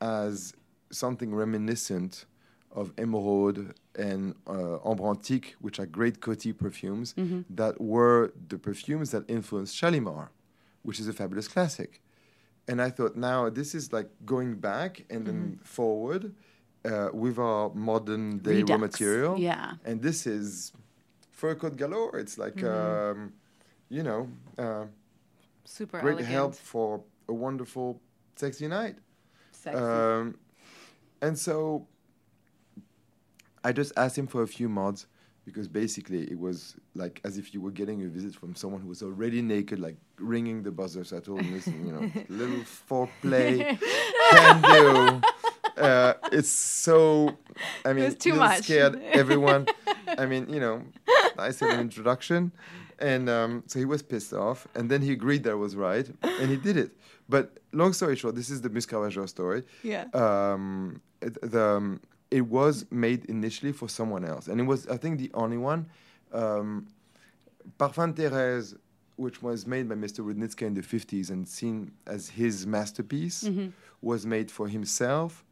as 0.00 0.52
something 0.90 1.34
reminiscent 1.34 2.24
of 2.72 2.94
Emeraude 2.96 3.72
and 3.96 4.34
uh, 4.46 4.78
Ambre 4.88 5.10
Antique, 5.10 5.56
which 5.60 5.78
are 5.80 5.86
great 5.86 6.20
Coty 6.20 6.56
perfumes 6.56 7.14
Mm-hmm. 7.14 7.40
that 7.50 7.80
were 7.80 8.32
the 8.48 8.58
perfumes 8.58 9.10
that 9.10 9.24
influenced 9.28 9.74
Shalimar, 9.76 10.30
which 10.82 11.00
is 11.00 11.08
a 11.08 11.12
fabulous 11.12 11.48
classic. 11.48 12.00
And 12.68 12.82
I 12.82 12.90
thought, 12.90 13.16
now 13.16 13.48
this 13.50 13.74
is 13.74 13.92
like 13.92 14.08
going 14.26 14.54
back 14.60 15.04
and 15.10 15.26
then 15.26 15.34
Mm-hmm. 15.34 15.64
forward 15.64 16.34
uh, 16.84 17.08
with 17.12 17.38
our 17.38 17.70
modern 17.74 18.38
day 18.38 18.62
raw 18.62 18.76
material. 18.76 19.38
yeah. 19.38 19.72
And 19.84 20.02
this 20.02 20.26
is 20.26 20.72
fur 21.32 21.54
coat 21.54 21.76
galore. 21.76 22.18
It's 22.18 22.36
like, 22.38 22.56
Mm-hmm. 22.56 23.20
um, 23.20 23.32
you 23.88 24.02
know, 24.02 24.28
uh, 24.58 24.84
Super 25.64 26.00
great 26.00 26.12
elegant. 26.20 26.28
help 26.32 26.54
for 26.54 27.00
a 27.28 27.32
wonderful, 27.32 28.00
sexy 28.36 28.68
night. 28.68 28.96
Sexy. 29.52 29.78
Um, 29.82 30.36
and 31.22 31.38
so 31.38 31.86
I 33.64 33.72
just 33.72 33.92
asked 33.96 34.16
him 34.18 34.26
for 34.26 34.42
a 34.42 34.46
few 34.46 34.68
mods 34.68 35.06
because 35.48 35.66
basically 35.66 36.30
it 36.30 36.38
was 36.38 36.76
like 36.94 37.20
as 37.24 37.38
if 37.38 37.54
you 37.54 37.60
were 37.62 37.70
getting 37.70 38.02
a 38.02 38.08
visit 38.08 38.34
from 38.34 38.54
someone 38.54 38.82
who 38.82 38.88
was 38.88 39.02
already 39.02 39.40
naked, 39.40 39.80
like 39.80 39.96
ringing 40.18 40.62
the 40.62 40.70
buzzers 40.70 41.10
told 41.10 41.40
him, 41.40 41.52
listen, 41.52 41.86
you 41.86 41.92
know, 41.92 42.10
little 42.28 42.62
foreplay 42.88 43.78
can 44.30 44.62
do. 44.62 45.82
Uh, 45.82 46.12
it's 46.32 46.50
so, 46.50 47.36
I 47.84 47.94
mean, 47.94 48.04
was 48.04 48.16
too 48.16 48.34
much. 48.34 48.64
scared 48.64 49.00
everyone. 49.12 49.66
I 50.18 50.26
mean, 50.26 50.48
you 50.50 50.60
know, 50.60 50.84
I 51.38 51.50
said 51.50 51.70
an 51.70 51.80
introduction. 51.80 52.52
And 52.98 53.30
um, 53.30 53.62
so 53.66 53.78
he 53.78 53.84
was 53.84 54.02
pissed 54.02 54.34
off. 54.34 54.68
And 54.74 54.90
then 54.90 55.00
he 55.00 55.12
agreed 55.12 55.44
that 55.44 55.52
I 55.52 55.54
was 55.54 55.76
right. 55.76 56.06
And 56.22 56.50
he 56.50 56.56
did 56.56 56.76
it. 56.76 56.90
But 57.28 57.58
long 57.72 57.92
story 57.94 58.16
short, 58.16 58.34
this 58.34 58.50
is 58.50 58.60
the 58.60 58.70
Musc 58.70 58.88
Ravageur 58.88 59.28
story. 59.28 59.62
Yeah. 59.82 60.04
Um, 60.12 61.00
it, 61.22 61.38
the, 61.40 61.62
um, 61.62 62.00
it 62.30 62.42
was 62.46 62.84
made 62.90 63.24
initially 63.26 63.72
for 63.72 63.88
someone 63.88 64.24
else. 64.24 64.48
And 64.48 64.60
it 64.60 64.64
was, 64.64 64.86
I 64.88 64.96
think, 64.96 65.18
the 65.18 65.30
only 65.34 65.56
one. 65.56 65.86
Um, 66.32 66.86
Parfum 67.78 68.14
Thérèse, 68.14 68.76
which 69.16 69.42
was 69.42 69.66
made 69.66 69.88
by 69.88 69.94
Mr. 69.94 70.20
Roudnitska 70.24 70.62
in 70.62 70.74
the 70.74 70.82
50s 70.82 71.30
and 71.30 71.46
seen 71.48 71.92
as 72.06 72.28
his 72.28 72.66
masterpiece, 72.66 73.48
was 74.02 74.26
made 74.26 74.50
for 74.50 74.68
himself. 74.68 75.44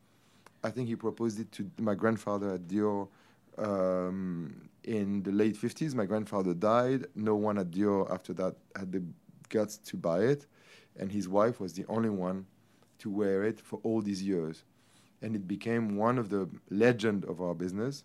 I 0.62 0.70
think 0.70 0.88
he 0.88 0.96
proposed 0.96 1.40
it 1.40 1.50
to 1.52 1.70
my 1.80 1.94
grandfather 1.94 2.54
at 2.54 2.66
Dior 2.68 3.08
um, 3.58 4.68
in 4.84 5.22
the 5.22 5.32
late 5.32 5.56
50s. 5.56 5.94
My 5.94 6.04
grandfather 6.06 6.54
died. 6.54 7.06
No 7.14 7.36
one 7.36 7.58
at 7.58 7.70
Dior 7.70 8.10
after 8.12 8.32
that 8.34 8.54
had 8.76 8.92
the 8.92 9.02
guts 9.48 9.78
to 9.78 9.96
buy 9.96 10.20
it. 10.20 10.46
And 10.98 11.10
his 11.12 11.28
wife 11.28 11.60
was 11.60 11.72
the 11.74 11.84
only 11.88 12.10
one 12.10 12.46
to 12.98 13.10
wear 13.10 13.44
it 13.44 13.60
for 13.60 13.78
all 13.82 14.00
these 14.00 14.22
years. 14.22 14.64
And 15.22 15.34
it 15.34 15.48
became 15.48 15.96
one 15.96 16.18
of 16.18 16.28
the 16.28 16.48
legend 16.70 17.24
of 17.24 17.40
our 17.40 17.54
business 17.54 18.04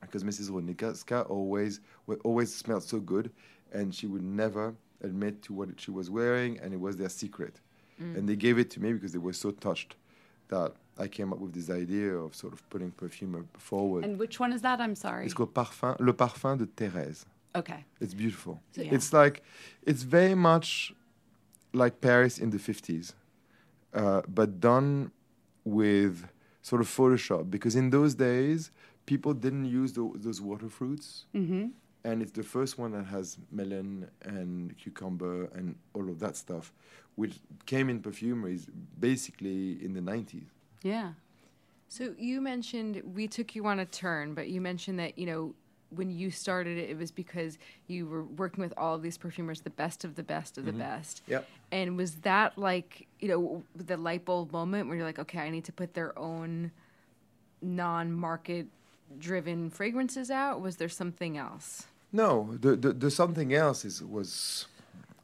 because 0.00 0.22
Mrs. 0.24 0.50
Roudnitska 0.50 1.28
always 1.28 1.80
always 2.24 2.54
smelled 2.54 2.84
so 2.84 3.00
good, 3.00 3.30
and 3.72 3.94
she 3.94 4.06
would 4.06 4.22
never 4.22 4.74
admit 5.02 5.42
to 5.42 5.52
what 5.52 5.68
she 5.80 5.90
was 5.90 6.08
wearing, 6.10 6.58
and 6.60 6.72
it 6.72 6.80
was 6.80 6.96
their 6.96 7.08
secret. 7.08 7.60
And 8.00 8.28
they 8.28 8.36
gave 8.36 8.60
it 8.60 8.70
to 8.70 8.80
me 8.80 8.92
because 8.92 9.10
they 9.12 9.18
were 9.18 9.32
so 9.32 9.50
touched 9.50 9.96
that 10.46 10.72
I 10.98 11.08
came 11.08 11.32
up 11.32 11.40
with 11.40 11.52
this 11.52 11.68
idea 11.68 12.14
of 12.14 12.32
sort 12.32 12.52
of 12.52 12.60
putting 12.70 12.92
perfume 12.92 13.48
forward. 13.54 14.04
and 14.04 14.16
which 14.20 14.38
one 14.38 14.52
is 14.52 14.62
that? 14.62 14.80
I'm 14.80 14.94
sorry. 14.94 15.24
it's 15.24 15.34
called 15.34 15.52
Parfum, 15.52 15.96
Le 15.98 16.12
Parfum 16.12 16.56
de 16.58 16.66
Thérèse. 16.66 17.24
okay. 17.56 17.84
It's 18.00 18.14
beautiful. 18.14 18.60
So, 18.70 18.82
Yeah. 18.82 18.94
It's 18.94 19.12
like, 19.12 19.42
it's 19.82 20.04
very 20.04 20.36
much 20.36 20.92
like 21.72 22.00
Paris 22.00 22.38
in 22.38 22.50
the 22.50 22.58
50s, 22.58 23.14
uh, 23.94 24.22
but 24.28 24.60
done 24.60 25.10
with 25.68 26.28
sort 26.62 26.80
of 26.80 26.88
Photoshop. 26.88 27.50
Because 27.50 27.76
in 27.76 27.90
those 27.90 28.14
days, 28.14 28.70
people 29.06 29.34
didn't 29.34 29.66
use 29.66 29.92
tho- 29.92 30.14
those 30.16 30.40
water 30.40 30.68
fruits. 30.68 31.26
Mm-hmm. 31.34 31.68
And 32.04 32.22
it's 32.22 32.32
the 32.32 32.42
first 32.42 32.78
one 32.78 32.92
that 32.92 33.06
has 33.06 33.36
melon 33.50 34.08
and 34.22 34.76
cucumber 34.78 35.46
and 35.54 35.74
all 35.94 36.08
of 36.08 36.20
that 36.20 36.36
stuff, 36.36 36.72
which 37.16 37.34
came 37.66 37.90
in 37.90 38.00
perfumeries 38.00 38.66
basically 38.98 39.84
in 39.84 39.92
the 39.92 40.00
90s. 40.00 40.46
Yeah. 40.82 41.12
So 41.88 42.14
you 42.18 42.40
mentioned 42.40 43.02
we 43.14 43.26
took 43.26 43.54
you 43.54 43.66
on 43.66 43.80
a 43.80 43.86
turn, 43.86 44.34
but 44.34 44.48
you 44.48 44.60
mentioned 44.60 44.98
that 44.98 45.18
you 45.18 45.26
know 45.26 45.54
when 45.90 46.10
you 46.10 46.30
started 46.30 46.78
it, 46.78 46.90
it 46.90 46.98
was 46.98 47.10
because 47.10 47.58
you 47.86 48.06
were 48.06 48.24
working 48.24 48.62
with 48.62 48.74
all 48.76 48.94
of 48.94 49.02
these 49.02 49.16
perfumers, 49.16 49.60
the 49.60 49.70
best 49.70 50.04
of 50.04 50.14
the 50.16 50.22
best 50.22 50.58
of 50.58 50.64
the 50.64 50.72
best. 50.72 51.22
Yep. 51.26 51.48
And 51.72 51.96
was 51.96 52.16
that 52.16 52.58
like 52.58 53.06
you 53.20 53.28
know 53.28 53.62
the 53.74 53.96
light 53.96 54.24
bulb 54.24 54.52
moment 54.52 54.88
where 54.88 54.96
you're 54.96 55.06
like, 55.06 55.18
okay, 55.18 55.40
I 55.40 55.50
need 55.50 55.64
to 55.64 55.72
put 55.72 55.94
their 55.94 56.18
own 56.18 56.70
non-market 57.62 58.66
driven 59.18 59.70
fragrances 59.70 60.30
out? 60.30 60.60
Was 60.60 60.76
there 60.76 60.88
something 60.88 61.36
else? 61.36 61.86
No, 62.12 62.56
the, 62.60 62.76
the, 62.76 62.92
the 62.92 63.10
something 63.10 63.54
else 63.54 63.84
is 63.84 64.02
was 64.02 64.66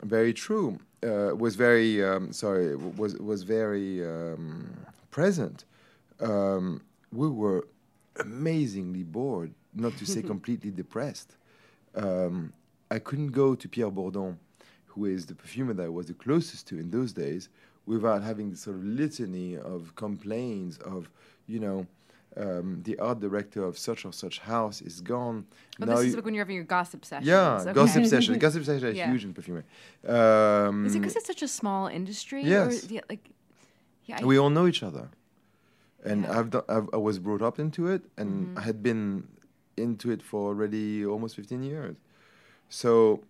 very 0.03 0.33
true. 0.33 0.79
Uh, 1.03 1.35
was 1.37 1.57
very 1.57 2.03
um, 2.05 2.33
sorry. 2.33 2.77
Was 2.77 3.15
was 3.17 3.43
very 3.43 4.05
um, 4.05 4.71
present. 5.11 5.65
Um, 6.21 6.83
we 7.13 7.29
were 7.29 7.67
amazingly 8.21 9.03
bored, 9.03 9.53
not 9.75 9.97
to 9.99 10.07
say 10.07 10.23
completely 10.35 10.71
depressed. 10.71 11.37
Um, 11.95 12.53
I 12.91 12.99
couldn't 12.99 13.31
go 13.33 13.55
to 13.55 13.69
Pierre 13.69 13.91
Bourdon, 13.91 14.39
who 14.87 15.07
is 15.07 15.27
the 15.27 15.35
perfumer 15.35 15.73
that 15.75 15.85
I 15.85 15.89
was 15.89 16.07
the 16.07 16.15
closest 16.15 16.69
to 16.69 16.79
in 16.79 16.91
those 16.91 17.13
days, 17.13 17.49
without 17.87 18.23
having 18.23 18.51
this 18.51 18.61
sort 18.61 18.77
of 18.77 18.85
litany 18.85 19.57
of 19.57 19.95
complaints 19.97 20.79
of, 20.79 21.11
you 21.47 21.59
know, 21.61 21.87
um, 22.37 22.81
the 22.83 22.99
art 22.99 23.21
director 23.21 23.63
of 23.63 23.79
such 23.79 24.05
or 24.05 24.13
such 24.13 24.41
house 24.41 24.81
is 24.83 25.01
gone. 25.01 25.47
Oh, 25.81 25.85
Now 25.85 25.97
this 25.97 26.07
is 26.07 26.15
like 26.17 26.25
when 26.25 26.35
you're 26.35 26.45
having 26.45 26.57
your 26.57 26.65
gossip 26.65 27.05
sessions. 27.05 27.29
yeah, 27.29 27.61
okay. 27.61 27.73
gossip 27.73 28.07
session. 28.07 28.39
Gossip 28.45 28.65
session 28.65 28.89
is 28.89 28.97
Yeah. 28.97 29.09
huge 29.11 29.25
in 29.25 29.33
perfumery. 29.35 29.63
Um, 30.07 30.85
Is 30.87 30.95
it 30.97 31.01
because 31.01 31.15
it's 31.17 31.27
such 31.29 31.43
a 31.43 31.49
small 31.49 31.87
industry? 31.87 32.43
Yes. 32.43 32.85
Or, 32.91 32.93
yeah, 32.93 33.01
like, 33.09 33.31
yeah. 34.07 34.25
We 34.25 34.37
all 34.39 34.51
know 34.51 34.67
each 34.67 34.83
other, 34.83 35.11
and 36.05 36.23
Yeah. 36.23 36.29
Mm-hmm. 36.29 36.39
I've, 36.39 36.51
done, 36.51 36.63
I've 36.69 36.89
I 36.93 36.97
was 36.97 37.19
brought 37.21 37.41
up 37.43 37.61
into 37.61 37.87
it, 37.87 38.03
and 38.17 38.59
I 38.59 38.63
had 38.63 38.83
been 38.83 39.29
into 39.77 40.11
it 40.11 40.23
for 40.23 40.49
already 40.49 41.05
almost 41.07 41.37
fifteen 41.37 41.63
years. 41.63 41.97
So, 42.69 43.23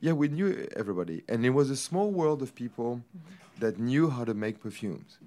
yeah, 0.00 0.12
we 0.12 0.28
knew 0.28 0.68
everybody, 0.76 1.22
and 1.28 1.44
it 1.44 1.50
was 1.50 1.70
a 1.70 1.76
small 1.76 2.10
world 2.10 2.42
of 2.42 2.54
people 2.54 3.02
Mm-hmm. 3.16 3.60
that 3.60 3.78
knew 3.78 4.10
how 4.10 4.24
to 4.24 4.34
make 4.34 4.60
perfumes. 4.60 5.18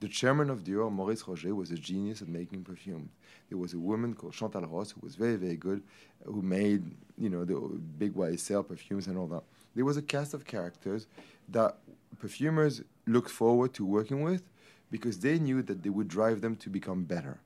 The 0.00 0.08
chairman 0.08 0.50
of 0.50 0.62
Dior, 0.64 0.90
Maurice 0.92 1.26
Roger, 1.26 1.54
was 1.54 1.70
a 1.70 1.76
genius 1.76 2.22
at 2.22 2.28
making 2.28 2.64
perfumes. 2.64 3.10
There 3.48 3.58
was 3.58 3.72
a 3.72 3.78
woman 3.78 4.14
called 4.14 4.32
Chantal 4.32 4.62
Roos 4.66 4.90
who 4.92 5.00
was 5.02 5.14
very, 5.16 5.36
very 5.36 5.56
good, 5.56 5.82
who 6.24 6.42
made 6.42 6.82
you 7.16 7.28
know 7.28 7.44
the 7.44 7.54
big 7.98 8.14
YSL 8.14 8.66
perfumes 8.66 9.06
and 9.08 9.16
all 9.18 9.26
that. 9.28 9.42
There 9.74 9.84
was 9.84 9.96
a 9.96 10.02
cast 10.02 10.34
of 10.34 10.44
characters 10.44 11.06
that 11.50 11.76
perfumers 12.20 12.82
looked 13.06 13.30
forward 13.30 13.74
to 13.74 13.84
working 13.84 14.22
with 14.22 14.42
because 14.90 15.18
they 15.20 15.38
knew 15.38 15.62
that 15.62 15.82
they 15.82 15.90
would 15.90 16.08
drive 16.08 16.40
them 16.40 16.56
to 16.56 16.68
become 16.70 17.04
better 17.04 17.38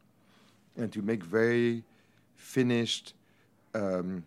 and 0.76 0.90
to 0.92 1.02
make 1.02 1.22
very 1.24 1.84
finished, 2.42 3.14
um, 3.74 4.24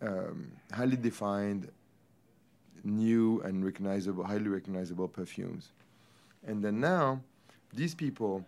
um, 0.00 0.50
highly 0.72 0.96
defined, 0.96 1.70
new 2.82 3.40
and 3.42 3.64
recognizable, 3.64 4.24
highly 4.24 4.48
recognizable 4.48 5.06
perfumes. 5.06 5.72
And 6.46 6.64
then 6.64 6.80
now, 6.80 7.20
these 7.72 7.94
people 7.94 8.44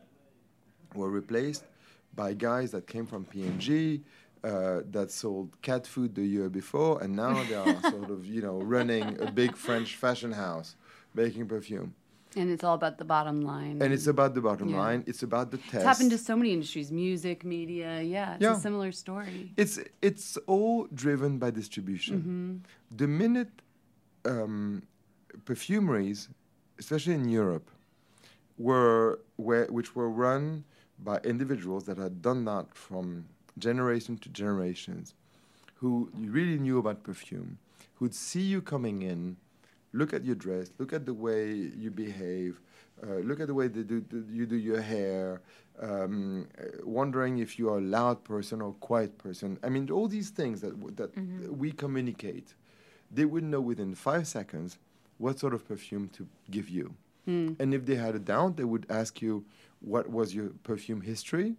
were 0.95 1.11
replaced 1.11 1.65
by 2.15 2.35
guys 2.35 2.71
that 2.71 2.87
came 2.87 3.07
from 3.07 3.25
P&G, 3.25 4.03
uh, 4.43 4.81
that 4.91 5.11
sold 5.11 5.51
cat 5.63 5.87
food 5.87 6.15
the 6.15 6.25
year 6.25 6.49
before, 6.49 7.03
and 7.03 7.15
now 7.15 7.43
they 7.45 7.55
are 7.55 7.81
sort 7.91 8.11
of, 8.11 8.25
you 8.25 8.41
know, 8.41 8.61
running 8.61 9.21
a 9.21 9.31
big 9.31 9.57
French 9.57 9.97
fashion 9.97 10.33
house 10.33 10.75
making 11.15 11.47
perfume. 11.47 11.95
And 12.39 12.51
it's 12.51 12.63
all 12.63 12.75
about 12.75 12.99
the 12.99 13.05
bottom 13.05 13.43
line. 13.43 13.83
And 13.83 13.93
it's 13.93 14.07
about 14.07 14.35
the 14.35 14.41
bottom 14.41 14.69
Yeah. 14.69 14.81
line. 14.85 15.01
It's 15.07 15.23
about 15.25 15.51
the 15.51 15.59
test. 15.59 15.75
It's 15.75 15.85
happened 15.85 16.13
to 16.13 16.19
so 16.19 16.37
many 16.37 16.53
industries, 16.53 16.91
music, 16.93 17.45
media. 17.45 18.01
Yeah, 18.01 18.35
it's 18.35 18.43
Yeah. 18.43 18.57
a 18.57 18.61
similar 18.61 18.93
story. 18.93 19.53
It's 19.57 19.79
it's 20.09 20.37
all 20.47 20.87
driven 21.05 21.39
by 21.39 21.51
distribution. 21.51 22.63
The 23.01 23.09
minute 23.09 23.53
um, 24.25 24.83
perfumeries, 25.45 26.29
especially 26.79 27.15
in 27.15 27.29
Europe, 27.29 27.71
were 28.59 29.21
where, 29.37 29.67
which 29.67 29.95
were 29.97 30.11
run 30.11 30.65
by 30.99 31.17
individuals 31.25 31.85
that 31.85 31.97
had 31.99 32.21
done 32.21 32.45
that 32.45 32.67
from 32.75 33.05
generation 33.57 34.19
to 34.19 34.29
generations, 34.29 35.15
who 35.81 36.11
really 36.37 36.59
knew 36.59 36.79
about 36.79 37.03
perfume, 37.03 37.59
who'd 37.97 38.15
see 38.15 38.43
you 38.43 38.61
coming 38.61 39.03
in, 39.03 39.37
look 39.93 40.13
at 40.13 40.25
your 40.25 40.35
dress, 40.35 40.71
look 40.79 40.93
at 40.93 41.07
the 41.07 41.15
way 41.15 41.53
you 41.53 41.91
behave, 41.91 42.61
uh, 43.03 43.17
look 43.17 43.41
at 43.41 43.47
the 43.47 43.55
way 43.55 43.69
they 43.69 43.83
do, 43.83 44.01
do, 44.01 44.25
you 44.31 44.47
do 44.47 44.57
your 44.57 44.81
hair, 44.81 45.41
um, 45.81 46.47
uh, 46.61 46.65
wondering 46.85 47.39
if 47.39 47.59
you 47.59 47.69
are 47.71 47.79
a 47.79 47.83
loud 47.83 48.23
person 48.25 48.61
or 48.61 48.73
quiet 48.75 49.17
person. 49.19 49.59
I 49.63 49.69
mean, 49.69 49.91
all 49.91 50.09
these 50.09 50.31
things 50.31 50.61
that, 50.61 50.79
w- 50.79 50.95
that 50.97 51.11
we 51.51 51.73
communicate, 51.73 52.55
they 53.11 53.25
would 53.25 53.45
know 53.45 53.61
within 53.61 53.95
five 53.95 54.27
seconds 54.27 54.79
what 55.19 55.39
sort 55.39 55.55
of 55.55 55.67
perfume 55.67 56.09
to 56.11 56.27
give 56.51 56.69
you. 56.69 56.95
And 57.27 57.75
if 57.75 57.85
they 57.85 57.97
had 57.97 58.15
a 58.15 58.19
doubt, 58.19 58.57
they 58.57 58.65
would 58.65 58.87
ask 58.89 59.21
you, 59.21 59.45
what 59.81 60.09
was 60.11 60.35
your 60.35 60.49
perfume 60.63 61.03
history? 61.03 61.57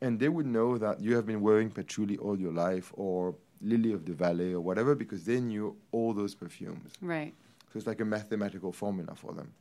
and 0.00 0.20
they 0.20 0.28
would 0.28 0.46
know 0.46 0.78
that 0.78 1.00
you 1.00 1.16
have 1.16 1.26
been 1.26 1.40
wearing 1.40 1.70
patchouli 1.70 2.16
all 2.18 2.38
your 2.38 2.52
life 2.52 2.92
or 2.94 3.34
lily 3.60 3.92
of 3.92 4.04
the 4.04 4.12
valley 4.12 4.52
or 4.52 4.60
whatever 4.60 4.94
because 4.94 5.24
they 5.24 5.40
knew 5.40 5.76
all 5.92 6.12
those 6.12 6.34
perfumes 6.34 6.92
Right. 7.00 7.34
so 7.72 7.78
it's 7.78 7.86
like 7.86 8.00
a 8.00 8.04
mathematical 8.04 8.72
formula 8.72 9.14
for 9.14 9.32
them 9.32 9.52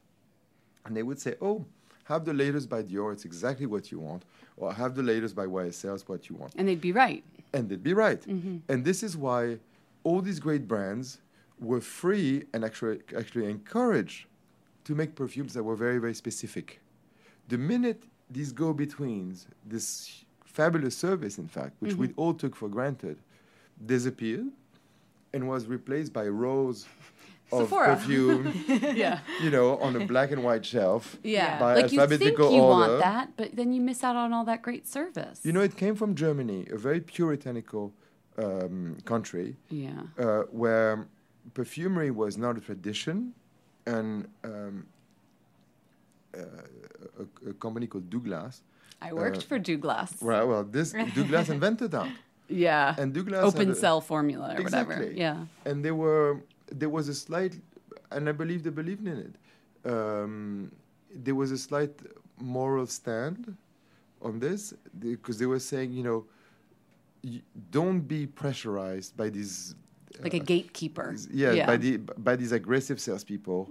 and 0.86 0.96
they 0.96 1.04
would 1.04 1.20
say 1.20 1.36
oh 1.42 1.66
have 2.06 2.24
the 2.26 2.34
latest 2.34 2.70
by 2.70 2.84
dior 2.84 3.12
it's 3.12 3.26
exactly 3.26 3.66
what 3.66 3.92
you 3.92 4.00
want 4.00 4.24
or 4.58 4.74
have 4.74 4.96
the 4.96 5.04
latest 5.04 5.36
by 5.36 5.46
ysl 5.46 5.94
it's 5.96 6.08
what 6.08 6.30
you 6.30 6.36
want 6.36 6.54
And 6.56 6.68
they'd 6.68 6.82
be 6.82 6.92
right. 6.92 7.24
and 7.54 7.70
they'd 7.70 7.84
be 7.84 7.94
right. 7.94 8.22
Mm-hmm. 8.22 8.58
And 8.72 8.84
this 8.86 9.04
is 9.04 9.16
why 9.18 9.60
all 10.04 10.22
these 10.22 10.40
great 10.40 10.68
brands 10.68 11.20
were 11.60 11.82
free 11.82 12.44
and 12.54 12.64
actually 12.64 13.00
actually 13.18 13.46
encouraged 13.50 14.26
to 14.86 14.94
make 14.96 15.16
perfumes 15.16 15.54
that 15.56 15.64
were 15.64 15.76
very 15.76 15.98
very 15.98 16.14
specific. 16.14 16.80
The 17.50 17.58
minute 17.58 18.04
these 18.30 18.52
go-betweens, 18.52 19.48
this 19.66 20.26
fabulous 20.46 20.96
service, 20.98 21.38
in 21.38 21.48
fact, 21.48 21.74
which 21.80 21.96
we 21.96 22.08
mm-hmm. 22.08 22.22
all 22.22 22.34
took 22.34 22.56
for 22.56 22.68
granted, 22.68 23.18
disappeared 23.86 24.48
and 25.34 25.48
was 25.48 25.66
replaced 25.68 26.14
by 26.14 26.28
rows 26.28 26.86
of 27.52 27.62
Sephora. 27.70 27.96
perfume, 27.96 28.54
Yeah. 28.68 29.20
you 29.42 29.50
know, 29.50 29.78
on 29.78 29.96
a 29.96 30.06
black 30.06 30.32
and 30.32 30.44
white 30.44 30.66
shelf. 30.66 31.18
Yeah. 31.24 31.60
By 31.60 31.76
like 31.82 31.92
you 31.92 32.06
think 32.08 32.38
you 32.38 32.44
order. 32.46 32.60
want 32.60 33.00
that, 33.00 33.30
but 33.38 33.56
then 33.56 33.72
you 33.74 33.82
miss 33.82 34.04
out 34.04 34.16
on 34.16 34.34
all 34.34 34.46
that 34.46 34.62
great 34.62 34.86
service. 34.88 35.42
You 35.44 35.52
know, 35.54 35.62
it 35.62 35.76
came 35.78 35.96
from 35.96 36.16
Germany, 36.16 36.68
a 36.72 36.78
very 36.78 37.00
puritanical 37.00 37.94
um, 38.38 38.98
country, 39.06 39.56
Yeah. 39.70 40.02
uh, 40.20 40.42
where 40.52 41.08
perfumery 41.54 42.12
was 42.12 42.38
not 42.38 42.58
a 42.58 42.62
tradition, 42.62 43.34
and 43.86 44.28
um, 44.44 44.86
uh, 46.38 46.42
a, 47.46 47.50
a 47.50 47.54
company 47.54 47.88
called 47.88 48.10
Douglas. 48.10 48.62
I 49.02 49.14
worked 49.14 49.38
Uh, 49.38 49.42
for 49.42 49.60
Douglas. 49.60 50.18
Well, 50.22 50.48
well, 50.48 50.64
this 50.64 50.92
Douglas 51.16 51.50
invented 51.50 51.92
that, 51.92 52.10
Yeah. 52.50 52.96
and 52.98 53.14
Douglas 53.14 53.44
Open 53.44 53.72
a- 53.72 53.76
cell 53.76 54.02
formula 54.02 54.56
or 54.58 54.64
whatever. 54.64 55.12
Yeah. 55.14 55.46
and 55.66 55.84
they 55.84 55.92
were 55.92 56.42
there 56.72 56.90
was 56.90 57.08
a 57.08 57.14
slight, 57.14 57.54
and 58.12 58.28
I 58.28 58.32
believe 58.34 58.64
they 58.64 58.70
believed 58.72 59.08
in 59.08 59.18
it. 59.28 59.34
Um, 59.90 60.72
there 61.14 61.36
was 61.36 61.52
a 61.52 61.58
slight 61.58 61.92
moral 62.40 62.86
stand 62.88 63.56
on 64.22 64.40
this 64.40 64.74
because 65.00 65.38
they 65.40 65.46
were 65.46 65.60
saying, 65.60 65.94
you 65.94 66.04
know, 66.04 66.26
y- 67.24 67.42
don't 67.72 68.02
be 68.02 68.28
pressurized 68.28 69.16
by 69.16 69.30
these 69.30 69.76
Like 70.22 70.34
a 70.34 70.40
gatekeeper. 70.40 71.12
Is- 71.14 71.28
Yeah, 71.32 71.66
by 71.66 71.78
the 71.78 71.98
by 71.98 72.36
these 72.36 72.52
aggressive 72.52 73.00
salespeople. 73.00 73.70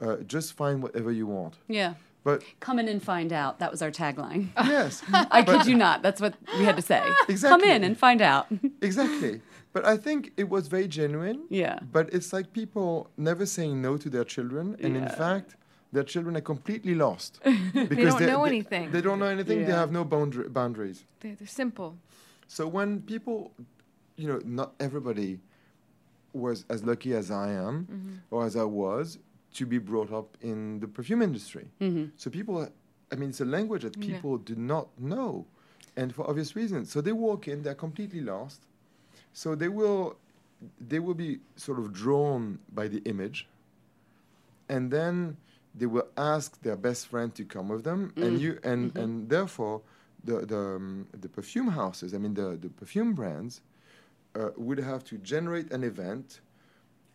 Uh, 0.00 0.16
just 0.34 0.52
find 0.52 0.80
whatever 0.82 1.10
you 1.10 1.26
want. 1.26 1.54
yeah. 1.66 1.94
But 2.24 2.42
Come 2.60 2.78
in 2.78 2.88
and 2.88 3.02
find 3.02 3.32
out. 3.32 3.58
That 3.58 3.70
was 3.70 3.80
our 3.80 3.90
tagline. 3.90 4.48
yes, 4.56 5.02
I 5.12 5.42
kid 5.42 5.66
you 5.66 5.76
not. 5.76 6.02
That's 6.02 6.20
what 6.20 6.34
we 6.58 6.64
had 6.64 6.76
to 6.76 6.82
say. 6.82 7.02
Exactly. 7.28 7.60
Come 7.60 7.70
in 7.70 7.84
and 7.84 7.96
find 7.96 8.20
out. 8.20 8.46
exactly. 8.82 9.40
But 9.72 9.84
I 9.86 9.96
think 9.96 10.32
it 10.36 10.48
was 10.48 10.68
very 10.68 10.88
genuine. 10.88 11.44
Yeah. 11.50 11.78
But 11.92 12.12
it's 12.12 12.32
like 12.32 12.52
people 12.52 13.10
never 13.16 13.46
saying 13.46 13.80
no 13.80 13.96
to 13.96 14.10
their 14.10 14.24
children, 14.24 14.76
and 14.82 14.96
in 14.96 15.08
fact, 15.08 15.56
their 15.92 16.02
children 16.02 16.36
are 16.36 16.42
completely 16.42 16.94
lost 16.94 17.40
because 17.44 18.16
they 18.16 18.26
don't 18.26 18.26
know 18.26 18.42
they- 18.44 18.48
anything. 18.48 18.90
They 18.90 19.00
don't 19.00 19.18
know 19.18 19.26
anything. 19.26 19.64
They 19.64 19.72
have 19.72 19.92
no 19.92 20.04
boundar- 20.04 20.52
boundaries. 20.52 21.04
They're, 21.20 21.34
they're 21.34 21.46
simple. 21.48 21.96
So 22.46 22.66
when 22.66 23.02
people, 23.02 23.52
you 24.16 24.26
know, 24.28 24.40
not 24.44 24.72
everybody 24.80 25.40
was 26.32 26.64
as 26.68 26.84
lucky 26.84 27.14
as 27.14 27.30
I 27.30 27.52
am, 27.52 27.86
mm-hmm. 27.90 28.14
or 28.30 28.44
as 28.44 28.56
I 28.56 28.64
was, 28.64 29.18
to 29.54 29.66
be 29.66 29.78
brought 29.78 30.12
up 30.12 30.36
in 30.40 30.80
the 30.80 30.86
perfume 30.88 31.22
industry. 31.22 31.66
So 32.16 32.30
people, 32.30 32.68
I 33.12 33.14
mean, 33.16 33.30
it's 33.30 33.40
a 33.40 33.44
language 33.44 33.82
that 33.82 33.98
people 34.00 34.38
do 34.38 34.54
not 34.54 34.88
know, 35.00 35.46
and 35.96 36.14
for 36.14 36.28
obvious 36.28 36.54
reasons. 36.54 36.90
So 36.92 37.00
they 37.00 37.12
walk 37.12 37.48
in, 37.48 37.62
they're 37.62 37.74
completely 37.74 38.20
lost. 38.20 38.60
So 39.32 39.54
they 39.54 39.68
will, 39.68 40.16
they 40.80 40.98
will 40.98 41.14
be 41.14 41.38
sort 41.56 41.78
of 41.78 41.92
drawn 41.92 42.58
by 42.72 42.88
the 42.88 42.98
image, 43.04 43.48
and 44.68 44.90
then 44.90 45.36
they 45.74 45.86
will 45.86 46.08
ask 46.16 46.60
their 46.62 46.76
best 46.76 47.06
friend 47.06 47.34
to 47.34 47.44
come 47.44 47.68
with 47.68 47.84
them, 47.84 48.12
and 48.16 48.40
you, 48.40 48.58
and 48.64 48.96
and 48.96 49.28
therefore, 49.28 49.80
the 50.24 50.44
the 50.46 50.58
um, 50.76 51.06
the 51.18 51.28
perfume 51.28 51.68
houses, 51.68 52.12
I 52.14 52.18
mean 52.18 52.34
the 52.34 52.56
the 52.60 52.68
perfume 52.68 53.14
brands, 53.14 53.60
uh, 54.34 54.50
would 54.56 54.78
have 54.78 55.04
to 55.04 55.18
generate 55.18 55.70
an 55.72 55.84
event, 55.84 56.40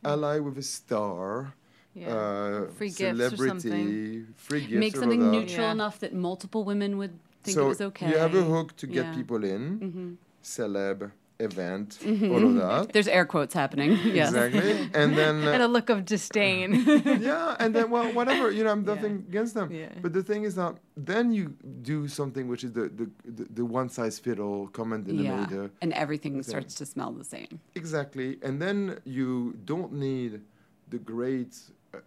ally 0.03 0.39
with 0.39 0.57
a 0.57 0.63
star. 0.63 1.53
Yeah. 1.95 2.07
Uh, 2.15 2.67
Free 2.77 2.89
gifts 2.89 3.33
or 3.33 3.47
something. 3.47 4.27
free 4.35 4.61
gifts, 4.61 4.79
Make 4.79 4.95
something 4.95 5.31
neutral 5.31 5.67
Yeah. 5.67 5.71
enough 5.71 5.99
that 5.99 6.13
multiple 6.13 6.63
women 6.63 6.97
would 6.97 7.19
think 7.43 7.55
so 7.55 7.65
it 7.65 7.69
was 7.69 7.81
okay. 7.81 8.09
you 8.09 8.17
have 8.17 8.33
a 8.35 8.43
hook 8.43 8.75
to 8.77 8.87
get 8.87 8.95
Yeah. 8.95 9.03
Mm-hmm. 9.11 9.19
people 9.19 9.43
in, 9.43 10.17
celeb, 10.43 11.11
event, 11.39 11.99
all 12.05 12.43
of 12.49 12.55
that. 12.55 12.93
There's 12.93 13.07
air 13.07 13.25
quotes 13.25 13.53
happening. 13.53 13.91
yes. 14.19 14.29
Exactly, 14.29 14.89
and 14.93 15.15
then 15.17 15.35
uh, 15.47 15.51
And 15.55 15.61
a 15.63 15.67
look 15.67 15.89
of 15.89 16.05
disdain. 16.05 16.69
yeah, 17.29 17.55
and 17.59 17.75
then 17.75 17.89
well, 17.91 18.07
whatever 18.13 18.49
you 18.51 18.63
know, 18.63 18.71
I'm 18.71 18.85
nothing 18.85 19.25
against 19.29 19.53
them. 19.53 19.67
Yeah. 19.71 19.89
But 20.01 20.13
the 20.13 20.23
thing 20.23 20.43
is 20.45 20.55
that 20.55 20.75
then 20.95 21.31
you 21.33 21.45
do 21.81 22.07
something 22.07 22.47
which 22.47 22.63
is 22.63 22.71
the 22.73 22.85
the, 22.99 23.09
the, 23.37 23.43
the 23.59 23.65
one 23.65 23.89
size 23.89 24.19
fit 24.19 24.39
all 24.39 24.67
comment 24.67 25.07
in 25.07 25.19
Yeah. 25.19 25.45
the 25.49 25.69
And 25.81 25.91
everything 25.93 26.41
starts 26.43 26.73
to 26.75 26.85
smell 26.85 27.11
the 27.11 27.25
same. 27.35 27.59
Exactly, 27.75 28.37
and 28.45 28.61
then 28.61 28.77
you 29.03 29.53
don't 29.65 29.91
need 29.93 30.41
the 30.89 30.99
great 30.99 31.53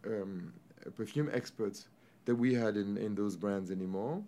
um, 0.07 0.53
perfume 0.97 1.30
experts 1.32 1.89
that 2.24 2.34
we 2.34 2.55
had 2.55 2.76
in, 2.76 2.97
in 2.97 3.14
those 3.14 3.37
brands 3.37 3.70
anymore. 3.70 4.22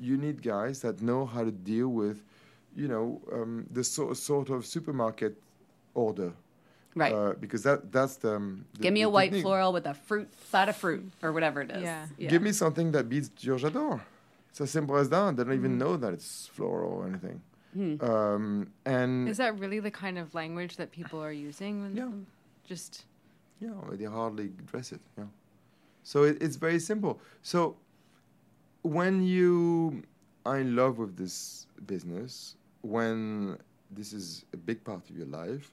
You 0.00 0.16
need 0.16 0.42
guys 0.42 0.80
that 0.80 1.02
know 1.02 1.26
how 1.26 1.44
to 1.44 1.50
deal 1.50 1.88
with, 1.88 2.22
you 2.76 2.88
know, 2.88 3.20
um, 3.32 3.66
the 3.70 3.82
so, 3.82 4.12
sort 4.14 4.50
of 4.50 4.64
supermarket 4.66 5.36
order. 5.94 6.32
Right. 6.94 7.12
Uh, 7.12 7.34
because 7.38 7.62
that 7.62 7.92
that's 7.92 8.16
the, 8.16 8.34
um, 8.36 8.64
the 8.74 8.80
Give 8.82 8.92
me 8.92 9.02
the 9.02 9.06
a 9.08 9.10
white 9.10 9.26
technique. 9.26 9.42
floral 9.44 9.72
with 9.72 9.86
a 9.86 9.94
fruit 9.94 10.28
side 10.50 10.68
of 10.68 10.76
fruit 10.76 11.12
or 11.22 11.32
whatever 11.32 11.60
it 11.62 11.70
is. 11.70 11.82
Yeah. 11.82 12.06
Give 12.18 12.42
me 12.42 12.52
something 12.52 12.92
that 12.92 13.08
beats 13.08 13.28
Dior 13.28 13.58
J'adore. 13.58 14.00
It's 14.50 14.60
as 14.60 14.70
simple 14.70 14.96
as 14.96 15.08
that. 15.10 15.36
They 15.36 15.44
don't 15.44 15.52
Mm-hmm. 15.52 15.64
even 15.64 15.78
know 15.78 15.96
that 15.96 16.12
it's 16.12 16.48
floral 16.52 16.92
or 16.92 17.06
anything. 17.06 17.40
Hmm. 17.74 18.02
Um, 18.02 18.72
and 18.86 19.28
Is 19.28 19.36
that 19.36 19.58
really 19.58 19.78
the 19.78 19.90
kind 19.90 20.18
of 20.18 20.34
language 20.34 20.76
that 20.76 20.90
people 20.90 21.22
are 21.22 21.30
using? 21.32 21.82
When 21.82 21.94
Yeah. 21.96 22.08
Just 22.66 23.04
Yeah, 23.60 23.70
they 23.92 24.04
hardly 24.04 24.50
dress 24.66 24.92
it. 24.92 25.00
Yeah. 25.16 25.24
So 26.02 26.24
it, 26.24 26.38
it's 26.40 26.56
very 26.56 26.78
simple. 26.78 27.20
So 27.42 27.76
when 28.82 29.22
you 29.22 30.02
are 30.46 30.58
in 30.58 30.76
love 30.76 30.98
with 30.98 31.16
this 31.16 31.66
business, 31.86 32.56
when 32.82 33.58
this 33.90 34.12
is 34.12 34.44
a 34.52 34.56
big 34.56 34.84
part 34.84 35.08
of 35.10 35.16
your 35.16 35.26
life, 35.26 35.72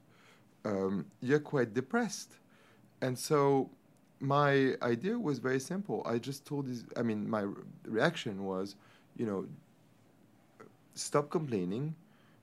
um, 0.66 1.06
you're 1.22 1.40
quite 1.40 1.74
depressed. 1.74 2.38
And 3.02 3.18
so 3.18 3.70
my 4.20 4.74
idea 4.82 5.18
was 5.18 5.40
very 5.40 5.60
simple. 5.60 6.02
I 6.06 6.18
just 6.18 6.46
told 6.46 6.68
this, 6.68 6.84
I 6.98 7.04
mean, 7.04 7.30
my 7.30 7.42
re- 7.42 7.64
reaction 7.86 8.46
was, 8.46 8.76
you 9.16 9.26
know, 9.26 9.46
stop 10.96 11.30
complaining. 11.30 11.96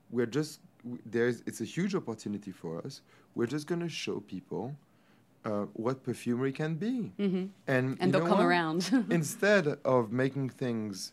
We're 0.09 0.25
just, 0.25 0.61
there's, 1.05 1.43
it's 1.45 1.61
a 1.61 1.65
huge 1.65 1.95
opportunity 1.95 2.51
for 2.51 2.79
us. 2.85 3.01
We're 3.35 3.47
just 3.47 3.67
going 3.67 3.81
to 3.81 3.89
show 3.89 4.21
people 4.21 4.75
uh, 5.45 5.65
what 5.73 6.03
perfumery 6.03 6.51
can 6.51 6.75
be. 6.75 7.11
And, 7.67 7.97
And 7.99 8.13
they'll 8.13 8.21
come 8.27 8.37
what? 8.37 8.45
around. 8.45 9.05
Instead 9.09 9.67
of 9.85 10.11
making 10.11 10.49
things 10.49 11.11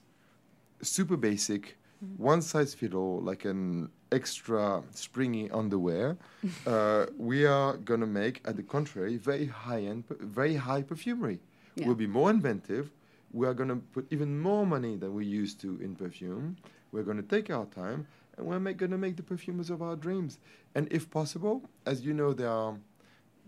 super 0.82 1.16
basic, 1.16 1.76
one 2.16 2.42
size 2.42 2.74
fit 2.74 2.94
all, 2.94 3.20
like 3.20 3.44
an 3.44 3.90
extra 4.12 4.82
springy 4.92 5.50
underwear, 5.50 6.16
uh, 6.66 7.06
we 7.18 7.44
are 7.44 7.76
going 7.76 8.00
to 8.00 8.06
make, 8.06 8.40
at 8.44 8.56
the 8.56 8.62
contrary, 8.62 9.16
very 9.16 9.46
high 9.46 9.82
end, 9.82 10.04
very 10.20 10.56
high 10.56 10.82
perfumery. 10.82 11.40
Yeah. 11.74 11.86
We'll 11.86 11.94
be 11.96 12.06
more 12.06 12.30
inventive. 12.30 12.90
We 13.32 13.46
are 13.46 13.54
going 13.54 13.68
to 13.68 13.76
put 13.76 14.06
even 14.10 14.40
more 14.40 14.66
money 14.66 14.96
than 14.96 15.14
we 15.14 15.24
used 15.24 15.60
to 15.60 15.78
in 15.80 15.94
perfume. 15.94 16.56
We're 16.92 17.04
going 17.04 17.18
to 17.18 17.22
take 17.22 17.48
our 17.50 17.66
time 17.66 18.06
and 18.36 18.46
we're 18.46 18.72
going 18.72 18.90
to 18.90 18.98
make 18.98 19.16
the 19.16 19.22
perfumers 19.22 19.70
of 19.70 19.82
our 19.82 19.94
dreams. 19.94 20.38
And 20.74 20.88
if 20.90 21.10
possible, 21.10 21.62
as 21.86 22.00
you 22.04 22.12
know, 22.12 22.32
there 22.32 22.48
are 22.48 22.76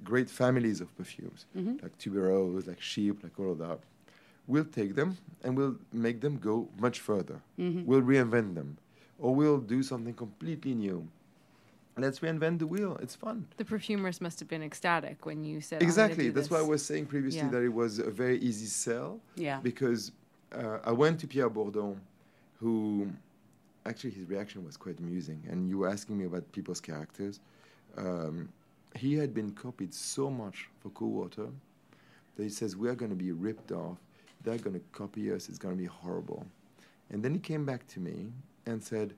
great 0.05 0.29
families 0.31 0.81
of 0.81 0.95
perfumes, 0.97 1.47
like 1.55 1.97
tuberose, 1.99 2.67
like 2.67 2.81
chypre, 2.81 3.23
like 3.25 3.39
all 3.39 3.53
of 3.53 3.59
that. 3.59 3.79
We'll 4.47 4.65
take 4.65 4.95
them 4.97 5.17
and 5.45 5.57
we'll 5.57 5.77
make 5.93 6.21
them 6.21 6.37
go 6.39 6.69
much 6.79 7.01
further. 7.01 7.41
We'll 7.57 8.03
reinvent 8.03 8.55
them, 8.55 8.77
or 9.19 9.35
we'll 9.35 9.59
do 9.61 9.83
something 9.83 10.15
completely 10.15 10.75
new. 10.75 11.07
Let's 11.97 12.21
reinvent 12.21 12.59
the 12.59 12.67
wheel. 12.67 12.97
It's 13.03 13.15
fun. 13.15 13.47
the 13.59 13.65
perfumers 13.67 14.21
must 14.21 14.41
have 14.41 14.49
been 14.49 14.63
ecstatic 14.63 15.27
when 15.27 15.45
you 15.45 15.61
said 15.61 15.83
"I'm 15.83 15.87
Exactly. 15.89 16.25
do 16.25 16.33
That's 16.33 16.49
why 16.51 16.59
I 16.59 16.63
was 16.63 16.83
saying 16.85 17.05
previously 17.07 17.41
Yeah. 17.41 17.51
that 17.51 17.63
it 17.63 17.69
was 17.83 17.99
a 17.99 18.11
very 18.11 18.39
easy 18.39 18.67
sell. 18.67 19.21
Yeah. 19.37 19.61
Because 19.63 20.11
uh, 20.53 20.79
I 20.85 20.93
went 20.93 21.21
to 21.21 21.27
Pierre 21.27 21.51
Bourdon, 21.51 22.01
who 22.61 23.09
actually 23.85 24.11
his 24.13 24.27
reaction 24.27 24.65
was 24.65 24.77
quite 24.79 24.99
amusing. 25.01 25.43
And 25.51 25.69
you 25.69 25.77
were 25.79 25.89
asking 25.89 26.17
me 26.19 26.25
about 26.25 26.51
people's 26.53 26.81
characters. 26.81 27.41
Um, 27.99 28.49
he 28.97 29.15
had 29.15 29.33
been 29.35 29.51
copied 29.53 29.93
so 29.95 30.31
much 30.31 30.69
for 30.81 30.91
Cool 30.91 31.11
Water 31.13 31.49
that 32.37 32.43
he 32.43 32.49
says 32.49 32.77
we 32.77 32.89
are 32.89 32.95
going 32.95 33.11
to 33.11 33.17
be 33.17 33.33
ripped 33.33 33.73
off. 33.73 33.99
They're 34.43 34.59
going 34.59 34.75
to 34.75 34.83
copy 34.93 35.33
us. 35.33 35.49
It's 35.49 35.59
going 35.59 35.75
to 35.75 35.79
be 35.81 35.87
horrible. 35.89 36.47
And 37.11 37.23
then 37.23 37.33
he 37.35 37.41
came 37.41 37.65
back 37.65 37.87
to 37.89 38.01
me 38.01 38.33
and 38.67 38.83
said, 38.83 39.15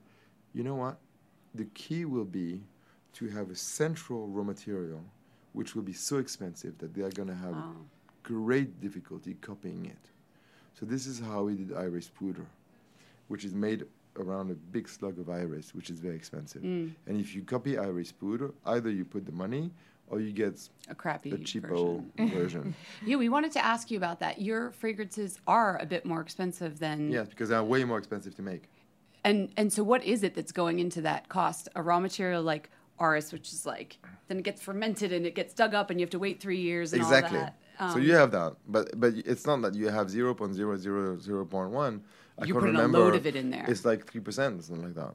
"You 0.53 0.63
know 0.63 0.75
what? 0.75 0.97
The 1.55 1.65
key 1.73 2.05
will 2.05 2.25
be 2.25 2.61
to 3.13 3.27
have 3.29 3.49
a 3.49 3.55
central 3.55 4.27
raw 4.27 4.43
material, 4.43 5.01
which 5.53 5.73
will 5.75 5.83
be 5.83 5.93
so 5.93 6.17
expensive 6.17 6.77
that 6.79 6.93
they 6.93 7.01
are 7.01 7.11
going 7.11 7.29
to 7.29 7.35
have 7.35 7.53
Wow. 7.53 7.75
great 8.23 8.81
difficulty 8.81 9.35
copying 9.35 9.85
it. 9.85 10.09
So 10.73 10.85
this 10.85 11.05
is 11.07 11.19
how 11.19 11.43
we 11.43 11.55
did 11.55 11.71
Iris 11.73 12.09
Poudre, 12.09 12.45
which 13.29 13.45
is 13.45 13.53
made 13.53 13.85
around 14.17 14.51
a 14.51 14.55
big 14.55 14.87
slug 14.87 15.19
of 15.19 15.29
iris, 15.29 15.73
which 15.73 15.89
is 15.89 15.99
very 15.99 16.15
expensive. 16.15 16.61
Mm. 16.61 16.93
And 17.07 17.19
if 17.19 17.35
you 17.35 17.41
copy 17.43 17.77
Iris 17.77 18.11
Poudre, 18.11 18.53
either 18.65 18.89
you 18.89 19.05
put 19.05 19.25
the 19.25 19.31
money 19.31 19.71
or 20.07 20.19
you 20.19 20.31
get 20.31 20.59
a 20.89 20.95
crappy, 20.95 21.31
a 21.31 21.37
cheapo 21.37 22.03
version. 22.17 22.39
version. 22.39 22.75
yeah, 23.05 23.15
we 23.15 23.29
wanted 23.29 23.51
to 23.53 23.65
ask 23.65 23.89
you 23.89 23.97
about 23.97 24.19
that. 24.19 24.41
Your 24.41 24.71
fragrances 24.71 25.39
are 25.47 25.77
a 25.81 25.85
bit 25.85 26.05
more 26.05 26.21
expensive 26.21 26.79
than 26.79 27.11
yes, 27.11 27.27
because 27.29 27.49
they're 27.49 27.63
way 27.63 27.83
more 27.83 27.97
expensive 27.97 28.35
to 28.35 28.41
make. 28.41 28.69
And 29.23 29.51
and 29.57 29.73
so, 29.73 29.83
what 29.83 30.03
is 30.03 30.23
it 30.23 30.35
that's 30.35 30.51
going 30.51 30.79
into 30.79 31.01
that 31.01 31.27
cost? 31.29 31.69
A 31.75 31.81
raw 31.81 31.99
material 31.99 32.43
like 32.43 32.69
iris, 32.99 33.31
which 33.31 33.51
is 33.51 33.65
like 33.65 33.97
then 34.27 34.37
it 34.37 34.43
gets 34.43 34.61
fermented 34.61 35.11
and 35.11 35.25
it 35.25 35.33
gets 35.35 35.53
dug 35.53 35.73
up, 35.73 35.89
and 35.89 35.99
you 35.99 36.03
have 36.03 36.11
to 36.11 36.19
wait 36.19 36.39
three 36.39 36.61
years. 36.61 36.93
exactly. 36.93 37.41
Um, 37.79 37.91
so 37.91 37.97
you 37.97 38.13
have 38.13 38.31
that, 38.31 38.55
but 38.67 38.97
but 38.99 39.13
it's 39.15 39.45
not 39.45 39.61
that 39.63 39.75
you 39.75 39.89
have 39.89 40.09
zero 40.09 40.33
point 40.33 40.53
zero 40.53 40.77
zero 40.77 41.17
zero 41.19 41.45
point 41.45 41.71
one. 41.71 42.03
I 42.39 42.45
You 42.45 42.53
put 42.53 42.75
a 42.75 42.87
load 42.87 43.15
of 43.15 43.25
it 43.25 43.35
in 43.35 43.49
there. 43.49 43.65
It's 43.67 43.85
like 43.85 44.05
three 44.09 44.21
percent, 44.21 44.63
something 44.63 44.85
like 44.85 44.95
that. 44.95 45.13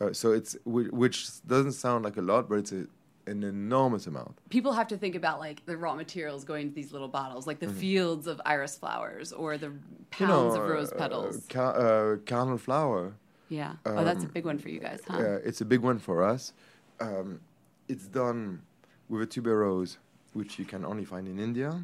Uh, 0.00 0.12
so 0.12 0.32
it's 0.32 0.56
which 0.64 1.44
doesn't 1.46 1.72
sound 1.72 2.04
like 2.04 2.16
a 2.16 2.22
lot, 2.22 2.48
but 2.48 2.56
it's 2.56 2.72
a, 2.72 2.86
an 3.26 3.44
enormous 3.44 4.06
amount. 4.06 4.36
people 4.48 4.72
have 4.72 4.88
to 4.88 4.96
think 4.96 5.14
about 5.14 5.38
like 5.38 5.64
the 5.66 5.76
raw 5.76 5.94
materials 5.94 6.44
going 6.44 6.62
into 6.62 6.74
these 6.74 6.92
little 6.92 7.08
bottles, 7.08 7.46
like 7.46 7.60
the 7.60 7.68
fields 7.68 8.26
of 8.26 8.40
iris 8.44 8.76
flowers 8.76 9.32
or 9.32 9.58
the 9.58 9.72
Mm-hmm. 10.12 10.24
You 10.24 10.28
know, 10.28 10.40
pounds 10.42 10.54
of 10.56 10.62
rose 10.68 10.92
uh, 10.92 10.96
petals. 10.96 11.46
ca- 11.48 12.16
uh, 12.36 12.58
flower. 12.58 13.14
yeah. 13.48 13.72
oh, 13.86 14.04
that's 14.04 14.24
a 14.24 14.26
um, 14.26 14.32
big 14.32 14.44
one 14.44 14.58
for 14.58 14.68
you 14.68 14.78
guys, 14.80 15.00
huh? 15.08 15.16
Uh, 15.16 15.38
it's 15.48 15.60
a 15.62 15.64
big 15.64 15.80
one 15.80 15.98
for 15.98 16.22
us. 16.22 16.52
Um, 17.00 17.40
it's 17.88 18.06
done 18.06 18.60
with 19.08 19.22
a 19.22 19.26
tuberose, 19.26 19.96
which 20.34 20.58
you 20.58 20.66
can 20.66 20.84
only 20.84 21.04
find 21.04 21.26
in 21.28 21.38
India. 21.38 21.82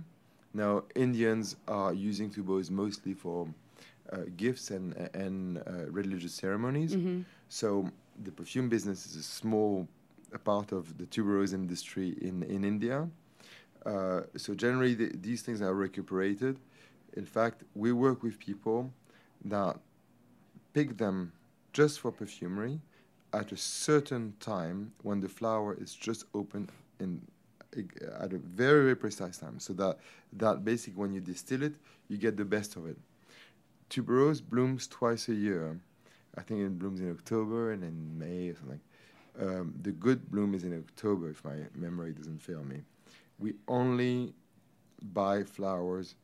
Now, 0.53 0.85
Indians 0.95 1.57
are 1.67 1.93
using 1.95 2.31
tuberose 2.31 2.71
mostly 2.71 3.15
for 3.15 3.47
uh, 3.47 3.49
gifts 4.37 4.71
and 4.71 4.95
and 5.15 5.59
uh, 5.59 5.91
religious 5.91 6.35
ceremonies. 6.35 6.95
So 7.49 7.91
the 8.25 8.33
perfume 8.33 8.69
business 8.69 9.07
is 9.07 9.17
a 9.17 9.23
small 9.23 9.87
a 10.33 10.39
part 10.39 10.73
of 10.73 10.99
the 10.99 11.07
tuberose 11.07 11.55
industry 11.55 12.17
in 12.21 12.43
in 12.43 12.65
India. 12.65 13.09
Uh, 13.87 14.23
so 14.37 14.55
generally, 14.55 14.95
the, 14.95 15.11
these 15.15 15.43
things 15.43 15.63
are 15.63 15.75
recuperated. 15.75 16.59
In 17.17 17.25
fact, 17.25 17.65
we 17.75 17.93
work 17.93 18.23
with 18.23 18.39
people 18.39 18.91
that 19.45 19.77
pick 20.73 20.97
them 20.99 21.33
just 21.73 22.01
for 22.01 22.11
perfumery 22.13 22.81
at 23.33 23.53
a 23.53 23.57
certain 23.57 24.35
time 24.41 24.93
when 25.03 25.21
the 25.21 25.29
flower 25.29 25.77
is 25.81 25.95
just 25.95 26.25
open 26.35 26.69
in 26.99 27.21
at 28.21 28.33
a 28.33 28.39
very 28.39 28.83
very 28.85 28.97
precise 28.97 29.37
time 29.39 29.59
so 29.59 29.73
that 29.75 29.99
that 30.33 30.65
basically 30.65 30.99
when 31.01 31.13
you 31.13 31.21
distill 31.21 31.63
it 31.63 31.75
you 32.09 32.17
get 32.17 32.37
the 32.37 32.45
best 32.45 32.77
of 32.77 32.87
it 32.87 32.97
tuberose 33.91 34.43
blooms 34.43 34.87
twice 34.87 35.29
a 35.29 35.35
year 35.35 35.79
i 36.37 36.43
think 36.43 36.61
it 36.61 36.79
blooms 36.79 37.01
in 37.01 37.11
october 37.11 37.73
and 37.73 37.83
in 37.83 37.97
may 38.19 38.49
or 38.51 38.57
something 38.57 38.81
Um, 39.41 39.67
the 39.87 39.93
good 40.07 40.21
bloom 40.33 40.51
is 40.55 40.63
in 40.65 40.73
October, 40.85 41.31
if 41.31 41.41
my 41.45 41.59
memory 41.85 42.13
doesn't 42.21 42.43
fail 42.43 42.65
me. 42.73 42.79
We 43.39 43.51
only 43.69 44.35
buy 45.21 45.45
flowers 45.45 46.17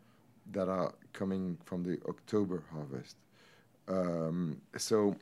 that 0.57 0.69
are 0.69 0.91
coming 1.13 1.57
from 1.69 1.85
the 1.85 1.97
October 2.13 2.59
harvest. 2.73 3.17
Um, 3.87 4.61
so 4.77 5.15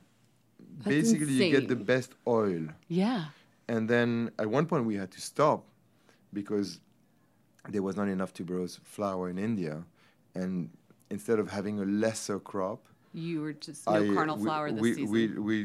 basically, 0.83 1.33
you 1.33 1.51
get 1.59 1.67
the 1.67 1.81
best 1.93 2.11
oil. 2.25 2.63
Yeah. 2.87 3.25
And 3.67 3.87
then 3.87 4.31
at 4.39 4.47
one 4.57 4.65
point 4.65 4.83
we 4.91 4.95
had 5.03 5.11
to 5.11 5.21
stop 5.21 5.59
because 6.39 6.79
there 7.69 7.83
was 7.87 7.95
not 7.95 8.07
enough 8.07 8.31
tuberose 8.33 8.79
flower 8.95 9.29
in 9.29 9.37
India, 9.37 9.75
and 10.33 10.69
instead 11.13 11.39
of 11.39 11.47
having 11.57 11.75
a 11.79 11.85
lesser 12.03 12.39
crop, 12.39 12.81
You 13.13 13.41
were 13.43 13.53
just 13.67 13.81
no 13.87 13.93
I- 14.03 14.13
carnal 14.15 14.37
we, 14.37 14.43
flower 14.47 14.67
this 14.71 14.81
we, 14.85 14.93
season. 14.95 15.11
we 15.15 15.21
we 15.49 15.57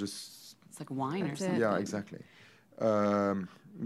just 0.00 0.56
it's 0.68 0.78
like 0.82 0.90
wine 1.02 1.24
or 1.30 1.36
something. 1.36 1.60
yeah 1.64 1.78
exactly. 1.84 2.22
Um, 2.88 3.36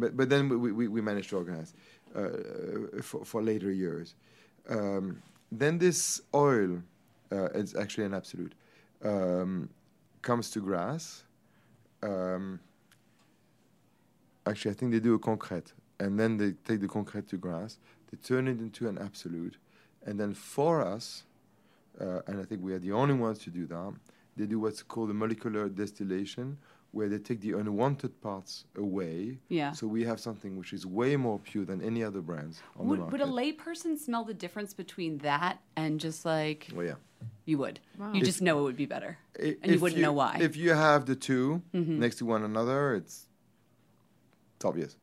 but 0.01 0.11
but 0.19 0.27
then 0.33 0.43
we, 0.49 0.71
we, 0.79 0.85
we 0.97 1.01
managed 1.11 1.29
to 1.31 1.37
organize 1.43 1.71
uh, 2.19 3.01
for 3.09 3.21
for 3.31 3.39
later 3.51 3.71
years. 3.85 4.09
Um, 4.77 5.05
then 5.61 5.79
this 5.79 6.21
oil, 6.49 6.71
uh, 7.37 7.61
it's 7.61 7.75
actually 7.83 8.07
an 8.11 8.15
absolute, 8.21 8.55
um, 9.05 9.69
comes 10.29 10.47
to 10.55 10.59
Grasse. 10.69 11.09
Um, 12.03 12.45
actually, 14.47 14.73
I 14.73 14.75
think 14.79 14.93
they 14.93 15.01
do 15.01 15.15
a 15.15 15.19
concrete, 15.31 15.73
and 16.03 16.19
then 16.21 16.31
they 16.41 16.51
take 16.69 16.81
the 16.81 16.89
concrete 16.89 17.27
to 17.29 17.37
Grasse. 17.37 17.79
They 18.11 18.17
turn 18.31 18.49
it 18.49 18.59
into 18.67 18.89
an 18.89 18.99
absolute, 18.99 19.57
and 20.05 20.19
then 20.21 20.35
for 20.35 20.81
us, 20.81 21.25
uh, 22.01 22.21
and 22.27 22.41
I 22.41 22.45
think 22.45 22.63
we 22.63 22.73
are 22.73 22.79
the 22.79 22.93
only 22.93 23.15
ones 23.15 23.39
to 23.41 23.51
do 23.51 23.67
that. 23.67 23.93
They 24.37 24.47
do 24.47 24.59
what's 24.61 24.83
called 24.83 25.11
a 25.11 25.15
molecular 25.15 25.69
distillation, 25.69 26.59
where 26.91 27.09
they 27.09 27.19
take 27.19 27.41
the 27.41 27.53
unwanted 27.53 28.21
parts 28.21 28.65
away. 28.77 29.39
Yeah. 29.49 29.73
So 29.73 29.87
we 29.87 30.05
have 30.05 30.21
something 30.21 30.57
which 30.57 30.73
is 30.73 30.87
way 30.87 31.17
more 31.17 31.39
pure 31.41 31.65
than 31.65 31.81
any 31.83 32.05
other 32.05 32.21
brands 32.21 32.63
on 32.77 32.85
the 32.87 32.91
Would, 32.91 32.99
market. 33.01 33.13
would 33.13 33.21
a 33.29 33.33
layperson 33.33 33.99
smell 33.99 34.25
the 34.25 34.35
difference 34.35 34.75
between 34.75 35.19
that 35.19 35.59
and 35.77 35.99
just 36.01 36.25
like 36.25 36.69
Well, 36.75 36.87
yeah. 36.87 36.95
you 37.47 37.59
would? 37.59 37.81
You 38.13 38.23
just 38.23 38.43
know 38.43 38.61
it 38.61 38.63
would 38.63 38.77
be 38.77 38.87
better, 38.87 39.19
I- 39.41 39.57
and 39.63 39.73
you 39.73 39.81
wouldn't 39.81 40.01
know 40.01 40.13
why. 40.13 40.35
Mm-hmm. 40.35 40.43
If 40.43 40.57
you 40.57 40.71
have 40.71 41.07
the 41.07 41.17
2 41.17 41.63
next 41.73 42.17
to 42.19 42.27
one 42.27 42.45
another, 42.45 42.95
it's, 42.95 43.27
it's 44.57 44.65
obvious. 44.65 44.97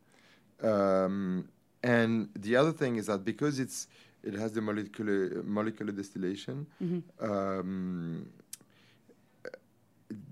Um, 0.62 1.49
and 1.84 2.30
the 2.36 2.56
other 2.56 2.72
thing 2.72 2.95
is 2.97 3.08
that 3.08 3.26
because 3.26 3.60
it's 3.60 3.88
it 4.24 4.34
has 4.34 4.51
the 4.51 4.61
molecular 4.61 5.41
molecular 5.43 5.91
distillation, 5.91 6.67
Mm-hmm. 6.82 7.32
um, 7.32 8.28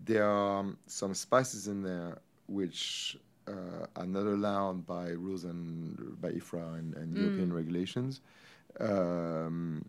there 0.05 0.25
are 0.29 0.65
some 0.87 1.13
spices 1.13 1.67
in 1.67 1.81
there 1.83 2.17
which 2.47 3.17
uh, 3.47 3.85
are 3.95 4.05
not 4.05 4.23
allowed 4.25 4.85
by 4.85 5.09
rules 5.09 5.43
and 5.45 6.19
by 6.21 6.31
IFRA 6.31 6.79
and, 6.79 6.93
and 6.95 7.15
Mm. 7.15 7.21
European 7.21 7.53
regulations. 7.53 8.21
Um, 8.79 9.83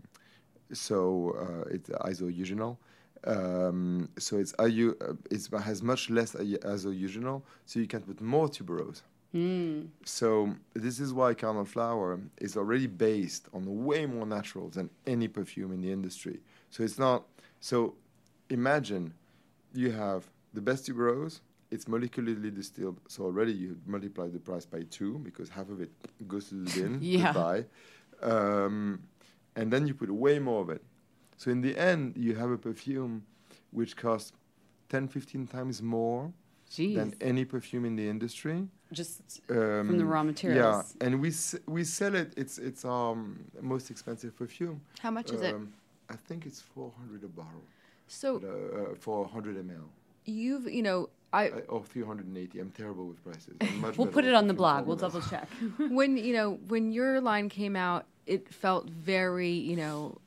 so 0.73 1.35
uh, 1.67 1.75
it's 1.75 1.91
isoeugenol. 1.91 2.77
Um, 3.25 4.09
so 4.19 4.39
it's 4.39 4.55
IU, 4.65 4.97
uh, 5.01 5.13
it's, 5.31 5.49
it 5.53 5.61
has 5.61 5.83
much 5.83 6.09
less 6.09 6.35
i- 6.37 6.39
isoeugenol, 6.75 7.43
so 7.67 7.81
you 7.81 7.87
can 7.87 8.01
put 8.03 8.21
more 8.21 8.49
tuberose. 8.49 9.03
So 10.05 10.55
this 10.75 10.99
is 10.99 11.13
why 11.13 11.35
Carnal 11.35 11.65
flower 11.65 12.19
is 12.39 12.57
already 12.57 12.87
based 12.87 13.49
on 13.53 13.85
way 13.85 14.07
more 14.07 14.27
naturals 14.27 14.75
than 14.75 14.91
any 15.07 15.29
perfume 15.29 15.73
in 15.73 15.81
the 15.81 15.93
industry. 15.93 16.41
So 16.71 16.83
it's 16.83 16.99
not. 16.99 17.25
So 17.61 17.95
imagine 18.49 19.15
you 19.73 19.93
have 19.93 20.29
the 20.53 20.61
best 20.61 20.87
tuberose. 20.89 21.41
It's 21.71 21.85
molecularly 21.85 22.53
distilled, 22.53 23.01
so 23.07 23.23
already 23.23 23.53
you 23.53 23.79
multiply 23.87 24.27
the 24.27 24.41
price 24.41 24.67
by 24.67 24.83
two 24.91 25.19
because 25.19 25.49
half 25.49 25.69
of 25.69 25.81
it 25.81 25.91
goes 26.27 26.49
to 26.49 26.57
the 26.57 26.81
bin. 26.83 26.99
Yeah. 27.01 27.63
Um, 28.23 29.03
and 29.55 29.73
then 29.73 29.87
you 29.87 29.95
put 29.95 30.11
way 30.11 30.41
more 30.41 30.63
of 30.63 30.71
it. 30.71 30.83
So 31.37 31.51
in 31.53 31.61
the 31.61 31.79
end, 31.79 32.17
you 32.17 32.35
have 32.35 32.51
a 32.51 32.59
perfume 32.59 33.25
which 33.71 33.97
costs 33.97 34.33
10, 34.89 35.07
15 35.07 35.47
times 35.47 35.81
more 35.81 36.33
Jeez, 36.71 36.95
than 36.95 37.15
any 37.21 37.45
perfume 37.45 37.85
in 37.85 37.97
the 37.97 38.09
industry. 38.09 38.69
just 38.93 39.21
Um, 39.51 39.87
from 39.87 39.99
the 39.99 40.05
raw 40.05 40.23
materials. 40.23 40.95
Yeah, 41.01 41.07
and 41.07 41.21
we 41.21 41.29
s- 41.29 41.57
we 41.67 41.85
sell 41.85 42.15
it. 42.15 42.33
It's 42.37 42.59
it's 42.59 42.85
our 42.85 43.17
most 43.61 43.91
expensive 43.91 44.33
perfume. 44.37 44.81
How 45.01 45.11
much 45.11 45.33
is 45.33 45.43
it? 45.43 45.55
Um, 45.55 45.73
I 46.09 46.17
think 46.17 46.47
it's 46.47 46.61
400 46.61 47.23
a 47.25 47.29
bottle 47.29 47.63
So 48.09 48.29
uh, 48.43 48.47
uh, 48.93 48.95
for 48.99 49.25
100 49.25 49.57
ml 49.57 49.85
you've, 50.25 50.67
you 50.69 50.83
know, 50.83 51.09
I 51.33 51.49
uh, 51.51 51.61
or 51.75 51.83
380. 51.85 52.61
I'm 52.61 52.71
terrible 52.71 53.07
with 53.07 53.23
prices. 53.25 53.55
Much 53.81 53.97
We'll 53.99 54.09
put 54.13 54.25
it 54.25 54.35
on 54.35 54.47
the 54.49 54.55
blog. 54.55 54.87
We'll 54.87 54.97
double 54.97 55.23
check. 55.23 55.49
when 55.99 56.17
you 56.17 56.33
know 56.39 56.59
when 56.69 56.93
your 56.93 57.21
line 57.21 57.49
came 57.49 57.75
out, 57.77 58.05
it 58.27 58.43
felt 58.53 58.89
very, 58.91 59.51
you 59.71 59.77
know, 59.77 60.19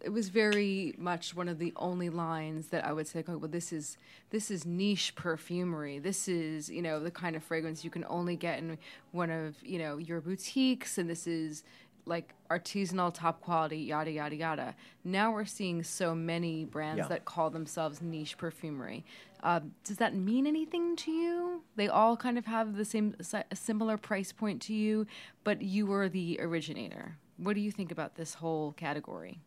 it 0.00 0.10
was 0.12 0.28
very 0.28 0.94
much 0.98 1.34
one 1.34 1.48
of 1.48 1.58
the 1.58 1.72
only 1.76 2.08
lines 2.10 2.68
that 2.68 2.84
I 2.84 2.92
would 2.92 3.06
say, 3.06 3.22
well, 3.26 3.38
this 3.40 3.72
is 3.72 3.96
this 4.30 4.50
is 4.50 4.64
niche 4.64 5.14
perfumery. 5.14 5.98
This 5.98 6.28
is 6.28 6.68
you 6.68 6.82
know 6.82 7.00
the 7.00 7.10
kind 7.10 7.36
of 7.36 7.42
fragrance 7.42 7.84
you 7.84 7.90
can 7.90 8.04
only 8.08 8.36
get 8.36 8.58
in 8.58 8.78
one 9.12 9.30
of 9.30 9.56
you 9.62 9.78
know 9.78 9.96
your 9.98 10.20
boutiques, 10.20 10.98
and 10.98 11.08
this 11.08 11.26
is 11.26 11.62
like 12.06 12.34
artisanal, 12.50 13.12
top 13.14 13.40
quality, 13.40 13.78
yada 13.78 14.10
yada 14.10 14.36
yada. 14.36 14.74
Now 15.04 15.32
we're 15.32 15.46
seeing 15.46 15.82
so 15.82 16.14
many 16.14 16.64
brands 16.64 16.98
Yeah. 16.98 17.08
that 17.08 17.24
call 17.24 17.48
themselves 17.50 18.02
niche 18.02 18.36
perfumery. 18.36 19.04
Um, 19.42 19.72
does 19.84 19.98
that 19.98 20.14
mean 20.14 20.46
anything 20.46 20.96
to 20.96 21.10
you? 21.10 21.62
They 21.76 21.88
all 21.88 22.16
kind 22.16 22.38
of 22.38 22.46
have 22.46 22.76
the 22.76 22.84
same, 22.84 23.14
a 23.50 23.56
similar 23.56 23.96
price 23.98 24.32
point 24.32 24.62
to 24.62 24.74
you, 24.74 25.06
but 25.44 25.60
you 25.62 25.86
were 25.86 26.08
the 26.08 26.38
originator. 26.40 27.16
What 27.36 27.54
do 27.54 27.60
you 27.60 27.70
think 27.70 27.90
about 27.90 28.14
this 28.14 28.34
whole 28.34 28.72
category? 28.72 29.40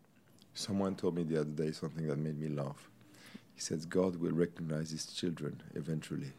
Someone 0.54 0.96
told 0.96 1.16
me 1.16 1.24
the 1.24 1.42
other 1.42 1.50
day 1.50 1.72
something 1.72 2.08
that 2.08 2.18
made 2.18 2.40
me 2.40 2.50
laugh. 2.50 2.90
He 3.56 3.62
says 3.62 3.86
God 3.86 4.18
will 4.18 4.32
recognize 4.32 4.92
his 4.92 5.06
children 5.06 5.62
eventually. 5.76 6.34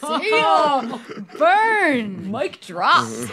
Damn! 0.00 0.22
Oh, 0.34 1.00
burn! 1.38 2.30
Mic 2.30 2.60
drop. 2.60 3.06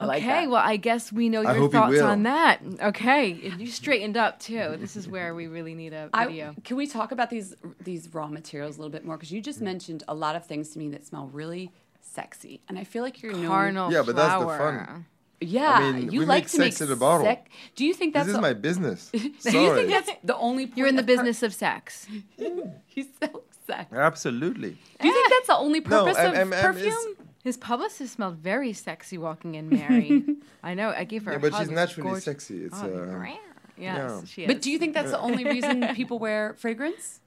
I 0.00 0.06
like 0.06 0.22
okay, 0.22 0.42
that. 0.42 0.50
well, 0.50 0.62
I 0.64 0.76
guess 0.76 1.12
we 1.12 1.28
know 1.28 1.40
your 1.40 1.68
thoughts 1.68 2.00
on 2.00 2.22
that. 2.22 2.60
Okay, 2.80 3.32
and 3.50 3.60
you 3.60 3.66
straightened 3.66 4.16
up 4.16 4.38
too. 4.38 4.76
This 4.78 4.94
is 4.96 5.08
where 5.08 5.34
we 5.34 5.48
really 5.48 5.74
need 5.74 5.92
a 5.92 6.08
video. 6.16 6.54
can 6.62 6.76
we 6.76 6.86
talk 6.86 7.10
about 7.10 7.30
these 7.30 7.56
these 7.80 8.08
raw 8.14 8.28
materials 8.28 8.76
a 8.76 8.80
little 8.80 8.92
bit 8.92 9.04
more? 9.04 9.16
Because 9.16 9.32
you 9.32 9.40
just 9.40 9.58
mm-hmm. 9.58 9.66
mentioned 9.66 10.04
a 10.06 10.14
lot 10.14 10.36
of 10.36 10.46
things 10.46 10.70
to 10.70 10.78
me 10.78 10.88
that 10.90 11.04
smell 11.04 11.26
really 11.32 11.72
sexy, 12.12 12.60
and 12.68 12.78
I 12.78 12.84
feel 12.84 13.02
like 13.02 13.22
you're 13.22 13.32
known. 13.32 13.46
Carnal 13.46 13.92
Yeah, 13.92 14.02
but 14.04 14.16
that's 14.16 14.40
the 14.40 14.46
fun. 14.48 15.06
Yeah, 15.40 15.70
I 15.70 15.92
mean, 15.92 16.10
you 16.10 16.20
we 16.20 16.26
like 16.26 16.44
make 16.44 16.50
to 16.50 16.56
sex 16.56 16.80
make 16.80 16.88
in 16.88 16.92
a 16.92 16.96
bottle. 16.96 17.24
sec- 17.24 17.48
Do 17.76 17.84
you 17.86 17.94
think 17.94 18.12
that's 18.12 18.26
this 18.26 18.32
is 18.32 18.38
a- 18.38 18.42
my 18.42 18.54
business. 18.68 19.10
Do 19.12 19.18
you 19.22 19.32
Sorry. 19.38 19.86
think 19.86 19.90
that's 19.90 20.10
the 20.24 20.36
only? 20.36 20.66
Point 20.66 20.76
You're 20.78 20.88
in 20.88 20.96
the 20.96 21.02
of 21.02 21.06
per- 21.06 21.14
business 21.14 21.42
of 21.44 21.54
sex. 21.54 22.08
He's 22.86 23.06
so 23.22 23.42
sex. 23.66 23.92
Absolutely. 23.92 24.76
Do 25.00 25.06
you 25.06 25.14
think 25.14 25.30
that's 25.30 25.46
the 25.46 25.56
only 25.56 25.78
No, 25.80 26.04
purpose 26.04 26.16
I'm- 26.18 26.30
of 26.32 26.38
I'm- 26.38 26.52
I'm- 26.52 26.62
perfume? 26.74 27.16
His 27.44 27.56
publicist 27.56 28.14
smelled 28.14 28.38
very 28.38 28.72
sexy 28.72 29.16
walking 29.16 29.54
in, 29.54 29.68
Mary. 29.70 30.24
I 30.62 30.74
know. 30.74 30.90
I 30.90 31.04
gave 31.04 31.24
her. 31.24 31.30
Yeah, 31.32 31.38
a 31.38 31.40
but 31.40 31.52
hug. 31.52 31.60
she's 31.60 31.68
It's 31.68 31.74
naturally 31.76 32.08
gorgeous. 32.08 32.24
sexy. 32.24 32.64
It's 32.64 32.76
Oh, 32.82 32.86
uh, 33.22 33.24
yes, 33.24 33.38
yeah. 33.78 34.20
she 34.26 34.42
is. 34.42 34.48
But 34.48 34.60
do 34.60 34.70
you 34.72 34.78
think 34.78 34.92
that's 34.92 35.12
the 35.12 35.20
only 35.20 35.44
reason 35.44 35.86
people 35.94 36.18
wear 36.18 36.54
fragrance? 36.58 37.20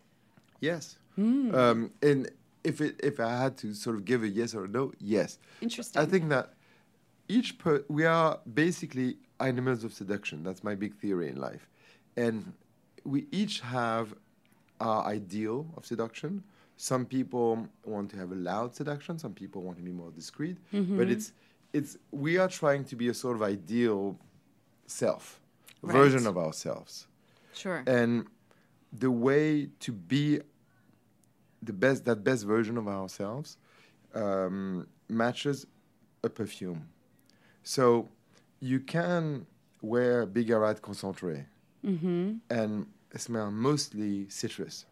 yes. 0.59 0.97
Hmm. 1.15 1.55
Um, 1.55 1.91
and 2.01 2.29
if 2.63 2.81
it 2.81 2.99
if 3.03 3.19
I 3.19 3.35
had 3.37 3.57
to 3.57 3.73
sort 3.73 3.95
of 3.95 4.05
give 4.05 4.23
a 4.23 4.27
yes 4.27 4.53
or 4.55 4.65
a 4.65 4.67
no, 4.67 4.91
yes. 4.99 5.39
Interesting. 5.61 6.01
I 6.01 6.05
think 6.05 6.29
that 6.29 6.53
each 7.27 7.57
per 7.57 7.83
we 7.87 8.05
are 8.05 8.39
basically 8.53 9.17
animals 9.39 9.83
of 9.83 9.93
seduction. 9.93 10.43
That's 10.43 10.63
my 10.63 10.75
big 10.75 10.95
theory 10.95 11.29
in 11.29 11.37
life, 11.37 11.67
and 12.17 12.53
we 13.03 13.27
each 13.31 13.61
have 13.61 14.13
our 14.79 15.05
ideal 15.05 15.65
of 15.77 15.85
seduction. 15.85 16.43
Some 16.77 17.05
people 17.05 17.67
want 17.85 18.09
to 18.11 18.17
have 18.17 18.31
a 18.31 18.35
loud 18.35 18.75
seduction. 18.75 19.19
Some 19.19 19.33
people 19.33 19.61
want 19.61 19.77
to 19.77 19.83
be 19.83 19.91
more 19.91 20.11
discreet. 20.11 20.57
Mm-hmm. 20.73 20.97
But 20.97 21.09
it's 21.09 21.33
it's 21.73 21.97
we 22.11 22.37
are 22.37 22.47
trying 22.47 22.83
to 22.85 22.95
be 22.95 23.07
a 23.09 23.13
sort 23.13 23.35
of 23.35 23.43
ideal 23.43 24.17
self 24.87 25.39
Right. 25.83 25.93
version 25.97 26.27
of 26.27 26.37
ourselves. 26.37 27.07
Sure. 27.53 27.83
And 27.87 28.27
the 28.93 29.09
way 29.09 29.69
to 29.79 29.91
be 29.91 30.39
the 31.61 31.73
best, 31.73 32.05
that 32.05 32.23
best 32.23 32.45
version 32.45 32.77
of 32.77 32.87
ourselves, 32.87 33.57
um, 34.13 34.87
matches 35.09 35.67
a 36.23 36.29
perfume. 36.29 36.87
So 37.63 38.09
you 38.59 38.79
can 38.79 39.45
wear 39.81 40.25
Bigarade 40.27 40.81
Concentré 40.81 41.45
and 42.49 42.85
smell 43.17 43.49
mostly 43.51 44.29
citrus 44.29 44.85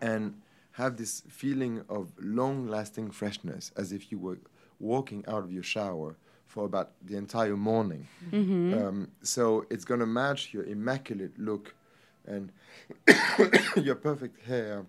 and 0.00 0.34
have 0.72 0.96
this 0.98 1.22
feeling 1.28 1.82
of 1.88 2.12
long 2.20 2.68
lasting 2.68 3.10
freshness 3.10 3.72
as 3.76 3.92
if 3.92 4.12
you 4.12 4.18
were 4.18 4.38
walking 4.78 5.24
out 5.26 5.42
of 5.42 5.50
your 5.50 5.62
shower 5.62 6.16
for 6.46 6.64
about 6.66 6.92
the 7.04 7.16
entire 7.16 7.56
morning. 7.56 8.06
Um, 8.74 9.08
so 9.22 9.64
it's 9.70 9.84
going 9.86 10.00
to 10.00 10.06
match 10.06 10.52
your 10.52 10.64
immaculate 10.64 11.38
look 11.38 11.74
and 12.26 12.52
your 13.76 13.94
perfect 13.94 14.44
hair 14.46 14.84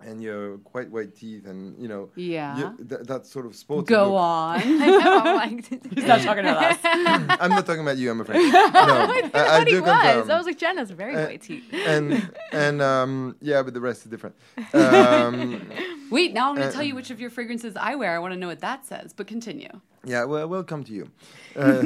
and 0.00 0.22
your 0.22 0.58
quite 0.58 0.90
white 0.90 1.16
teeth, 1.16 1.46
and 1.46 1.76
you 1.82 1.88
know, 1.88 2.10
Yeah. 2.14 2.56
you- 2.58 2.84
that, 2.86 3.06
that 3.08 3.26
sort 3.26 3.46
of 3.46 3.56
sporty 3.56 3.86
Go 3.86 4.04
look. 4.12 4.20
on. 4.20 4.60
I'm 4.64 5.36
like, 5.36 5.68
He's 5.94 6.04
not 6.04 6.20
talking 6.20 6.44
about 6.46 6.62
us. 6.72 6.78
I'm 6.84 7.50
not 7.50 7.66
talking 7.66 7.82
about 7.82 7.98
you, 7.98 8.10
I'm 8.10 8.20
afraid. 8.20 8.52
No, 8.52 8.60
I, 8.60 9.30
I 9.34 9.58
but 9.58 9.66
he 9.66 9.74
do 9.74 9.82
was. 9.82 9.90
confirm. 9.90 10.30
I 10.30 10.36
was 10.36 10.46
like, 10.46 10.58
Jen 10.58 10.76
has 10.78 10.90
very 10.92 11.14
Uh, 11.16 11.26
white 11.26 11.42
teeth. 11.42 11.64
and 11.72 12.30
and 12.52 12.80
um, 12.80 13.36
yeah, 13.40 13.62
but 13.62 13.74
the 13.74 13.80
rest 13.80 14.04
is 14.04 14.10
different. 14.10 14.36
Um, 14.72 15.62
Wait, 16.10 16.32
now 16.32 16.48
I'm 16.50 16.54
going 16.56 16.68
Uh, 16.68 16.70
to 16.70 16.76
tell 16.76 16.84
you 16.84 16.94
which 16.94 17.10
of 17.10 17.20
your 17.20 17.30
fragrances 17.30 17.74
I 17.76 17.94
wear. 17.96 18.14
I 18.14 18.18
want 18.18 18.32
to 18.34 18.38
know 18.38 18.46
what 18.48 18.60
that 18.60 18.86
says, 18.86 19.12
but 19.12 19.26
continue. 19.26 19.68
yeah, 20.04 20.24
well, 20.24 20.48
we'll 20.48 20.64
come 20.64 20.84
to 20.84 20.92
you. 20.92 21.10
Uh, 21.56 21.82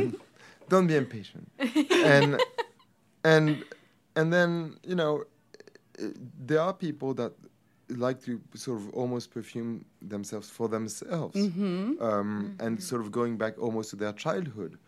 don't 0.68 0.86
be 0.86 0.96
impatient. 0.96 1.50
And 1.58 2.40
and 3.24 3.64
and 4.16 4.32
then 4.32 4.76
you 4.84 4.94
know, 4.94 5.24
uh, 6.00 6.06
there 6.46 6.60
are 6.60 6.72
people 6.74 7.14
that 7.14 7.32
like 7.96 8.22
to 8.24 8.40
sort 8.54 8.78
of 8.80 8.90
almost 8.94 9.30
perfume 9.30 9.84
themselves 10.00 10.48
for 10.50 10.68
themselves, 10.68 11.36
um, 11.36 12.56
and 12.60 12.82
sort 12.82 13.00
of 13.02 13.10
going 13.12 13.36
back 13.36 13.58
almost 13.58 13.90
to 13.90 13.96
their 13.96 14.12
childhood. 14.12 14.78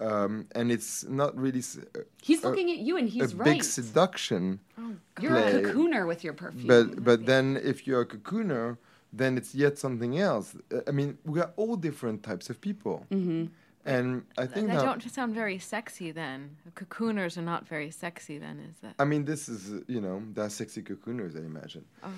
Um, 0.00 0.46
and 0.54 0.72
it's 0.72 1.04
not 1.08 1.36
really 1.36 1.58
s- 1.58 1.78
He's 2.22 2.42
a- 2.42 2.48
looking 2.48 2.70
at 2.70 2.78
you 2.78 2.96
and 2.96 3.06
he's 3.08 3.22
a 3.22 3.26
he's 3.26 3.34
big 3.34 3.46
right. 3.46 3.64
seduction. 3.64 4.60
You're 5.20 5.36
a 5.36 5.52
cocooner 5.62 6.06
with 6.06 6.24
your 6.24 6.32
perfume. 6.32 6.66
But 6.66 7.04
but 7.04 7.26
then 7.26 7.58
if 7.62 7.86
you're 7.86 8.00
a 8.00 8.06
cocooner, 8.06 8.78
then 9.12 9.36
it's 9.36 9.54
yet 9.54 9.78
something 9.78 10.18
else. 10.18 10.56
Uh, 10.72 10.80
I 10.88 10.92
mean, 10.92 11.18
we 11.24 11.38
are 11.40 11.50
all 11.56 11.76
different 11.76 12.22
types 12.22 12.48
of 12.48 12.60
people, 12.62 13.06
mm-hmm. 13.10 13.46
And 13.84 14.22
I 14.36 14.46
They 14.46 14.54
think 14.54 14.68
that. 14.68 14.82
don't 14.84 15.02
sound 15.10 15.34
very 15.34 15.58
sexy 15.58 16.10
then. 16.12 16.56
Cocooners 16.74 17.36
are 17.38 17.42
not 17.42 17.66
very 17.66 17.90
sexy 17.90 18.38
then, 18.38 18.60
is 18.70 18.76
that? 18.82 18.94
I 18.98 19.04
mean, 19.04 19.24
this 19.24 19.48
is 19.48 19.72
uh, 19.72 19.80
you 19.86 20.00
know, 20.00 20.22
they're 20.34 20.50
sexy 20.50 20.82
cocooners, 20.82 21.36
I 21.36 21.44
imagine. 21.46 21.84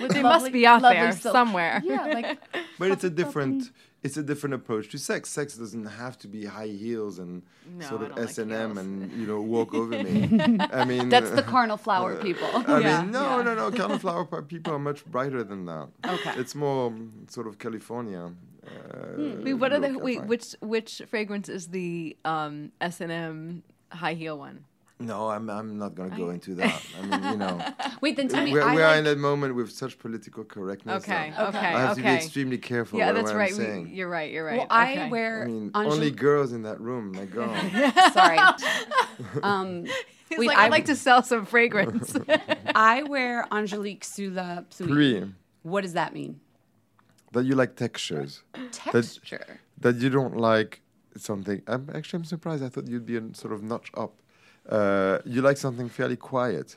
Well, 0.00 0.08
they 0.08 0.22
Lovely- 0.22 0.22
must 0.22 0.52
be 0.52 0.66
out 0.66 0.82
lovely 0.82 0.98
there 0.98 1.12
silk. 1.12 1.32
somewhere. 1.32 1.80
yeah, 1.84 2.06
like 2.06 2.38
But 2.78 2.90
it's 2.90 3.04
a 3.04 3.10
different, 3.10 3.70
it's 4.02 4.16
a 4.16 4.22
different 4.22 4.54
approach 4.54 4.88
to 4.90 4.98
sex. 4.98 5.30
Sex 5.30 5.56
doesn't 5.56 5.86
have 5.86 6.18
to 6.18 6.28
be 6.28 6.44
high 6.44 6.66
heels 6.68 7.18
and 7.18 7.42
No, 7.78 7.86
sort 7.86 8.02
of 8.02 8.18
S 8.18 8.38
and 8.38 8.52
M 8.52 8.78
and 8.78 9.12
you 9.12 9.26
know 9.26 9.40
walk 9.40 9.74
over 9.80 10.02
me. 10.02 10.28
I 10.72 10.84
mean, 10.84 11.08
that's 11.08 11.30
the 11.30 11.44
uh, 11.44 11.50
carnal 11.50 11.76
flower 11.76 12.16
people. 12.16 12.48
I 12.54 12.78
Yeah, 12.80 13.02
mean, 13.02 13.12
no, 13.12 13.42
no, 13.42 13.54
no. 13.54 13.70
Cauliflower 13.70 14.24
pa- 14.24 14.40
people 14.42 14.72
are 14.74 14.78
much 14.78 15.04
brighter 15.06 15.42
than 15.44 15.66
that. 15.66 15.88
Okay. 16.06 16.34
It's 16.40 16.54
more 16.54 16.86
um, 16.88 17.26
sort 17.28 17.46
of 17.46 17.58
California. 17.58 18.30
Uh, 18.72 19.42
Wait, 19.42 19.54
what 19.54 19.72
are 19.72 19.80
the 19.80 19.98
wait? 19.98 20.18
find. 20.18 20.28
Which 20.28 20.54
which 20.60 21.02
fragrance 21.08 21.48
is 21.48 21.68
the 21.68 22.16
um, 22.24 22.72
S 22.80 23.00
and 23.00 23.12
M 23.12 23.62
high 23.90 24.14
heel 24.14 24.38
one? 24.38 24.64
No, 24.98 25.28
I'm, 25.30 25.50
I'm 25.50 25.78
not 25.78 25.96
going 25.96 26.10
to 26.10 26.16
go 26.16 26.30
into 26.30 26.54
that. 26.56 26.80
I 26.96 27.06
mean, 27.06 27.32
you 27.32 27.36
know, 27.36 27.60
Wait, 28.00 28.16
then 28.16 28.28
tell 28.28 28.44
me. 28.44 28.52
we're, 28.52 28.62
I 28.62 28.72
we 28.72 28.82
are 28.82 28.90
like, 28.90 29.00
in 29.00 29.06
a 29.08 29.16
moment 29.16 29.56
with 29.56 29.72
such 29.72 29.98
political 29.98 30.44
correctness. 30.44 31.02
Okay, 31.02 31.32
that 31.36 31.48
okay, 31.48 31.58
I 31.58 31.80
have 31.80 31.96
to 31.96 32.02
be 32.02 32.08
extremely 32.08 32.58
careful. 32.58 33.00
Yeah, 33.00 33.10
that's 33.10 33.30
what 33.32 33.36
right. 33.36 33.50
I'm 33.52 33.58
We- 33.58 33.64
saying. 33.64 33.90
you're 33.92 34.08
right. 34.08 34.30
You're 34.30 34.44
right. 34.44 34.58
well, 34.58 34.66
I 34.70 35.08
wear. 35.10 35.42
I 35.42 35.46
mean, 35.46 35.72
Angel- 35.74 35.92
only 35.92 36.10
girls 36.12 36.52
in 36.52 36.62
that 36.62 36.80
room. 36.80 37.12
My 37.12 37.24
God. 37.24 38.12
Sorry. 38.12 38.38
Um, 39.42 39.84
He's 40.28 40.38
wait, 40.38 40.48
like, 40.48 40.56
I, 40.58 40.64
I'd 40.64 40.70
like 40.70 40.86
to 40.86 40.96
sell 40.96 41.22
some 41.22 41.44
fragrance. 41.46 42.16
I 42.74 43.02
wear 43.02 43.46
Angelique 43.52 44.04
sous 44.04 44.30
la 44.32 44.62
pluie. 44.62 45.30
What 45.62 45.82
does 45.82 45.92
that 45.92 46.14
mean? 46.14 46.40
That 47.32 47.44
you 47.44 47.54
like 47.54 47.76
textures. 47.76 48.42
Texture. 48.70 49.60
That 49.80 49.96
you 49.96 50.10
don't 50.10 50.36
like 50.36 50.80
something. 51.16 51.62
I'm 51.66 51.88
actually 51.94 52.18
I'm 52.18 52.24
surprised. 52.24 52.62
I 52.62 52.68
thought 52.68 52.86
you'd 52.86 53.06
be 53.06 53.16
a 53.16 53.22
sort 53.34 53.52
of 53.52 53.62
notch 53.62 53.90
up. 53.94 54.12
Uh, 54.68 55.18
you 55.24 55.42
like 55.42 55.56
something 55.56 55.88
fairly 55.88 56.16
quiet. 56.16 56.76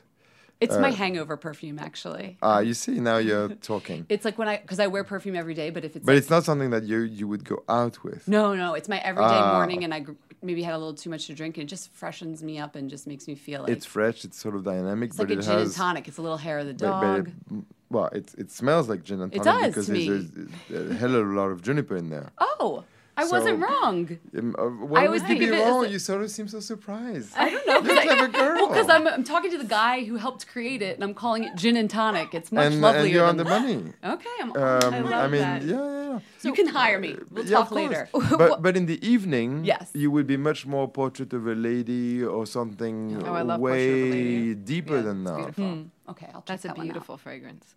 It's 0.58 0.74
Uh, 0.74 0.80
my 0.80 0.90
hangover 0.90 1.36
perfume, 1.36 1.78
actually. 1.78 2.38
Ah, 2.42 2.60
you 2.60 2.72
see, 2.72 2.98
now 2.98 3.18
you're 3.18 3.48
talking. 3.72 4.06
It's 4.08 4.24
like 4.24 4.38
when 4.38 4.48
I, 4.48 4.56
because 4.56 4.80
I 4.80 4.86
wear 4.86 5.04
perfume 5.04 5.36
every 5.36 5.52
day, 5.54 5.68
but 5.70 5.84
if 5.84 5.94
it's 5.96 6.04
But 6.06 6.12
like, 6.12 6.18
it's 6.18 6.30
not 6.30 6.44
something 6.44 6.70
that 6.70 6.84
you 6.84 7.00
you 7.00 7.28
would 7.28 7.44
go 7.44 7.62
out 7.68 8.02
with. 8.02 8.26
no, 8.26 8.54
no, 8.54 8.72
it's 8.74 8.88
my 8.88 8.98
everyday 8.98 9.28
Ah. 9.38 9.52
morning, 9.58 9.84
and 9.84 9.92
I 9.92 10.00
gr- 10.00 10.12
maybe 10.42 10.62
had 10.62 10.74
a 10.74 10.78
little 10.78 10.94
too 10.94 11.10
much 11.10 11.26
to 11.26 11.34
drink, 11.34 11.58
and 11.58 11.64
it 11.64 11.70
just 11.70 11.92
freshens 11.92 12.42
me 12.42 12.58
up 12.58 12.74
and 12.74 12.88
just 12.88 13.06
makes 13.06 13.28
me 13.28 13.34
feel 13.34 13.60
like 13.62 13.70
It's 13.70 13.84
fresh. 13.84 14.24
It's 14.24 14.38
sort 14.40 14.54
of 14.56 14.64
dynamic, 14.64 15.10
it's 15.10 15.18
but 15.18 15.28
like 15.28 15.36
a 15.36 15.40
it 15.40 15.42
gin 15.42 15.58
has. 15.58 15.62
and 15.68 15.74
tonic. 15.76 16.08
It's 16.08 16.16
a 16.18 16.22
little 16.22 16.38
hair 16.38 16.58
of 16.58 16.66
the 16.66 16.72
but- 16.74 16.86
dog. 17.00 17.24
but 17.48 17.58
it- 17.58 17.64
well, 17.90 18.06
it 18.12 18.34
it 18.38 18.50
smells 18.50 18.88
like 18.88 19.02
gin 19.04 19.20
and 19.20 19.32
It 19.34 19.42
tonic 19.42 19.74
does 19.74 19.86
because 19.86 20.06
there's, 20.06 20.30
there's 20.70 20.90
a 20.90 20.94
hell 20.94 21.14
of 21.14 21.26
a 21.26 21.32
lot 21.40 21.50
of 21.50 21.62
juniper 21.62 21.96
in 21.96 22.10
there. 22.10 22.30
oh, 22.38 22.84
I 23.18 23.24
wasn't 23.24 23.60
wrong. 23.62 24.18
Um, 24.36 24.54
uh, 24.58 24.62
I 25.00 25.06
always 25.06 25.22
would 25.22 25.28
think 25.28 25.40
you 25.40 25.50
be 25.50 25.56
wrong? 25.58 25.88
you 25.88 25.98
sort 25.98 26.20
of 26.22 26.30
seem 26.30 26.48
so 26.48 26.60
surprised. 26.60 27.32
I 27.34 27.48
don't 27.48 27.66
know. 27.66 27.80
You're 27.80 27.96
like 27.96 28.04
a 28.04 28.08
clever 28.14 28.28
girl. 28.28 28.68
Because 28.68 28.90
I'm, 28.90 29.06
I'm 29.08 29.24
talking 29.24 29.50
to 29.52 29.56
the 29.64 29.64
guy 29.82 30.04
who 30.04 30.16
helped 30.16 30.46
create 30.46 30.82
it, 30.82 30.96
and 30.96 31.02
I'm 31.02 31.14
calling 31.14 31.42
it 31.44 31.56
gin 31.56 31.78
and 31.78 31.88
tonic. 31.88 32.34
It's 32.34 32.52
much 32.52 32.66
and, 32.66 32.82
lovelier 32.82 33.04
and 33.04 33.12
you're 33.14 33.24
on 33.24 33.38
the 33.38 33.44
money. 33.46 33.78
Okay, 34.04 34.28
I'm. 34.42 34.50
Um, 34.50 34.94
I 34.94 34.98
I, 34.98 35.00
love 35.00 35.30
mean, 35.30 35.40
that. 35.40 35.62
yeah, 35.62 35.76
yeah, 35.76 36.08
yeah. 36.12 36.18
you 36.46 36.52
can 36.52 36.66
hire 36.66 36.98
me. 37.00 37.16
We'll 37.30 37.46
Yeah, 37.46 37.56
talk 37.56 37.70
later. 37.70 38.06
but 38.36 38.60
but 38.66 38.76
in 38.76 38.84
the 38.84 38.98
evening, 39.14 39.64
Yes. 39.64 39.84
you 39.94 40.10
would 40.10 40.26
be 40.26 40.36
much 40.36 40.66
more 40.66 40.86
portrait 40.86 41.32
of 41.32 41.46
a 41.46 41.54
lady 41.54 42.22
or 42.22 42.44
something 42.44 42.96
Oh, 43.24 43.32
I 43.32 43.40
love 43.40 43.60
way 43.60 43.70
Portrait 43.70 44.02
of 44.02 44.08
a 44.08 44.10
Lady. 44.10 44.54
deeper 44.72 44.96
Yeah, 44.96 45.02
than 45.08 45.24
that. 45.24 45.36
beautiful. 45.36 45.64
Hmm. 45.74 45.82
Okay, 46.08 46.26
I'll 46.34 46.40
check 46.42 46.46
That's 46.46 46.64
a 46.64 46.68
that 46.68 46.76
one 46.76 46.86
out. 46.86 46.92
beautiful 46.92 47.16
fragrance. 47.18 47.74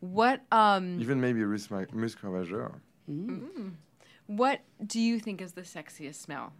What 0.00 0.42
um 0.52 1.00
Even 1.00 1.20
maybe 1.20 1.40
Mus 1.44 1.68
Musc 1.68 2.16
Ravageur. 2.22 2.72
what 4.26 4.60
do 4.86 5.00
you 5.00 5.18
think 5.18 5.40
is 5.40 5.52
the 5.52 5.62
sexiest 5.62 6.16
smell? 6.16 6.52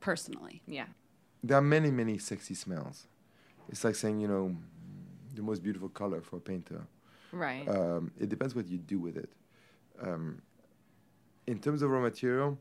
Personally, 0.00 0.62
Yeah. 0.66 0.86
There 1.42 1.56
are 1.56 1.62
many, 1.62 1.90
many 1.90 2.18
sexy 2.18 2.54
smells. 2.54 3.06
It's 3.68 3.84
like 3.84 3.94
saying, 3.94 4.20
you 4.20 4.26
know, 4.28 4.56
the 5.34 5.42
most 5.42 5.62
beautiful 5.62 5.88
color 5.88 6.20
for 6.20 6.36
a 6.36 6.40
painter. 6.40 6.86
Right. 7.30 7.68
Um, 7.68 8.10
it 8.18 8.28
depends 8.28 8.54
what 8.54 8.66
you 8.68 8.78
do 8.78 8.98
with 8.98 9.16
it. 9.16 9.28
Um, 10.00 10.40
in 11.46 11.58
terms 11.60 11.82
of 11.82 11.90
raw 11.90 12.00
material, 12.00 12.58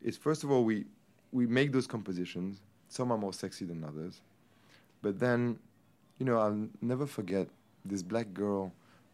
it's 0.00 0.16
first 0.16 0.44
of 0.44 0.50
all 0.50 0.64
we 0.64 0.86
we 1.32 1.46
make 1.46 1.72
those 1.72 1.86
compositions. 1.86 2.60
Some 2.88 3.10
are 3.10 3.18
more 3.18 3.32
sexy 3.32 3.64
than 3.64 3.84
others, 3.84 4.20
but 5.00 5.18
then, 5.18 5.58
you 6.22 6.26
know, 6.26 6.38
I'll 6.38 6.68
never 6.80 7.04
forget 7.04 7.48
this 7.84 8.00
black 8.00 8.32
girl 8.32 8.70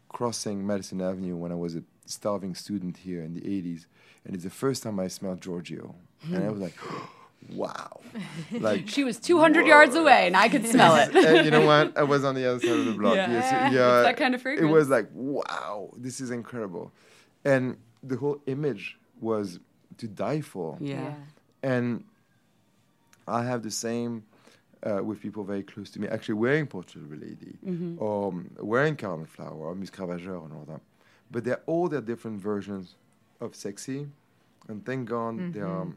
crossing 0.09 0.67
Madison 0.67 1.01
Avenue 1.01 1.35
when 1.35 1.51
I 1.51 1.55
was 1.55 1.75
a 1.75 1.81
starving 2.05 2.53
student 2.53 2.97
here 2.97 3.23
in 3.23 3.33
the 3.33 3.41
'80s, 3.41 3.87
and 4.23 4.35
it's 4.35 4.43
the 4.43 4.51
first 4.51 4.83
time 4.83 4.99
I 4.99 5.07
smelled 5.07 5.41
Giorgio, 5.41 5.95
and 6.25 6.43
I 6.43 6.51
was 6.51 6.61
like, 6.61 6.75
wow, 7.49 7.99
like 8.51 8.87
she 8.87 9.03
was 9.03 9.17
200 9.19 9.65
yards 9.65 9.95
away, 9.95 10.27
and 10.27 10.37
I 10.37 10.49
could 10.49 10.67
smell 10.67 10.97
it. 10.97 11.15
and 11.25 11.45
you 11.45 11.49
know 11.49 11.65
what? 11.65 11.97
I 11.97 12.03
was 12.03 12.23
on 12.23 12.35
the 12.35 12.45
other 12.47 12.59
side 12.59 12.77
of 12.77 12.85
the 12.85 12.91
block. 12.91 13.15
Yeah. 13.15 13.31
Yes, 13.31 13.45
It's 13.45 13.75
yeah. 13.75 14.01
that 14.03 14.17
kind 14.17 14.35
of 14.35 14.43
fragrance. 14.43 14.69
It 14.69 14.71
was 14.71 14.89
like, 14.89 15.09
wow, 15.11 15.89
this 15.97 16.21
is 16.21 16.29
incredible. 16.29 16.91
And 17.43 17.77
the 18.03 18.17
whole 18.17 18.39
image 18.45 18.99
was 19.19 19.59
to 19.97 20.07
die 20.07 20.41
for. 20.41 20.77
Yeah. 20.79 21.15
And 21.63 22.03
I 23.27 23.45
have 23.45 23.63
the 23.63 23.71
same 23.71 24.25
uh, 24.83 25.03
with 25.03 25.19
people 25.21 25.43
very 25.43 25.63
close 25.63 25.89
to 25.91 25.99
me, 25.99 26.07
actually 26.07 26.35
wearing 26.35 26.65
Portrait 26.67 27.03
of 27.03 27.11
a 27.11 27.15
Lady 27.15 27.57
Mm-hmm. 27.65 27.95
or 28.01 28.29
um, 28.29 28.49
wearing 28.59 28.95
Carnal 28.95 29.25
Flower 29.25 29.67
or 29.67 29.75
Musc 29.75 29.91
Ravageur 29.97 30.43
and 30.45 30.53
all 30.53 30.65
that. 30.67 30.81
But 31.31 31.43
they're 31.43 31.61
all 31.65 31.87
their 31.89 32.01
different 32.01 32.39
versions 32.41 32.95
of 33.41 33.55
sexy. 33.55 34.07
And 34.67 34.85
thank 34.85 35.09
God 35.09 35.53
there 35.53 35.67
are 35.67 35.87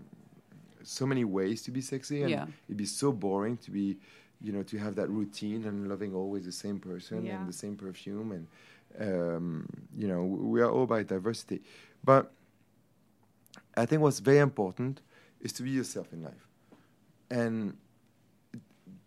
so 0.83 1.07
many 1.07 1.25
ways 1.25 1.63
to 1.63 1.71
be 1.71 1.81
sexy. 1.81 2.23
And 2.23 2.31
Yeah. 2.31 2.47
it'd 2.69 2.77
be 2.77 2.85
so 2.87 3.13
boring 3.13 3.57
to 3.59 3.71
be, 3.71 3.99
you 4.41 4.53
know, 4.53 4.63
to 4.65 4.79
have 4.79 4.95
that 4.97 5.09
routine 5.09 5.65
and 5.65 5.89
loving 5.89 6.15
always 6.15 6.45
the 6.45 6.53
same 6.53 6.79
person 6.81 7.25
Yeah. 7.25 7.39
and 7.39 7.49
the 7.49 7.53
same 7.53 7.77
perfume. 7.77 8.33
And, 8.33 8.47
um, 9.09 9.67
you 9.97 10.09
know, 10.09 10.25
we 10.25 10.61
are 10.61 10.71
all 10.71 10.83
about 10.85 11.07
diversity. 11.07 11.63
But 12.05 12.33
I 13.77 13.87
think 13.87 14.03
what's 14.03 14.19
very 14.21 14.39
important 14.39 15.01
is 15.41 15.53
to 15.55 15.63
be 15.63 15.71
yourself 15.71 16.13
in 16.13 16.23
life. 16.23 16.47
And 17.31 17.77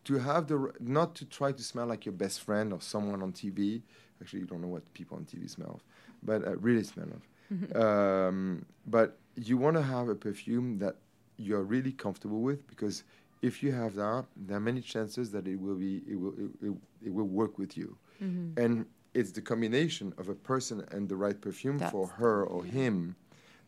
to 0.05 0.17
have 0.19 0.47
the, 0.47 0.71
not 0.79 1.15
to 1.15 1.25
try 1.25 1.51
to 1.51 1.63
smell 1.63 1.87
like 1.87 2.05
your 2.05 2.13
best 2.13 2.41
friend 2.41 2.71
or 2.71 2.81
someone 2.81 3.21
on 3.21 3.31
TV. 3.33 3.81
Actually, 4.21 4.39
you 4.39 4.45
don't 4.45 4.61
know 4.61 4.67
what 4.67 4.91
people 4.93 5.17
on 5.17 5.25
TV 5.25 5.49
smell 5.49 5.71
of, 5.75 5.83
but 6.23 6.47
uh, 6.47 6.55
really 6.57 6.83
smell 6.83 7.07
of. 7.07 7.75
um, 7.75 8.65
but 8.87 9.17
you 9.35 9.57
want 9.57 9.75
to 9.75 9.83
have 9.83 10.09
a 10.09 10.15
perfume 10.15 10.79
that 10.79 10.95
you're 11.37 11.63
really 11.63 11.91
comfortable 11.91 12.41
with 12.41 12.65
because 12.67 13.03
if 13.41 13.61
you 13.61 13.71
have 13.71 13.93
that, 13.95 14.25
there 14.35 14.57
are 14.57 14.61
many 14.61 14.81
chances 14.81 15.29
that 15.31 15.47
it 15.47 15.59
will 15.59 15.75
be, 15.75 16.01
it 16.09 16.15
will, 16.15 16.33
it, 16.37 16.49
it, 16.67 16.73
it 17.05 17.13
will 17.13 17.27
work 17.27 17.57
with 17.59 17.77
you. 17.77 17.95
And 18.57 18.85
it's 19.13 19.31
the 19.31 19.41
combination 19.41 20.13
of 20.17 20.29
a 20.29 20.33
person 20.35 20.83
and 20.91 21.07
the 21.07 21.15
right 21.15 21.39
perfume 21.39 21.77
for 21.91 22.07
her 22.07 22.43
or 22.45 22.63
him 22.63 23.15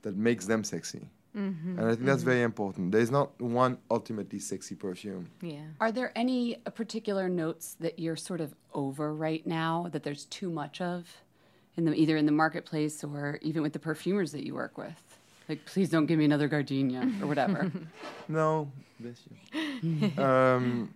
that 0.02 0.16
makes 0.16 0.46
them 0.46 0.64
sexy. 0.64 1.10
Mm-hmm. 1.38 1.78
And 1.78 1.88
I 1.88 1.94
think 1.94 2.06
that's 2.06 2.24
very 2.24 2.42
important. 2.42 2.92
There's 2.92 3.12
not 3.12 3.40
one 3.40 3.78
ultimately 3.92 4.40
sexy 4.40 4.76
perfume. 4.76 5.30
Yeah. 5.42 5.62
Are 5.80 5.92
there 5.92 6.12
any 6.16 6.58
uh, 6.66 6.72
particular 6.72 7.30
notes 7.30 7.76
that 7.80 8.00
you're 8.00 8.16
sort 8.16 8.42
of 8.42 8.56
over 8.74 9.14
right 9.14 9.46
now 9.46 9.88
that 9.92 10.04
there's 10.04 10.26
too 10.26 10.50
much 10.50 10.82
of, 10.82 11.06
in 11.76 11.86
the 11.86 11.94
either 11.94 12.18
in 12.18 12.26
the 12.26 12.32
marketplace 12.32 13.04
or 13.04 13.38
even 13.44 13.62
with 13.62 13.74
the 13.74 13.80
perfumers 13.80 14.32
that 14.32 14.46
you 14.46 14.56
work 14.56 14.78
with? 14.78 15.04
Like, 15.48 15.66
please 15.66 15.90
don't 15.90 16.08
give 16.08 16.18
me 16.18 16.26
another 16.26 16.48
gardenia 16.48 17.10
or 17.22 17.28
whatever. 17.28 17.72
No, 18.28 18.70
bless 19.00 19.22
you. 19.84 20.12
um, 20.22 20.94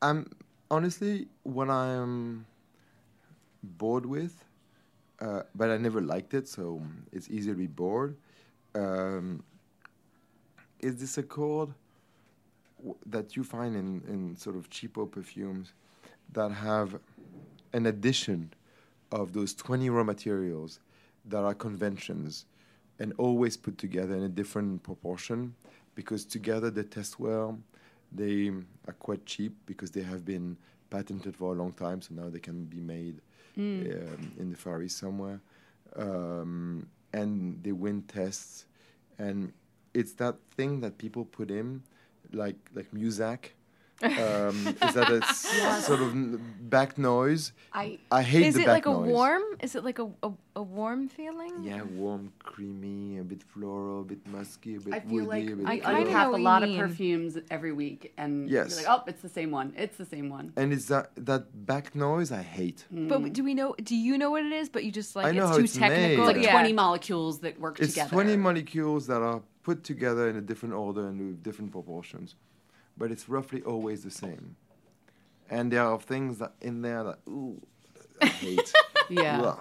I'm 0.00 0.30
honestly 0.70 1.28
when 1.42 1.68
I'm 1.68 2.46
bored 3.62 4.06
with, 4.06 4.42
uh, 5.22 5.42
but 5.54 5.70
I 5.70 5.76
never 5.76 6.00
liked 6.00 6.34
it, 6.34 6.48
so 6.48 6.82
it's 7.12 7.30
easy 7.30 7.50
to 7.50 7.56
be 7.56 7.68
bored. 7.68 8.16
Um, 8.74 9.44
is 10.80 10.96
this 10.96 11.16
accord 11.16 11.70
w- 12.78 12.96
that 13.06 13.36
you 13.36 13.44
find 13.44 13.76
in, 13.76 14.02
in 14.08 14.36
sort 14.36 14.56
of 14.56 14.68
cheapo 14.68 15.08
perfumes 15.08 15.74
that 16.32 16.50
have 16.50 16.98
an 17.72 17.86
addition 17.86 18.52
of 19.12 19.32
those 19.32 19.54
20 19.54 19.90
raw 19.90 20.02
materials 20.02 20.80
that 21.26 21.44
are 21.44 21.54
conventions 21.54 22.46
and 22.98 23.12
always 23.16 23.56
put 23.56 23.78
together 23.78 24.16
in 24.16 24.24
a 24.24 24.28
different 24.28 24.82
proportion 24.82 25.54
because 25.94 26.24
together 26.24 26.68
they 26.70 26.82
test 26.82 27.20
well. 27.20 27.58
They 28.10 28.48
are 28.88 28.94
quite 28.98 29.24
cheap 29.24 29.54
because 29.66 29.92
they 29.92 30.02
have 30.02 30.24
been 30.24 30.56
patented 30.90 31.36
for 31.36 31.52
a 31.52 31.56
long 31.56 31.72
time, 31.72 32.02
so 32.02 32.14
now 32.14 32.28
they 32.28 32.40
can 32.40 32.64
be 32.64 32.80
made 32.80 33.20
um, 33.56 34.32
in 34.38 34.50
the 34.50 34.56
Far 34.56 34.82
East 34.82 34.98
somewhere. 34.98 35.40
Um, 35.96 36.88
and 37.12 37.62
they 37.62 37.72
win 37.72 38.02
tests. 38.02 38.66
And 39.18 39.52
it's 39.94 40.12
that 40.14 40.36
thing 40.56 40.80
that 40.80 40.98
people 40.98 41.24
put 41.24 41.50
in, 41.50 41.82
like 42.32 42.56
like 42.74 42.90
Muzak. 42.92 43.50
Um, 44.02 44.66
is 44.82 44.94
that 44.94 45.10
a 45.10 45.22
s- 45.28 45.86
sort 45.86 46.00
of 46.00 46.12
back 46.70 46.98
noise? 46.98 47.52
I 47.72 47.98
I 48.10 48.22
hate 48.22 48.46
Is 48.46 48.54
the 48.54 48.62
it 48.62 48.66
back 48.66 48.86
like 48.86 48.86
a 48.86 48.92
warm? 48.98 49.42
Is 49.62 49.74
it 49.74 49.84
like 49.84 49.98
a, 49.98 50.08
a, 50.22 50.30
a 50.56 50.62
warm 50.62 51.08
feeling? 51.08 51.52
Yeah, 51.62 51.82
warm, 51.82 52.32
creamy, 52.42 53.18
a 53.18 53.22
bit 53.24 53.42
floral, 53.42 54.00
a 54.00 54.04
bit 54.04 54.26
musky, 54.26 54.74
a 54.76 54.80
bit 54.80 54.94
I 54.94 55.00
feel 55.00 55.24
woody, 55.24 55.26
like 55.26 55.50
a 55.52 55.56
bit 55.56 55.66
I 55.66 55.78
kinda 55.78 56.10
know 56.10 56.28
a 56.28 56.30
what 56.30 56.38
you 56.38 56.44
lot 56.44 56.62
of 56.62 56.76
perfumes 56.76 57.38
every 57.50 57.72
week, 57.72 58.12
and 58.16 58.48
Yes. 58.50 58.70
you're 58.80 58.88
like, 58.88 59.00
oh, 59.00 59.04
it's 59.06 59.22
the 59.22 59.28
same 59.28 59.50
one. 59.50 59.72
It's 59.76 59.96
the 59.96 60.06
same 60.06 60.28
one. 60.28 60.52
and 60.56 60.72
it's 60.72 60.86
that 60.86 61.10
that 61.16 61.64
back 61.66 61.94
noise 61.94 62.32
I 62.32 62.42
hate. 62.42 62.84
But 62.90 63.32
do 63.32 63.44
we 63.44 63.54
know? 63.54 63.74
Do 63.82 63.94
you 63.96 64.18
know 64.18 64.30
what 64.30 64.44
it 64.44 64.52
is? 64.52 64.68
But 64.68 64.84
you 64.84 64.90
just 64.92 65.14
like 65.16 65.26
I 65.26 65.30
know 65.32 65.42
it's 65.44 65.50
how 65.50 65.56
too 65.58 65.64
it's 65.64 65.76
technical. 65.76 66.02
made. 66.08 66.18
It's 66.18 66.38
like 66.38 66.44
Yeah. 66.46 66.52
20 66.60 66.72
molecules 66.72 67.38
that 67.40 67.58
work 67.60 67.78
It's 67.80 67.94
together. 67.94 68.10
20 68.10 68.36
molecules 68.36 69.06
that 69.06 69.22
are 69.22 69.40
put 69.62 69.84
together 69.84 70.28
in 70.28 70.36
a 70.36 70.40
different 70.40 70.74
order 70.74 71.06
and 71.08 71.18
with 71.20 71.42
different 71.44 71.70
proportions, 71.70 72.34
but 73.02 73.10
it's 73.10 73.28
roughly 73.28 73.60
always 73.62 74.04
the 74.04 74.12
same. 74.12 74.54
And 75.50 75.72
there 75.72 75.82
are 75.82 75.98
things 75.98 76.38
that 76.38 76.52
in 76.60 76.82
there 76.82 77.02
that 77.02 77.18
ooh, 77.28 77.60
I 78.20 78.26
hate. 78.26 78.72
Yeah. 79.10 79.56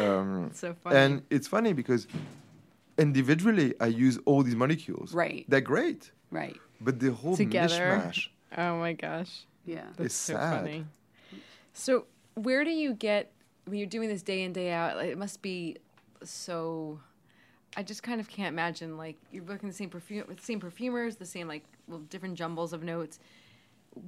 Um, 0.00 0.50
so 0.54 0.72
funny. 0.82 0.96
and 0.96 1.22
it's 1.30 1.48
funny 1.48 1.72
because 1.72 2.06
individually 2.96 3.74
I 3.80 3.86
use 3.86 4.20
all 4.24 4.44
these 4.44 4.54
molecules. 4.54 5.12
Right. 5.12 5.44
They're 5.48 5.60
great, 5.74 6.12
Right. 6.30 6.56
but 6.80 7.00
the 7.00 7.10
whole 7.12 7.36
Together. 7.36 8.00
mishmash 8.06 8.28
oh 8.56 8.78
my 8.78 8.92
gosh. 8.92 9.46
Yeah. 9.66 9.88
is 9.98 10.14
so 10.14 10.34
sad. 10.34 10.60
funny. 10.60 10.86
So, 11.72 12.06
where 12.34 12.62
do 12.64 12.70
you 12.70 12.94
get 12.94 13.32
when 13.66 13.78
you're 13.78 13.88
doing 13.98 14.08
this 14.08 14.22
day 14.22 14.44
in 14.44 14.52
day 14.52 14.70
out? 14.70 14.96
Like, 14.96 15.08
it 15.08 15.18
must 15.18 15.42
be 15.42 15.78
so. 16.22 17.00
I 17.76 17.82
just 17.82 18.04
kind 18.04 18.20
of 18.20 18.28
can't 18.28 18.52
imagine 18.56 18.96
like 18.96 19.16
you're 19.32 19.42
working 19.42 19.68
the 19.68 19.74
same 19.74 19.90
perfume 19.90 20.24
with 20.28 20.38
the 20.38 20.44
same 20.44 20.60
perfumers, 20.60 21.16
the 21.16 21.26
same 21.26 21.48
like 21.48 21.64
well, 21.88 22.00
different 22.00 22.34
jumbles 22.36 22.72
of 22.72 22.82
notes. 22.82 23.18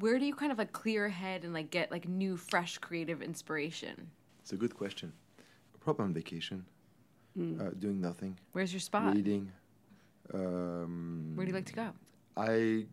Where 0.00 0.18
do 0.18 0.24
you 0.26 0.34
kind 0.34 0.50
of 0.50 0.58
like 0.58 0.72
clear 0.72 1.02
your 1.02 1.08
head 1.08 1.44
and 1.44 1.52
like 1.54 1.70
get 1.70 1.90
like 1.90 2.08
new, 2.08 2.36
fresh, 2.36 2.78
creative 2.78 3.22
inspiration? 3.22 4.10
It's 4.40 4.52
a 4.52 4.56
good 4.56 4.74
question. 4.74 5.12
Probably 5.80 6.04
on 6.04 6.12
vacation, 6.14 6.64
uh, 7.38 7.70
doing 7.78 8.00
nothing, 8.00 8.36
Where's 8.52 8.72
your 8.72 8.80
spot? 8.80 9.14
reading. 9.14 9.52
Um, 10.34 11.32
Where 11.36 11.46
do 11.46 11.50
you 11.50 11.54
like 11.56 11.66
to 11.66 11.72
go? 11.72 11.92
I, 12.36 12.86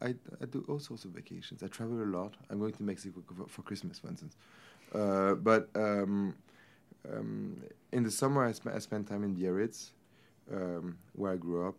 I, 0.00 0.14
I 0.40 0.44
do 0.50 0.64
all 0.68 0.80
sorts 0.80 1.04
of 1.04 1.12
vacations. 1.12 1.62
I 1.62 1.68
travel 1.68 2.02
a 2.02 2.04
lot. 2.04 2.34
I'm 2.50 2.58
going 2.58 2.72
to 2.72 2.82
Mexico 2.82 3.22
for, 3.36 3.46
for 3.46 3.62
Christmas, 3.62 4.00
for 4.00 4.08
instance. 4.08 4.36
Uh, 4.92 5.34
but 5.34 5.68
um, 5.76 6.34
um, 7.10 7.62
in 7.92 8.02
the 8.02 8.10
summer, 8.10 8.44
I, 8.44 8.50
sp- 8.50 8.74
I 8.74 8.78
spend 8.80 9.06
time 9.06 9.22
in 9.22 9.34
Biarritz, 9.34 9.92
um, 10.52 10.98
where 11.12 11.32
I 11.32 11.36
grew 11.36 11.68
up, 11.68 11.78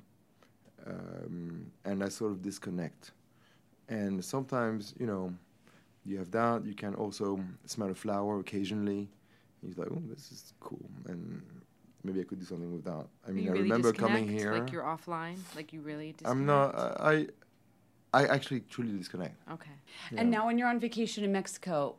um, 0.87 1.71
and 1.85 2.03
I 2.03 2.09
sort 2.09 2.31
of 2.31 2.41
disconnect. 2.41 3.11
And 3.89 4.23
sometimes, 4.23 4.93
you 4.99 5.05
know, 5.05 5.33
you 6.05 6.17
have 6.17 6.31
that. 6.31 6.65
You 6.65 6.73
can 6.73 6.95
also 6.95 7.39
smell 7.65 7.89
a 7.89 7.95
flower 7.95 8.39
occasionally. 8.39 9.09
You're 9.61 9.85
like, 9.85 9.91
oh, 9.91 10.01
this 10.09 10.31
is 10.31 10.53
cool, 10.59 10.89
and 11.07 11.41
maybe 12.03 12.19
I 12.19 12.23
could 12.23 12.39
do 12.39 12.45
something 12.45 12.73
with 12.73 12.83
that. 12.83 13.05
I 13.27 13.31
mean, 13.31 13.45
you 13.45 13.49
I 13.49 13.53
really 13.53 13.63
remember 13.63 13.93
coming 13.93 14.27
here. 14.27 14.53
Like 14.53 14.71
you're 14.71 14.83
offline. 14.83 15.37
Like 15.55 15.71
you 15.71 15.81
really. 15.81 16.11
Disconnect? 16.11 16.31
I'm 16.31 16.45
not. 16.45 16.75
I, 16.99 17.27
I 18.13 18.25
actually 18.25 18.61
truly 18.69 18.91
disconnect. 18.97 19.35
Okay. 19.51 19.71
And 20.17 20.29
now 20.29 20.45
when 20.47 20.57
you're 20.57 20.67
on 20.67 20.79
vacation 20.79 21.23
in 21.23 21.31
Mexico, 21.31 21.95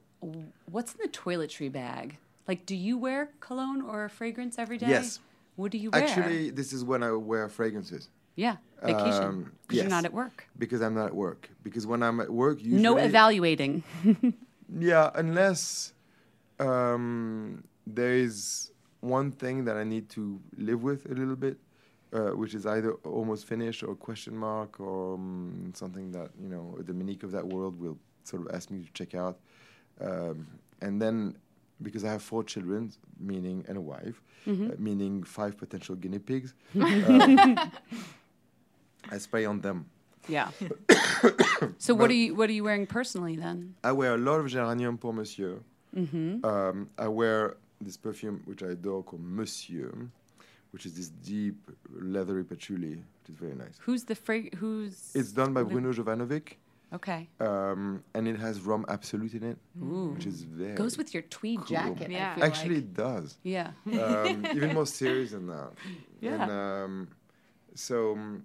what's 0.71 0.93
in 0.93 0.99
the 1.03 1.09
toiletry 1.09 1.73
bag? 1.73 2.19
Like, 2.47 2.67
do 2.67 2.77
you 2.77 2.99
wear 2.99 3.31
cologne 3.41 3.81
or 3.81 4.09
fragrance 4.11 4.59
every 4.59 4.77
day? 4.77 4.89
Yes. 4.89 5.21
What 5.57 5.73
do 5.73 5.79
you 5.79 5.91
wear? 5.91 6.03
Actually, 6.03 6.51
this 6.51 6.75
is 6.75 6.85
when 6.85 7.03
I 7.03 7.13
wear 7.13 7.49
fragrances 7.49 8.11
yeah, 8.37 8.57
vacation. 8.83 9.25
um, 9.25 9.53
Because 9.67 9.83
you're 9.83 9.91
not 9.91 10.05
at 10.05 10.13
work. 10.13 10.47
because 10.59 10.81
I'm 10.83 10.95
not 10.95 11.07
at 11.07 11.15
work. 11.15 11.49
Because 11.63 11.87
when 11.87 12.03
I'm 12.03 12.21
at 12.21 12.31
work, 12.31 12.59
usually 12.63 12.83
No 12.83 12.97
evaluating. 12.97 13.83
Yeah, 14.81 15.11
unless 15.15 15.93
um, 16.59 17.63
there 17.87 18.13
is 18.15 18.71
one 19.01 19.31
thing 19.31 19.65
that 19.67 19.77
I 19.77 19.85
need 19.85 20.09
to 20.11 20.41
live 20.57 20.83
with 20.83 21.07
a 21.11 21.15
little 21.15 21.37
bit, 21.37 21.59
uh, 22.13 22.31
which 22.31 22.55
is 22.55 22.65
either 22.67 22.93
almost 23.05 23.47
finished 23.47 23.83
or 23.83 23.95
question 23.95 24.37
mark 24.37 24.81
or 24.81 25.15
um, 25.15 25.73
something 25.75 26.11
that 26.13 26.31
you 26.43 26.49
know 26.49 26.77
a 26.81 26.83
Dominique 26.83 27.23
of 27.23 27.31
that 27.33 27.47
world 27.47 27.79
will 27.79 27.99
sort 28.25 28.43
of 28.47 28.55
ask 28.55 28.71
me 28.71 28.79
to 28.85 28.91
check 28.93 29.15
out, 29.15 29.39
um, 30.01 30.47
and 30.81 31.01
then 31.01 31.37
because 31.83 32.03
I 32.05 32.11
have 32.13 32.23
four 32.23 32.43
children, 32.45 32.91
meaning 33.19 33.65
and 33.69 33.77
a 33.77 33.81
wife, 33.81 34.23
Mm-hmm. 34.47 34.71
uh, 34.71 34.75
meaning 34.79 35.23
five 35.25 35.57
potential 35.57 35.95
guinea 35.97 36.19
pigs, 36.19 36.55
uh, 36.81 37.67
I 39.11 39.19
spray 39.19 39.45
on 39.45 39.61
them. 39.61 39.87
yeah. 40.29 40.51
so 41.79 41.95
what 41.95 42.11
are 42.11 42.15
you 42.15 42.35
what 42.35 42.49
are 42.51 42.53
you 42.53 42.65
wearing 42.65 42.87
personally 42.87 43.37
then? 43.37 43.75
I 43.85 43.93
wear 43.93 44.15
a 44.15 44.19
lot 44.19 44.41
of 44.41 44.47
Géranium 44.47 44.99
pour 44.99 45.13
Monsieur. 45.13 45.61
Mm-hmm. 45.97 46.45
Um, 46.45 46.89
I 46.99 47.09
wear 47.09 47.57
this 47.81 47.97
perfume, 47.97 48.43
which 48.47 48.63
I 48.63 48.69
adore, 48.69 49.03
called 49.03 49.23
Monsieur, 49.23 49.93
which 50.73 50.87
is 50.87 50.95
this 50.95 51.09
deep 51.09 51.57
leathery 51.93 52.45
patchouli, 52.45 52.97
which 52.97 53.29
is 53.29 53.37
very 53.37 53.55
nice. 53.55 53.77
Who's 53.81 54.05
the 54.05 54.15
fra- 54.15 54.51
who's 54.57 55.13
It's 55.15 55.33
done 55.33 55.53
by 55.53 55.63
the- 55.63 55.69
Bruno 55.71 55.93
Jovanovic, 55.93 56.55
Okay. 56.93 57.29
um, 57.41 58.03
and 58.15 58.27
it 58.27 58.39
has 58.39 58.61
rum 58.61 58.85
absolute 58.89 59.35
in 59.35 59.43
it, 59.45 59.59
which 59.79 60.27
is 60.27 60.43
very 60.43 60.75
Goes 60.75 60.97
with 60.99 61.13
your 61.15 61.23
tweed 61.25 61.59
cool. 61.59 61.67
jacket. 61.77 62.09
I 62.11 62.13
Yeah. 62.13 62.35
feel 62.35 62.45
Actually, 62.45 62.75
like. 62.77 62.85
it 62.85 62.95
does. 62.95 63.37
Yeah. 63.43 63.71
um, 63.87 64.47
even 64.55 64.75
more 64.75 64.87
serious 64.87 65.31
than 65.33 65.47
that. 65.49 65.71
Yeah. 66.21 66.43
And, 66.43 66.51
um, 66.51 67.09
so 67.75 68.13
um, 68.13 68.45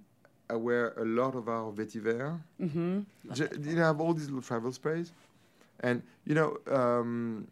I 0.49 0.55
wear 0.55 0.93
a 0.97 1.05
lot 1.05 1.35
of 1.35 1.47
our 1.47 1.71
vetiver. 1.71 2.39
Mm-hmm. 2.59 3.01
you 3.63 3.75
know, 3.75 3.83
I 3.83 3.85
have 3.87 4.01
all 4.01 4.13
these 4.13 4.25
little 4.25 4.41
travel 4.41 4.71
sprays, 4.71 5.11
and 5.81 6.01
you 6.25 6.35
know, 6.35 6.57
um, 6.71 7.47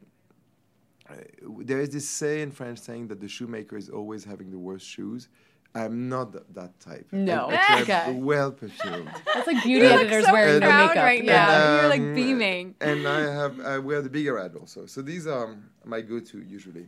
there 1.41 1.80
is 1.80 1.91
this 1.91 2.08
say 2.08 2.41
in 2.41 2.52
French 2.52 2.80
saying 2.80 3.08
that 3.10 3.20
the 3.20 3.28
shoemaker 3.28 3.78
is 3.78 3.89
always 3.89 4.24
having 4.24 4.52
the 4.52 4.58
worst 4.58 4.86
shoes. 4.86 5.30
I'm 5.76 6.10
not 6.10 6.32
th- 6.32 6.43
that 6.56 6.80
type. 6.80 7.08
No. 7.12 7.50
I, 7.50 7.54
actually 7.54 7.93
Okay. 7.93 8.12
Well 8.14 8.52
perfumed. 8.52 9.12
That's 9.34 9.45
like 9.45 9.64
beauty 9.64 9.86
editors 9.86 10.26
wearing 10.32 10.60
their 10.60 10.70
proud 10.70 10.88
makeup. 10.89 11.04
right 11.04 11.24
yeah. 11.24 11.45
now. 11.45 11.82
You're, 11.82 11.89
like, 11.89 12.02
um, 12.02 12.16
beaming. 12.16 12.76
And 12.82 13.08
I 13.08 13.20
have 13.20 13.60
I 13.60 13.78
wear 13.78 14.02
the 14.02 14.10
Bigarade 14.10 14.60
also. 14.60 14.86
So 14.88 15.02
these 15.02 15.28
are 15.28 15.56
my 15.86 16.02
go-to 16.02 16.41
usually. 16.41 16.88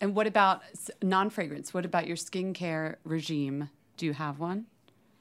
And 0.00 0.14
what 0.14 0.26
about 0.26 0.62
non-fragrance? 1.02 1.74
What 1.74 1.84
about 1.84 2.06
your 2.06 2.16
skincare 2.16 2.96
regime? 3.04 3.68
Do 3.98 4.06
you 4.06 4.14
have 4.14 4.38
one? 4.38 4.66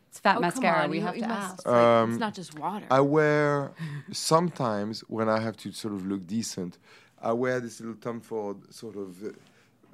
It's 0.09 0.19
fat 0.19 0.37
Oh, 0.37 0.41
mascara. 0.41 0.83
on, 0.83 0.89
we 0.89 0.97
you- 0.97 1.03
have 1.05 1.15
to 1.17 1.23
ask. 1.25 1.53
It's, 1.59 1.65
Um, 1.67 2.11
it's 2.11 2.19
not 2.19 2.33
just 2.33 2.57
water. 2.57 2.85
I 2.89 2.99
wear 3.01 3.71
sometimes 4.11 5.01
when 5.01 5.29
I 5.29 5.39
have 5.39 5.55
to 5.57 5.71
sort 5.71 5.93
of 5.93 6.05
look 6.05 6.25
decent. 6.25 6.77
I 7.21 7.33
wear 7.33 7.59
this 7.59 7.79
little 7.79 7.95
Tom 7.95 8.19
Ford 8.21 8.57
sort 8.73 8.95
of 8.95 9.35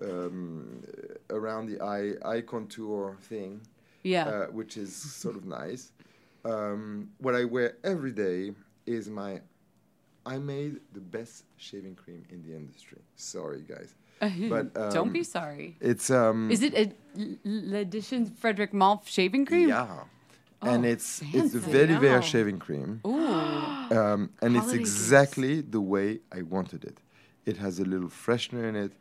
um, 0.02 0.82
around 1.30 1.68
the 1.68 1.82
eye 1.82 2.14
eye 2.24 2.42
contour 2.42 3.18
thing, 3.22 3.62
Yeah. 4.04 4.28
uh, 4.28 4.48
which 4.48 4.78
is 4.78 4.94
sort 4.96 5.36
of 5.36 5.46
nice. 5.46 5.92
Um, 6.44 7.10
what 7.20 7.34
I 7.36 7.44
wear 7.46 7.76
every 7.84 8.12
day 8.12 8.54
is 8.86 9.10
my. 9.10 9.42
I 10.28 10.40
made 10.40 10.80
the 10.94 11.02
best 11.02 11.44
shaving 11.58 11.96
cream 11.96 12.26
in 12.30 12.42
the 12.42 12.56
industry. 12.56 13.02
Sorry, 13.16 13.62
guys, 13.62 13.96
but 14.20 14.74
Don't 14.74 14.98
um, 14.98 15.14
be 15.14 15.24
sorry. 15.24 15.76
It's 15.82 16.10
um. 16.10 16.50
Is 16.52 16.62
it 16.62 16.74
a 16.76 16.92
L'Edition 17.44 18.26
Frédéric 18.42 18.74
Malle 18.74 19.02
shaving 19.06 19.46
cream? 19.46 19.70
Yeah. 19.70 19.88
and 20.62 20.86
Oh, 20.86 20.90
it's 20.94 21.22
it's 21.34 21.52
the 21.54 21.60
fancy. 21.62 21.78
Vetiver 21.78 22.16
Wow. 22.16 22.22
shaving 22.22 22.60
cream. 22.60 23.02
Ooh. 23.06 23.12
um, 24.00 24.30
and 24.42 24.56
it's 24.56 24.66
Holiday 24.66 24.80
exactly 24.80 25.62
the 25.62 25.82
way 25.82 26.20
I 26.32 26.42
wanted 26.42 26.84
it. 26.84 26.98
It 27.46 27.58
has 27.58 27.80
a 27.80 27.86
little 27.86 28.10
freshener 28.10 28.68
in 28.70 28.76
it. 28.76 28.92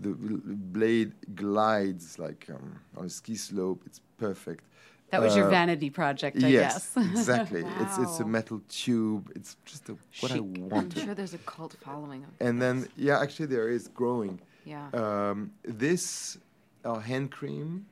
The 0.00 0.10
l- 0.10 0.40
blade 0.44 1.12
glides 1.34 2.18
like 2.18 2.46
um, 2.50 2.80
on 2.96 3.06
a 3.06 3.08
ski 3.10 3.36
slope. 3.36 3.82
It's 3.86 4.00
perfect. 4.18 4.64
That 5.10 5.22
was 5.22 5.36
your 5.36 5.46
Uh, 5.46 5.50
vanity 5.60 5.90
project, 5.90 6.36
I 6.42 6.48
yes, 6.48 6.94
guess. 6.94 7.06
exactly. 7.12 7.62
It's 7.82 7.96
it's 8.04 8.18
a 8.20 8.24
metal 8.24 8.60
tube. 8.68 9.30
It's 9.36 9.56
just 9.64 9.88
a, 9.88 9.94
what 10.20 10.32
I 10.32 10.40
want. 10.40 10.96
I'm 10.96 11.04
sure 11.04 11.14
there's 11.14 11.34
a 11.34 11.44
cult 11.52 11.74
following 11.86 12.24
of 12.24 12.30
And 12.46 12.60
then 12.60 12.76
yeah, 12.96 13.20
actually 13.24 13.46
there 13.56 13.68
is 13.76 13.88
growing. 14.00 14.40
Yeah. 14.64 14.88
Um, 14.92 15.52
this 15.62 16.38
our 16.84 17.00
hand 17.00 17.30
cream, 17.30 17.86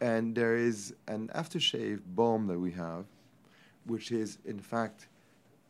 and 0.00 0.34
there 0.34 0.56
is 0.56 0.94
an 1.08 1.30
aftershave 1.34 2.00
balm 2.06 2.46
that 2.48 2.58
we 2.58 2.72
have, 2.72 3.04
which 3.86 4.12
is 4.12 4.38
in 4.44 4.58
fact 4.58 5.08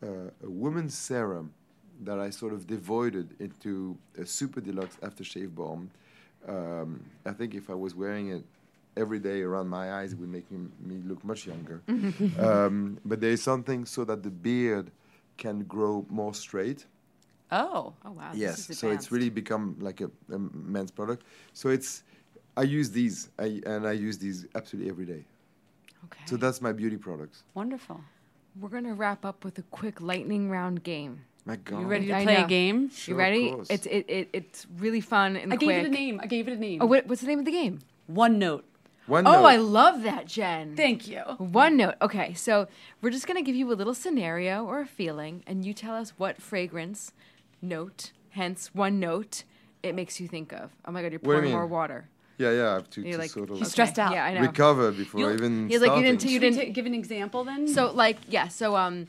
uh, 0.03 0.29
a 0.43 0.49
woman's 0.49 0.97
serum 0.97 1.53
that 2.03 2.19
I 2.19 2.29
sort 2.29 2.53
of 2.53 2.67
devoided 2.67 3.35
into 3.39 3.97
a 4.17 4.25
super 4.25 4.59
deluxe 4.59 4.97
aftershave 5.01 5.53
balm. 5.53 5.91
Um, 6.47 7.03
I 7.25 7.31
think 7.31 7.53
if 7.53 7.69
I 7.69 7.75
was 7.75 7.93
wearing 7.93 8.29
it 8.29 8.43
every 8.97 9.19
day 9.19 9.41
around 9.41 9.69
my 9.69 9.93
eyes, 9.93 10.13
it 10.13 10.19
would 10.19 10.29
make 10.29 10.49
me, 10.51 10.67
me 10.79 11.01
look 11.05 11.23
much 11.23 11.45
younger. 11.45 11.81
um, 12.39 12.97
but 13.05 13.21
there 13.21 13.29
is 13.29 13.43
something 13.43 13.85
so 13.85 14.03
that 14.05 14.23
the 14.23 14.31
beard 14.31 14.91
can 15.37 15.63
grow 15.63 16.05
more 16.09 16.33
straight. 16.33 16.85
Oh. 17.51 17.93
oh 18.05 18.11
wow. 18.11 18.31
Yes, 18.33 18.55
This 18.67 18.69
is 18.71 18.79
so 18.79 18.89
it's 18.89 19.11
really 19.11 19.29
become 19.29 19.75
like 19.79 20.01
a, 20.01 20.09
a 20.33 20.39
men's 20.39 20.91
product. 20.91 21.23
So 21.53 21.69
it's, 21.69 22.03
I 22.57 22.63
use 22.63 22.91
these, 22.91 23.29
I, 23.39 23.61
and 23.65 23.87
I 23.87 23.91
use 23.93 24.17
these 24.17 24.45
absolutely 24.55 24.89
every 24.91 25.05
day. 25.05 25.25
okay. 26.05 26.21
So 26.25 26.37
that's 26.37 26.61
my 26.61 26.71
beauty 26.71 26.97
products. 26.97 27.43
Wonderful. 27.53 28.01
We're 28.59 28.69
gonna 28.69 28.93
wrap 28.93 29.23
up 29.25 29.45
with 29.45 29.57
a 29.59 29.63
quick 29.63 30.01
lightning 30.01 30.49
round 30.49 30.83
game. 30.83 31.21
My 31.45 31.55
God. 31.55 31.79
You 31.79 31.85
ready 31.87 32.07
to 32.07 32.15
I 32.17 32.23
play 32.23 32.37
know. 32.37 32.43
a 32.45 32.47
game? 32.47 32.89
Sure, 32.91 33.13
you 33.13 33.19
ready? 33.19 33.51
course. 33.51 33.69
It's 33.69 33.85
it, 33.87 34.05
it 34.09 34.29
it's 34.33 34.67
really 34.77 35.01
fun 35.01 35.35
and 35.37 35.51
I 35.53 35.55
quick. 35.57 35.69
gave 35.69 35.85
it 35.85 35.87
a 35.87 35.89
name. 35.89 36.19
I 36.21 36.27
gave 36.27 36.47
it 36.47 36.53
a 36.53 36.59
name. 36.59 36.81
Oh, 36.81 36.85
what, 36.85 37.07
what's 37.07 37.21
the 37.21 37.27
name 37.27 37.39
of 37.39 37.45
the 37.45 37.51
game? 37.51 37.79
One 38.07 38.37
note. 38.37 38.65
One 39.07 39.25
Oh, 39.25 39.31
note. 39.31 39.39
Oh 39.39 39.45
I 39.45 39.55
love 39.55 40.03
that, 40.03 40.27
Jen. 40.27 40.75
Thank 40.75 41.07
you. 41.07 41.19
One 41.37 41.77
note. 41.77 41.95
Okay, 42.01 42.33
so 42.33 42.67
we're 43.01 43.09
just 43.09 43.25
gonna 43.25 43.41
give 43.41 43.55
you 43.55 43.71
a 43.71 43.73
little 43.73 43.93
scenario 43.95 44.65
or 44.65 44.81
a 44.81 44.85
feeling, 44.85 45.43
and 45.47 45.65
you 45.65 45.73
tell 45.73 45.95
us 45.95 46.11
what 46.17 46.41
fragrance, 46.41 47.11
note, 47.61 48.11
hence 48.31 48.69
one 48.73 48.99
note, 48.99 49.43
it 49.83 49.95
makes 49.95 50.19
you 50.19 50.27
think 50.27 50.51
of. 50.53 50.71
Oh 50.85 50.91
my 50.91 51.01
god, 51.01 51.11
you're 51.11 51.19
What 51.21 51.41
do 51.41 51.47
you 51.47 51.51
pouring 51.51 51.51
more 51.53 51.65
water. 51.67 52.07
Yeah, 52.37 52.51
yeah, 52.51 52.69
I 52.71 52.73
have 52.73 52.89
to, 52.91 53.01
You're 53.01 53.13
to 53.13 53.17
like 53.19 53.29
sort 53.29 53.51
of 53.51 53.57
He's 53.59 53.69
stressed 53.71 53.99
out. 53.99 54.13
Yeah, 54.13 54.23
I 54.25 54.33
know. 54.33 54.41
recover 54.41 54.91
before 54.91 55.19
You'll- 55.21 55.33
even 55.33 55.69
He's 55.69 55.81
like, 55.81 55.95
you 55.95 56.01
didn't- 56.03 56.23
you 56.23 56.39
didn't- 56.39 56.65
ta- 56.67 56.71
give 56.73 56.85
an 56.87 56.95
example 56.95 57.43
then? 57.43 57.67
So 57.67 57.91
like, 57.91 58.17
yeah. 58.29 58.47
So 58.47 58.75
um, 58.75 59.07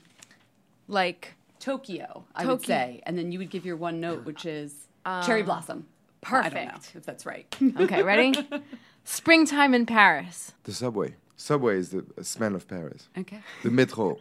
like 0.88 1.34
Tokyo, 1.60 2.24
I 2.34 2.44
would 2.44 2.60
Tokyo. 2.60 2.66
say, 2.66 3.02
and 3.06 3.16
then 3.16 3.32
you 3.32 3.38
would 3.38 3.50
give 3.50 3.64
your 3.64 3.76
one 3.76 4.00
note, 4.00 4.24
which 4.24 4.44
is 4.44 4.74
cherry 5.24 5.42
blossom. 5.42 5.86
I 6.24 6.30
don't 6.42 6.44
know 6.44 6.50
perfect. 6.60 6.92
if 6.94 7.04
that's 7.04 7.24
right. 7.26 7.46
okay, 7.80 8.02
ready? 8.02 8.32
Springtime 9.04 9.74
in 9.74 9.86
Paris. 9.86 10.52
The 10.64 10.72
subway. 10.72 11.16
Subway 11.36 11.78
is 11.78 11.90
the 11.90 12.04
smell 12.22 12.54
of 12.54 12.68
Paris. 12.68 13.08
okay. 13.18 13.40
The 13.64 13.70
metro. 13.70 14.18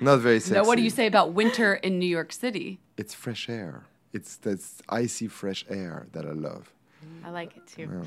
Not 0.00 0.18
very 0.18 0.38
sexy. 0.40 0.54
Now, 0.54 0.64
what 0.64 0.76
do 0.76 0.82
you 0.82 0.90
say 0.90 1.06
about 1.06 1.32
winter 1.32 1.74
in 1.74 1.98
New 1.98 2.06
York 2.08 2.32
City? 2.32 2.78
It's 2.96 3.14
fresh 3.14 3.48
air. 3.48 3.84
It's 4.12 4.36
that's 4.36 4.82
icy 4.88 5.28
fresh 5.28 5.64
air 5.68 6.06
that 6.12 6.24
I 6.24 6.32
love. 6.32 6.72
I 7.24 7.30
like 7.30 7.56
it 7.56 7.66
too. 7.66 8.02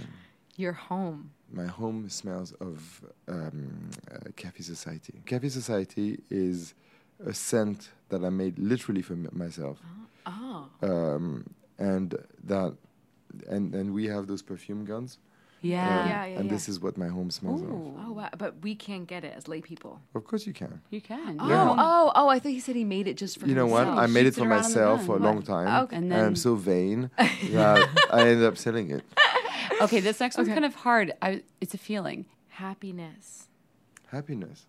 Your 0.56 0.74
home. 0.74 1.32
My 1.52 1.66
home 1.66 2.10
smells 2.10 2.52
of 2.60 3.02
um, 3.28 3.90
uh, 4.11 4.18
Cafe 4.36 4.61
Society. 4.61 5.22
Cafe 5.26 5.49
Society 5.49 6.20
is 6.30 6.74
a 7.26 7.34
scent 7.34 7.90
that 8.10 8.24
I 8.24 8.30
made 8.30 8.60
literally 8.60 9.02
for 9.02 9.14
m- 9.14 9.30
myself. 9.32 9.80
Oh. 10.26 10.68
Um, 10.82 11.45
and 11.78 12.16
that, 12.44 12.76
and 13.48 13.74
and 13.74 13.94
we 13.94 14.07
have 14.07 14.28
those 14.28 14.41
perfume 14.41 14.84
guns. 14.86 15.18
Yeah. 15.61 15.81
um, 16.02 16.07
Yeah, 16.10 16.26
yeah, 16.26 16.36
and 16.40 16.45
yeah. 16.45 16.52
this 16.52 16.69
is 16.69 16.80
what 16.80 16.98
my 16.98 17.07
home 17.07 17.30
smells 17.31 17.61
of. 17.61 17.69
Oh 17.69 18.11
wow! 18.14 18.30
But 18.38 18.61
we 18.61 18.76
can't 18.76 19.07
get 19.07 19.23
it 19.23 19.34
as 19.36 19.48
lay 19.48 19.61
people. 19.61 19.99
Of 20.15 20.23
course 20.26 20.48
you 20.48 20.53
can. 20.53 20.81
You 20.90 21.02
can. 21.02 21.38
Oh, 21.40 21.49
Yeah. 21.49 21.69
oh, 21.77 22.11
oh! 22.15 22.27
I 22.30 22.40
thought 22.40 22.49
he 22.52 22.60
said 22.60 22.76
he 22.76 22.86
made 22.86 23.07
it 23.07 23.18
just 23.18 23.40
for 23.40 23.45
You 23.48 23.56
know 23.56 23.68
what? 23.68 23.88
I 23.88 24.06
made 24.07 24.26
it 24.26 24.30
it 24.30 24.36
for 24.36 24.41
around 24.48 24.52
in 24.52 24.57
the 24.64 24.69
myself 24.69 25.06
for 25.06 25.15
a 25.18 25.19
sun. 25.19 25.22
long 25.26 25.41
time, 25.41 25.84
Okay. 25.84 25.95
And 25.98 26.14
and 26.14 26.22
I'm 26.22 26.36
so 26.36 26.56
vain 26.56 27.10
that 27.18 27.90
I 28.11 28.22
ended 28.22 28.44
up 28.45 28.57
selling 28.57 28.91
it. 28.91 29.03
Okay, 29.81 30.02
this 30.02 30.19
next 30.19 30.36
one's 30.38 30.49
kind 30.49 30.65
of 30.65 30.76
hard. 30.76 31.14
I, 31.22 31.41
it's 31.61 31.73
a 31.73 31.77
feeling. 31.77 32.26
Happiness. 32.49 33.48
Happiness. 34.11 34.65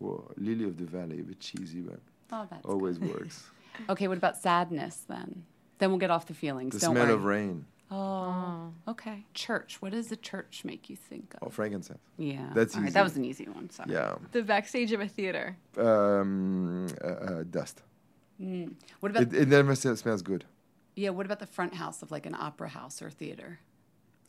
Well, 0.00 0.32
Lily 0.36 0.64
of 0.64 0.76
the 0.78 0.84
Valley, 0.84 1.20
a 1.20 1.22
bit 1.22 1.38
cheesy, 1.38 1.80
but 1.80 2.00
Oh, 2.32 2.46
that's 2.50 2.64
always 2.66 2.98
works. 2.98 3.44
Okay, 3.88 4.06
what 4.08 4.18
about 4.18 4.36
sadness 4.36 5.04
then? 5.08 5.44
Then 5.78 5.90
we'll 5.90 5.98
get 5.98 6.10
off 6.10 6.26
the 6.26 6.34
feelings. 6.34 6.74
The 6.74 6.80
Don't 6.80 6.94
smell 6.94 7.04
worry. 7.06 7.14
of 7.14 7.24
rain 7.24 7.64
Oh, 7.94 8.72
okay. 8.88 9.24
Church. 9.34 9.76
What 9.82 9.92
does 9.92 10.08
the 10.08 10.16
church 10.16 10.62
make 10.64 10.88
you 10.88 10.96
think 10.96 11.34
of? 11.40 11.48
Oh, 11.48 11.50
frankincense. 11.50 12.00
Yeah. 12.16 12.48
That's 12.54 12.74
All 12.74 12.80
right, 12.80 12.86
easy. 12.88 12.94
that 12.94 13.02
was 13.04 13.16
an 13.16 13.24
easy 13.26 13.44
one. 13.44 13.68
Sorry. 13.70 13.92
Yeah. 13.92 14.14
The 14.32 14.42
backstage 14.42 14.92
of 14.92 15.00
a 15.00 15.08
theater. 15.08 15.56
Um, 15.76 16.86
uh, 17.04 17.06
uh, 17.06 17.42
dust. 17.50 17.82
What 19.00 19.10
about 19.12 19.22
It, 19.24 19.34
it 19.34 19.48
never 19.48 19.74
sm- 19.74 19.94
smells 19.94 20.22
good. 20.22 20.44
yeah? 20.96 21.10
What 21.10 21.26
about 21.26 21.38
the 21.38 21.46
front 21.46 21.74
house 21.74 22.02
of 22.02 22.10
like 22.10 22.24
an 22.26 22.34
opera 22.34 22.68
house 22.70 23.00
or 23.02 23.10
theater? 23.10 23.60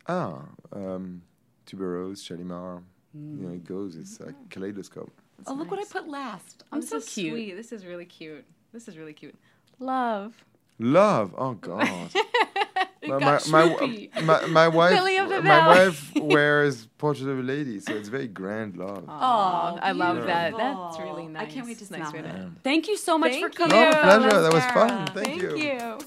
Ah, 0.07 0.41
um, 0.73 1.21
tuberose, 1.65 2.21
Shalimar. 2.23 2.83
You 3.15 3.19
know, 3.47 3.53
it 3.53 3.63
goes. 3.63 3.95
It's 3.95 4.19
a 4.19 4.33
kaleidoscope. 4.49 5.11
oh, 5.47 5.53
look 5.53 5.71
what 5.71 5.79
I 5.79 5.85
put 5.85 6.07
last. 6.07 6.63
I'm 6.71 6.81
this 6.81 6.89
so 6.89 6.97
is 6.97 7.05
cute. 7.09 7.31
Sweet. 7.33 7.55
This 7.55 7.71
is 7.71 7.85
really 7.85 8.05
cute. 8.05 8.43
This 8.73 8.87
is 8.87 8.97
really 8.97 9.13
cute. 9.13 9.35
Love. 9.79 10.43
Love. 10.79 11.33
Oh 11.37 11.53
God. 11.53 11.87
my, 13.07 13.19
got 13.19 13.47
my, 13.47 14.09
my, 14.21 14.45
my 14.47 14.67
wife. 14.79 14.93
Lily 14.93 15.17
of 15.17 15.29
the 15.29 15.41
my 15.41 15.67
wife 15.67 16.11
wears 16.15 16.87
Portrait 16.97 17.29
of 17.29 17.39
a 17.39 17.41
Lady, 17.41 17.79
so 17.79 17.93
it's 17.93 18.09
very 18.09 18.27
grand 18.27 18.77
love. 18.77 19.05
Oh, 19.07 19.79
I 19.81 19.91
love 19.91 20.25
that. 20.25 20.55
That's 20.57 20.99
really 20.99 21.27
nice. 21.27 21.43
I 21.43 21.45
can't 21.51 21.65
wait 21.65 21.79
to 21.79 21.91
Nice 21.91 22.09
smell 22.09 22.25
it. 22.25 22.35
Thank 22.63 22.87
you 22.87 22.97
so 22.97 23.17
much 23.17 23.33
Thank 23.33 23.43
for 23.43 23.49
coming. 23.49 23.77
Oh, 23.77 23.91
pleasure. 23.91 24.41
That 24.41 24.53
was 24.53 24.65
fun. 24.65 25.07
Thank, 25.07 25.41
Thank 25.41 25.57
you. 25.57 25.99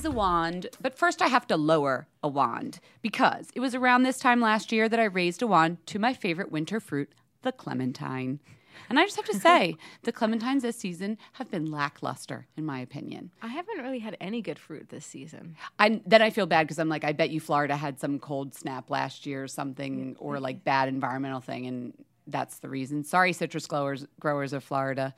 Raise 0.00 0.06
a 0.06 0.10
wand, 0.10 0.66
but 0.80 0.96
first 0.96 1.20
I 1.20 1.26
have 1.26 1.46
to 1.48 1.58
lower 1.58 2.06
a 2.22 2.28
wand 2.28 2.80
because 3.02 3.50
it 3.54 3.60
was 3.60 3.74
around 3.74 4.02
this 4.02 4.18
time 4.18 4.40
last 4.40 4.72
year 4.72 4.88
that 4.88 4.98
I 4.98 5.04
raised 5.04 5.42
a 5.42 5.46
wand 5.46 5.76
to 5.88 5.98
my 5.98 6.14
favorite 6.14 6.50
winter 6.50 6.80
fruit, 6.80 7.12
the 7.42 7.52
clementine. 7.52 8.40
And 8.88 8.98
I 8.98 9.04
just 9.04 9.16
have 9.16 9.26
to 9.26 9.38
say, 9.38 9.76
the 10.04 10.12
clementines 10.12 10.62
this 10.62 10.78
season 10.78 11.18
have 11.34 11.50
been 11.50 11.70
lackluster, 11.70 12.46
in 12.56 12.64
my 12.64 12.80
opinion. 12.80 13.30
I 13.42 13.48
haven't 13.48 13.82
really 13.82 13.98
had 13.98 14.16
any 14.22 14.40
good 14.40 14.58
fruit 14.58 14.88
this 14.88 15.04
season. 15.04 15.56
I, 15.78 16.00
then 16.06 16.22
I 16.22 16.30
feel 16.30 16.46
bad 16.46 16.66
because 16.66 16.78
I'm 16.78 16.88
like, 16.88 17.04
I 17.04 17.12
bet 17.12 17.28
you 17.28 17.38
Florida 17.38 17.76
had 17.76 18.00
some 18.00 18.18
cold 18.18 18.54
snap 18.54 18.88
last 18.88 19.26
year 19.26 19.44
or 19.44 19.48
something, 19.48 20.16
or 20.18 20.40
like 20.40 20.64
bad 20.64 20.88
environmental 20.88 21.40
thing, 21.40 21.66
and 21.66 21.92
that's 22.26 22.60
the 22.60 22.70
reason. 22.70 23.04
Sorry, 23.04 23.34
citrus 23.34 23.66
growers, 23.66 24.06
growers 24.18 24.54
of 24.54 24.64
Florida. 24.64 25.14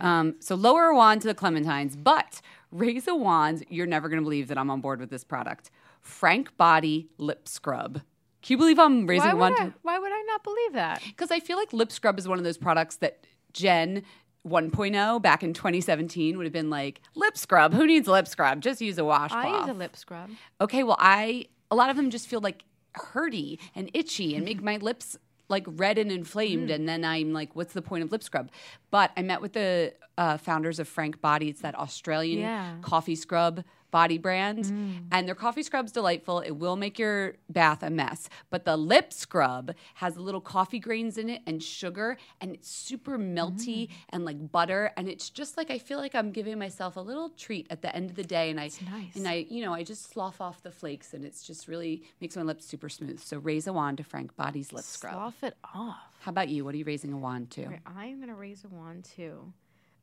Um, 0.00 0.34
so 0.40 0.54
lower 0.54 0.86
a 0.86 0.96
wand 0.96 1.22
to 1.22 1.28
the 1.28 1.34
clementines, 1.34 1.96
but 2.02 2.40
raise 2.70 3.08
a 3.08 3.14
wand. 3.14 3.64
You're 3.68 3.86
never 3.86 4.08
going 4.08 4.20
to 4.20 4.24
believe 4.24 4.48
that 4.48 4.58
I'm 4.58 4.70
on 4.70 4.80
board 4.80 5.00
with 5.00 5.10
this 5.10 5.24
product. 5.24 5.70
Frank 6.00 6.56
Body 6.56 7.08
Lip 7.18 7.48
Scrub. 7.48 8.00
Can 8.42 8.54
you 8.54 8.58
believe 8.58 8.78
I'm 8.78 9.06
raising 9.06 9.28
Why 9.28 9.32
a 9.32 9.36
wand? 9.36 9.56
I, 9.58 9.72
why 9.82 9.98
would 9.98 10.12
I 10.12 10.22
not 10.22 10.44
believe 10.44 10.72
that? 10.74 11.02
Because 11.04 11.30
I 11.30 11.40
feel 11.40 11.56
like 11.56 11.72
lip 11.72 11.90
scrub 11.90 12.18
is 12.18 12.28
one 12.28 12.38
of 12.38 12.44
those 12.44 12.56
products 12.56 12.96
that 12.96 13.24
Jen 13.52 14.04
1.0 14.46 15.22
back 15.22 15.42
in 15.42 15.52
2017 15.52 16.36
would 16.36 16.46
have 16.46 16.52
been 16.52 16.70
like, 16.70 17.00
lip 17.14 17.36
scrub. 17.36 17.74
Who 17.74 17.86
needs 17.86 18.06
lip 18.06 18.28
scrub? 18.28 18.60
Just 18.60 18.80
use 18.80 18.96
a 18.98 19.04
washcloth. 19.04 19.44
I 19.44 19.60
use 19.60 19.68
a 19.68 19.74
lip 19.74 19.96
scrub. 19.96 20.30
Okay, 20.60 20.84
well, 20.84 20.96
I 20.98 21.46
a 21.70 21.74
lot 21.74 21.90
of 21.90 21.96
them 21.96 22.10
just 22.10 22.28
feel 22.28 22.40
like 22.40 22.64
hurty 22.94 23.58
and 23.74 23.90
itchy 23.92 24.34
and 24.34 24.44
make 24.44 24.62
my 24.62 24.76
lips 24.76 25.16
like 25.48 25.64
red 25.66 25.98
and 25.98 26.10
inflamed, 26.12 26.70
and 26.70 26.88
then 26.88 27.04
I'm 27.04 27.32
like, 27.32 27.54
what's 27.56 27.72
the 27.72 27.82
point 27.82 28.04
of 28.04 28.12
lip 28.12 28.22
scrub? 28.22 28.50
But 28.90 29.12
I 29.16 29.22
met 29.22 29.40
with 29.40 29.52
the 29.54 29.94
uh, 30.16 30.36
founders 30.36 30.78
of 30.78 30.88
Frank 30.88 31.20
Body. 31.20 31.48
It's 31.48 31.60
that 31.62 31.74
Australian 31.78 32.40
Yeah. 32.40 32.76
coffee 32.82 33.14
scrub 33.16 33.64
body 33.90 34.18
brand, 34.18 34.64
mm. 34.64 35.04
and 35.10 35.26
their 35.26 35.34
coffee 35.34 35.62
scrub's 35.62 35.92
delightful. 35.92 36.40
It 36.40 36.52
will 36.52 36.76
make 36.76 36.98
your 36.98 37.34
bath 37.48 37.82
a 37.82 37.90
mess, 37.90 38.28
but 38.50 38.64
the 38.64 38.76
lip 38.76 39.12
scrub 39.12 39.74
has 39.94 40.16
little 40.16 40.40
coffee 40.40 40.78
grains 40.78 41.18
in 41.18 41.28
it 41.30 41.42
and 41.46 41.62
sugar, 41.62 42.16
and 42.40 42.52
it's 42.52 42.70
super 42.70 43.18
melty 43.18 43.88
mm. 43.88 43.90
and 44.10 44.24
like 44.24 44.50
butter, 44.50 44.92
and 44.96 45.08
it's 45.08 45.30
just 45.30 45.56
like 45.56 45.70
I 45.70 45.78
feel 45.78 45.98
like 45.98 46.14
I'm 46.14 46.32
giving 46.32 46.58
myself 46.58 46.96
a 46.96 47.00
little 47.00 47.30
treat 47.30 47.66
at 47.70 47.82
the 47.82 47.94
end 47.94 48.10
of 48.10 48.16
the 48.16 48.24
day, 48.24 48.50
and 48.50 48.60
I 48.60 48.70
nice. 48.90 49.16
and 49.16 49.26
I 49.26 49.46
you 49.48 49.64
know 49.64 49.72
I 49.72 49.82
just 49.82 50.10
slough 50.10 50.40
off 50.40 50.62
the 50.62 50.72
flakes, 50.72 51.14
and 51.14 51.24
it's 51.24 51.42
just 51.42 51.68
really 51.68 52.02
makes 52.20 52.36
my 52.36 52.42
lips 52.42 52.66
super 52.66 52.88
smooth. 52.88 53.20
So 53.20 53.38
raise 53.38 53.66
a 53.66 53.72
wand 53.72 53.98
to 53.98 54.04
Frank 54.04 54.36
Body's 54.36 54.72
lip 54.72 54.84
scrub. 54.84 55.14
Slough 55.14 55.44
it 55.44 55.56
off. 55.74 55.96
How 56.20 56.30
about 56.30 56.48
you? 56.48 56.64
What 56.64 56.74
are 56.74 56.78
you 56.78 56.84
raising 56.84 57.12
a 57.12 57.18
wand 57.18 57.50
to? 57.52 57.66
Right, 57.66 57.80
I'm 57.86 58.16
going 58.16 58.28
to 58.28 58.34
raise 58.34 58.64
a 58.64 58.68
wand 58.68 59.04
too. 59.16 59.52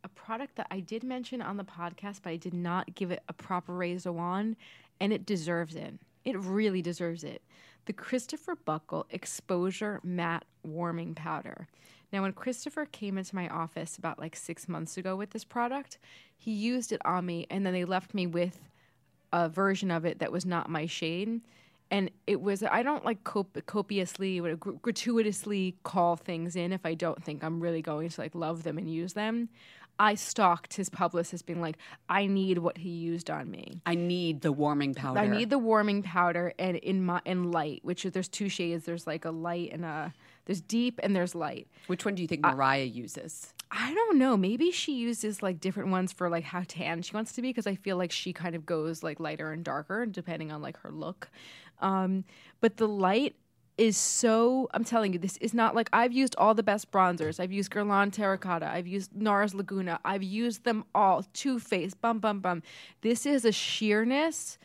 A 0.05 0.09
product 0.09 0.57
that 0.57 0.67
I 0.69 0.81
did 0.81 1.03
mention 1.03 1.41
on 1.41 1.57
the 1.57 1.63
podcast, 1.63 2.19
but 2.21 2.29
I 2.29 2.35
did 2.35 2.53
not 2.53 2.93
give 2.93 3.09
it 3.09 3.23
a 3.27 3.33
proper 3.33 3.73
raise 3.73 4.05
wand, 4.05 4.55
and 4.99 5.11
it 5.11 5.25
deserves 5.25 5.75
it. 5.75 5.95
It 6.23 6.39
really 6.39 6.83
deserves 6.83 7.23
it. 7.23 7.41
The 7.87 7.93
Christopher 7.93 8.55
Buckle 8.55 9.07
Exposure 9.09 9.99
Matte 10.03 10.45
Warming 10.63 11.15
Powder. 11.15 11.67
Now, 12.13 12.21
when 12.21 12.33
Christopher 12.33 12.85
came 12.85 13.17
into 13.17 13.33
my 13.33 13.47
office 13.49 13.97
about 13.97 14.19
like 14.19 14.35
six 14.35 14.69
months 14.69 14.95
ago 14.95 15.15
with 15.15 15.31
this 15.31 15.43
product, 15.43 15.97
he 16.37 16.51
used 16.51 16.91
it 16.91 17.01
on 17.03 17.25
me 17.25 17.47
and 17.49 17.65
then 17.65 17.73
they 17.73 17.83
left 17.83 18.13
me 18.13 18.27
with 18.27 18.59
a 19.33 19.49
version 19.49 19.89
of 19.89 20.05
it 20.05 20.19
that 20.19 20.31
was 20.31 20.45
not 20.45 20.69
my 20.69 20.85
shade. 20.85 21.41
And 21.91 22.11
it 22.25 22.41
was, 22.41 22.63
I 22.63 22.83
don't 22.83 23.05
like 23.05 23.23
cop- 23.23 23.65
copiously, 23.65 24.39
or 24.39 24.55
gratuitously 24.55 25.75
call 25.83 26.15
things 26.15 26.55
in 26.55 26.73
if 26.73 26.85
I 26.85 26.93
don't 26.93 27.23
think 27.23 27.43
I'm 27.43 27.59
really 27.59 27.81
going 27.81 28.09
to 28.09 28.21
like 28.21 28.35
love 28.35 28.63
them 28.63 28.77
and 28.77 28.87
use 28.87 29.13
them. 29.13 29.49
I 29.99 30.15
stalked 30.15 30.73
his 30.73 30.89
publicist 30.89 31.45
being 31.45 31.61
like, 31.61 31.77
I 32.09 32.27
need 32.27 32.57
what 32.57 32.77
he 32.77 32.89
used 32.89 33.29
on 33.29 33.49
me. 33.49 33.81
I 33.85 33.95
need 33.95 34.41
the 34.41 34.51
warming 34.51 34.93
powder. 34.93 35.19
I 35.19 35.27
need 35.27 35.49
the 35.49 35.59
warming 35.59 36.03
powder 36.03 36.53
and 36.59 36.77
in 36.77 37.05
my 37.05 37.21
in 37.25 37.51
light, 37.51 37.79
which 37.83 38.03
there's 38.03 38.27
two 38.27 38.49
shades. 38.49 38.85
There's 38.85 39.07
like 39.07 39.25
a 39.25 39.31
light 39.31 39.71
and 39.71 39.85
a 39.85 40.13
there's 40.45 40.61
deep 40.61 40.99
and 41.01 41.15
there's 41.15 41.33
light. 41.33 41.67
Which 41.87 42.05
one 42.05 42.15
do 42.15 42.21
you 42.21 42.27
think 42.27 42.41
Mariah 42.41 42.83
uses? 42.83 43.53
I 43.71 43.93
don't 43.93 44.17
know. 44.17 44.37
Maybe 44.37 44.71
she 44.71 44.93
uses 44.93 45.41
like 45.41 45.59
different 45.59 45.89
ones 45.89 46.11
for 46.11 46.29
like 46.29 46.43
how 46.43 46.63
tan 46.67 47.01
she 47.01 47.13
wants 47.13 47.33
to 47.33 47.41
be 47.41 47.49
because 47.49 47.67
I 47.67 47.75
feel 47.75 47.97
like 47.97 48.11
she 48.11 48.31
kind 48.31 48.55
of 48.55 48.65
goes 48.65 49.01
like 49.01 49.19
lighter 49.19 49.51
and 49.51 49.63
darker 49.63 50.05
depending 50.05 50.51
on 50.51 50.61
like 50.61 50.77
her 50.77 50.91
look. 50.91 51.29
Um, 51.81 52.25
but 52.61 52.77
the 52.77 52.87
light 52.87 53.35
is 53.77 53.97
so 53.97 54.69
I'm 54.73 54.83
telling 54.83 55.11
you, 55.13 55.19
this 55.19 55.37
is 55.37 55.53
not 55.53 55.75
like 55.75 55.89
I've 55.91 56.13
used 56.13 56.35
all 56.37 56.53
the 56.53 56.63
best 56.63 56.91
bronzers. 56.91 57.39
I've 57.39 57.51
used 57.51 57.71
Guerlain 57.71 58.11
Terracotta. 58.11 58.67
I've 58.67 58.87
used 58.87 59.11
NARS 59.13 59.53
Laguna. 59.53 59.99
I've 60.05 60.23
used 60.23 60.63
them 60.63 60.85
all. 60.95 61.23
Too 61.33 61.59
Faced, 61.59 61.99
bum 62.01 62.19
bum 62.19 62.39
bum. 62.39 62.63
This 63.01 63.25
is 63.25 63.43
a 63.45 63.51
sheerness 63.51 64.57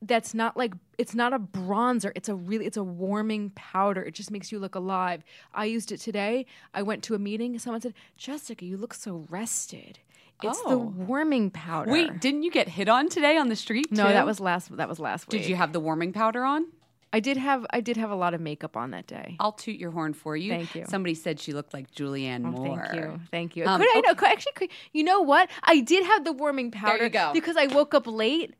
that's 0.00 0.32
not 0.32 0.56
like 0.56 0.72
it's 0.96 1.12
not 1.14 1.32
a 1.32 1.40
bronzer 1.40 2.12
it's 2.14 2.28
a 2.28 2.34
really 2.36 2.64
it's 2.66 2.76
a 2.76 2.84
warming 2.84 3.50
powder 3.56 4.00
it 4.00 4.14
just 4.14 4.30
makes 4.30 4.52
you 4.52 4.60
look 4.60 4.76
alive 4.76 5.24
i 5.54 5.64
used 5.64 5.90
it 5.90 5.98
today 5.98 6.46
i 6.72 6.80
went 6.80 7.02
to 7.02 7.16
a 7.16 7.18
meeting 7.18 7.58
someone 7.58 7.80
said 7.80 7.92
jessica 8.16 8.64
you 8.64 8.76
look 8.76 8.94
so 8.94 9.26
rested 9.28 9.98
it's 10.40 10.62
the 10.62 10.68
Oh. 10.68 10.94
warming 10.96 11.50
powder 11.50 11.90
Wait, 11.90 12.20
didn't 12.20 12.44
you 12.44 12.52
get 12.52 12.68
hit 12.68 12.88
on 12.88 13.08
today 13.08 13.36
on 13.36 13.48
the 13.48 13.56
street? 13.56 13.90
no 13.90 14.06
too? 14.06 14.12
that 14.12 14.24
was 14.24 14.38
last 14.38 14.76
that 14.76 14.88
was 14.88 15.00
last 15.00 15.26
week 15.32 15.42
Did 15.42 15.50
you 15.50 15.56
have 15.56 15.72
the 15.72 15.80
warming 15.80 16.12
powder 16.12 16.44
on? 16.44 16.66
I 17.12 17.20
did 17.20 17.36
have 17.36 17.64
i 17.70 17.80
did 17.80 17.96
have 17.96 18.10
a 18.10 18.14
lot 18.14 18.34
of 18.34 18.40
makeup 18.40 18.76
on 18.76 18.90
that 18.90 19.06
day 19.06 19.36
I'll 19.40 19.52
toot 19.52 19.76
your 19.76 19.90
horn 19.90 20.12
for 20.14 20.36
you. 20.36 20.50
Thank 20.50 20.74
you. 20.74 20.84
Somebody 20.88 21.14
said 21.14 21.38
she 21.40 21.52
looked 21.52 21.72
like 21.72 21.90
Julianne 21.92 22.46
Oh, 22.46 22.50
Moore. 22.50 22.86
Thank 22.86 22.94
you, 22.94 23.20
thank 23.30 23.56
you. 23.56 23.66
Um, 23.66 23.80
could 23.80 23.88
I 23.94 24.00
know? 24.00 24.14
Could, 24.14 24.28
actually, 24.28 24.52
could, 24.54 24.70
you 24.92 25.04
know 25.04 25.20
what? 25.20 25.48
I 25.62 25.80
did 25.80 26.04
have 26.04 26.24
the 26.24 26.32
warming 26.32 26.70
powder. 26.70 26.98
There 26.98 27.06
you 27.06 27.10
go. 27.10 27.30
Because 27.32 27.56
I 27.56 27.66
woke 27.66 27.94
up 27.94 28.06
late, 28.06 28.54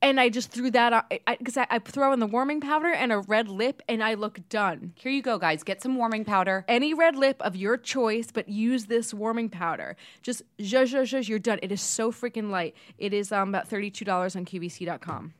and 0.00 0.20
I 0.20 0.28
just 0.28 0.50
threw 0.50 0.70
that 0.72 0.92
on 0.92 1.02
because 1.38 1.56
I, 1.56 1.66
I, 1.70 1.78
throw 1.78 2.12
in 2.12 2.20
the 2.20 2.26
warming 2.26 2.60
powder 2.60 2.88
and 2.88 3.12
a 3.12 3.18
red 3.18 3.48
lip, 3.48 3.82
and 3.88 4.02
I 4.02 4.14
look 4.14 4.48
done. 4.48 4.92
Here 4.96 5.12
you 5.12 5.22
go, 5.22 5.38
guys. 5.38 5.62
Get 5.62 5.82
some 5.82 5.96
warming 5.96 6.24
powder. 6.24 6.64
Any 6.68 6.94
red 6.94 7.16
lip 7.16 7.36
of 7.40 7.56
your 7.56 7.76
choice, 7.76 8.28
but 8.32 8.48
use 8.48 8.86
this 8.86 9.12
warming 9.12 9.48
powder. 9.50 9.96
Just 10.22 10.42
zhuzh, 10.58 10.92
zhuzh, 10.92 11.18
zhuzh, 11.18 11.28
you're 11.28 11.38
done. 11.38 11.58
It 11.62 11.72
is 11.72 11.80
so 11.80 12.12
freaking 12.12 12.50
light. 12.50 12.74
It 12.98 13.12
is 13.12 13.32
um, 13.32 13.48
about 13.50 13.68
thirty-two 13.68 14.04
dollars 14.04 14.36
on 14.36 14.44
QVC.com. 14.44 15.34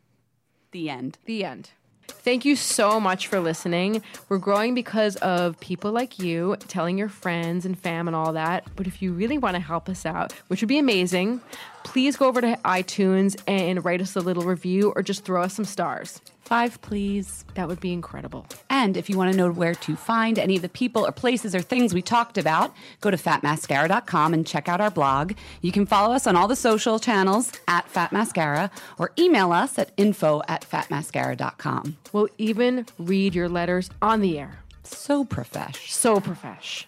The 0.71 0.91
end. 0.91 1.19
The 1.25 1.45
end. 1.45 1.71
Thank 2.11 2.45
you 2.45 2.57
so 2.57 2.99
much 3.01 3.27
for 3.27 3.41
listening. 3.41 4.03
We're 4.29 4.39
growing 4.39 4.75
because 4.75 5.17
of 5.17 5.59
people 5.61 5.93
like 5.93 6.19
you 6.19 6.57
telling 6.67 6.99
your 6.99 7.09
friends 7.09 7.65
and 7.65 7.79
fam 7.79 8.09
and 8.09 8.17
all 8.17 8.33
that. 8.33 8.67
But 8.77 8.87
if 8.87 9.01
you 9.01 9.13
really 9.13 9.39
want 9.39 9.55
to 9.55 9.61
help 9.61 9.89
us 9.89 10.05
out, 10.05 10.33
which 10.49 10.61
would 10.61 10.69
be 10.69 10.79
amazing, 10.79 11.41
please 11.85 12.17
go 12.17 12.27
over 12.27 12.41
to 12.41 12.59
iTunes 12.65 13.41
and 13.47 13.85
write 13.85 14.01
us 14.01 14.17
a 14.17 14.21
little 14.21 14.43
review 14.43 14.93
or 14.97 15.03
just 15.03 15.25
throw 15.25 15.43
us 15.43 15.55
some 15.55 15.65
stars. 15.65 16.21
Five, 16.49 16.81
please. 16.81 17.45
That 17.57 17.69
would 17.69 17.79
be 17.79 17.93
incredible. 17.93 18.47
And 18.71 18.97
if 18.97 19.11
you 19.11 19.19
want 19.19 19.31
to 19.31 19.37
know 19.37 19.51
where 19.51 19.75
to 19.75 19.97
find 19.97 20.39
any 20.39 20.57
of 20.57 20.63
the 20.63 20.71
people 20.71 21.07
or 21.07 21.13
places 21.13 21.55
or 21.55 21.61
things 21.61 21.93
we 21.93 22.01
talked 22.01 22.39
about, 22.39 22.73
go 23.03 23.11
to 23.11 23.19
fatmascara.com 23.19 24.33
and 24.33 24.47
check 24.47 24.67
out 24.67 24.81
our 24.81 24.91
blog. 24.91 25.35
You 25.61 25.73
can 25.73 25.85
follow 25.85 26.15
us 26.15 26.27
on 26.27 26.37
all 26.37 26.49
the 26.49 26.57
social 26.57 26.99
channels 26.99 27.53
at 27.69 27.87
Fat 27.91 28.13
Mascara 28.13 28.71
or 28.99 29.13
email 29.19 29.53
us 29.53 29.79
at 29.79 29.93
info 29.99 30.41
at 30.49 30.67
fatmascara.com. 30.67 31.99
We'll 32.15 32.31
even 32.39 32.87
read 32.99 33.35
your 33.35 33.51
letters 33.51 33.91
on 34.01 34.23
the 34.23 34.39
air. 34.39 34.61
So 34.85 35.27
profesh. 35.27 35.91
So 35.91 36.19
profesh. 36.19 36.87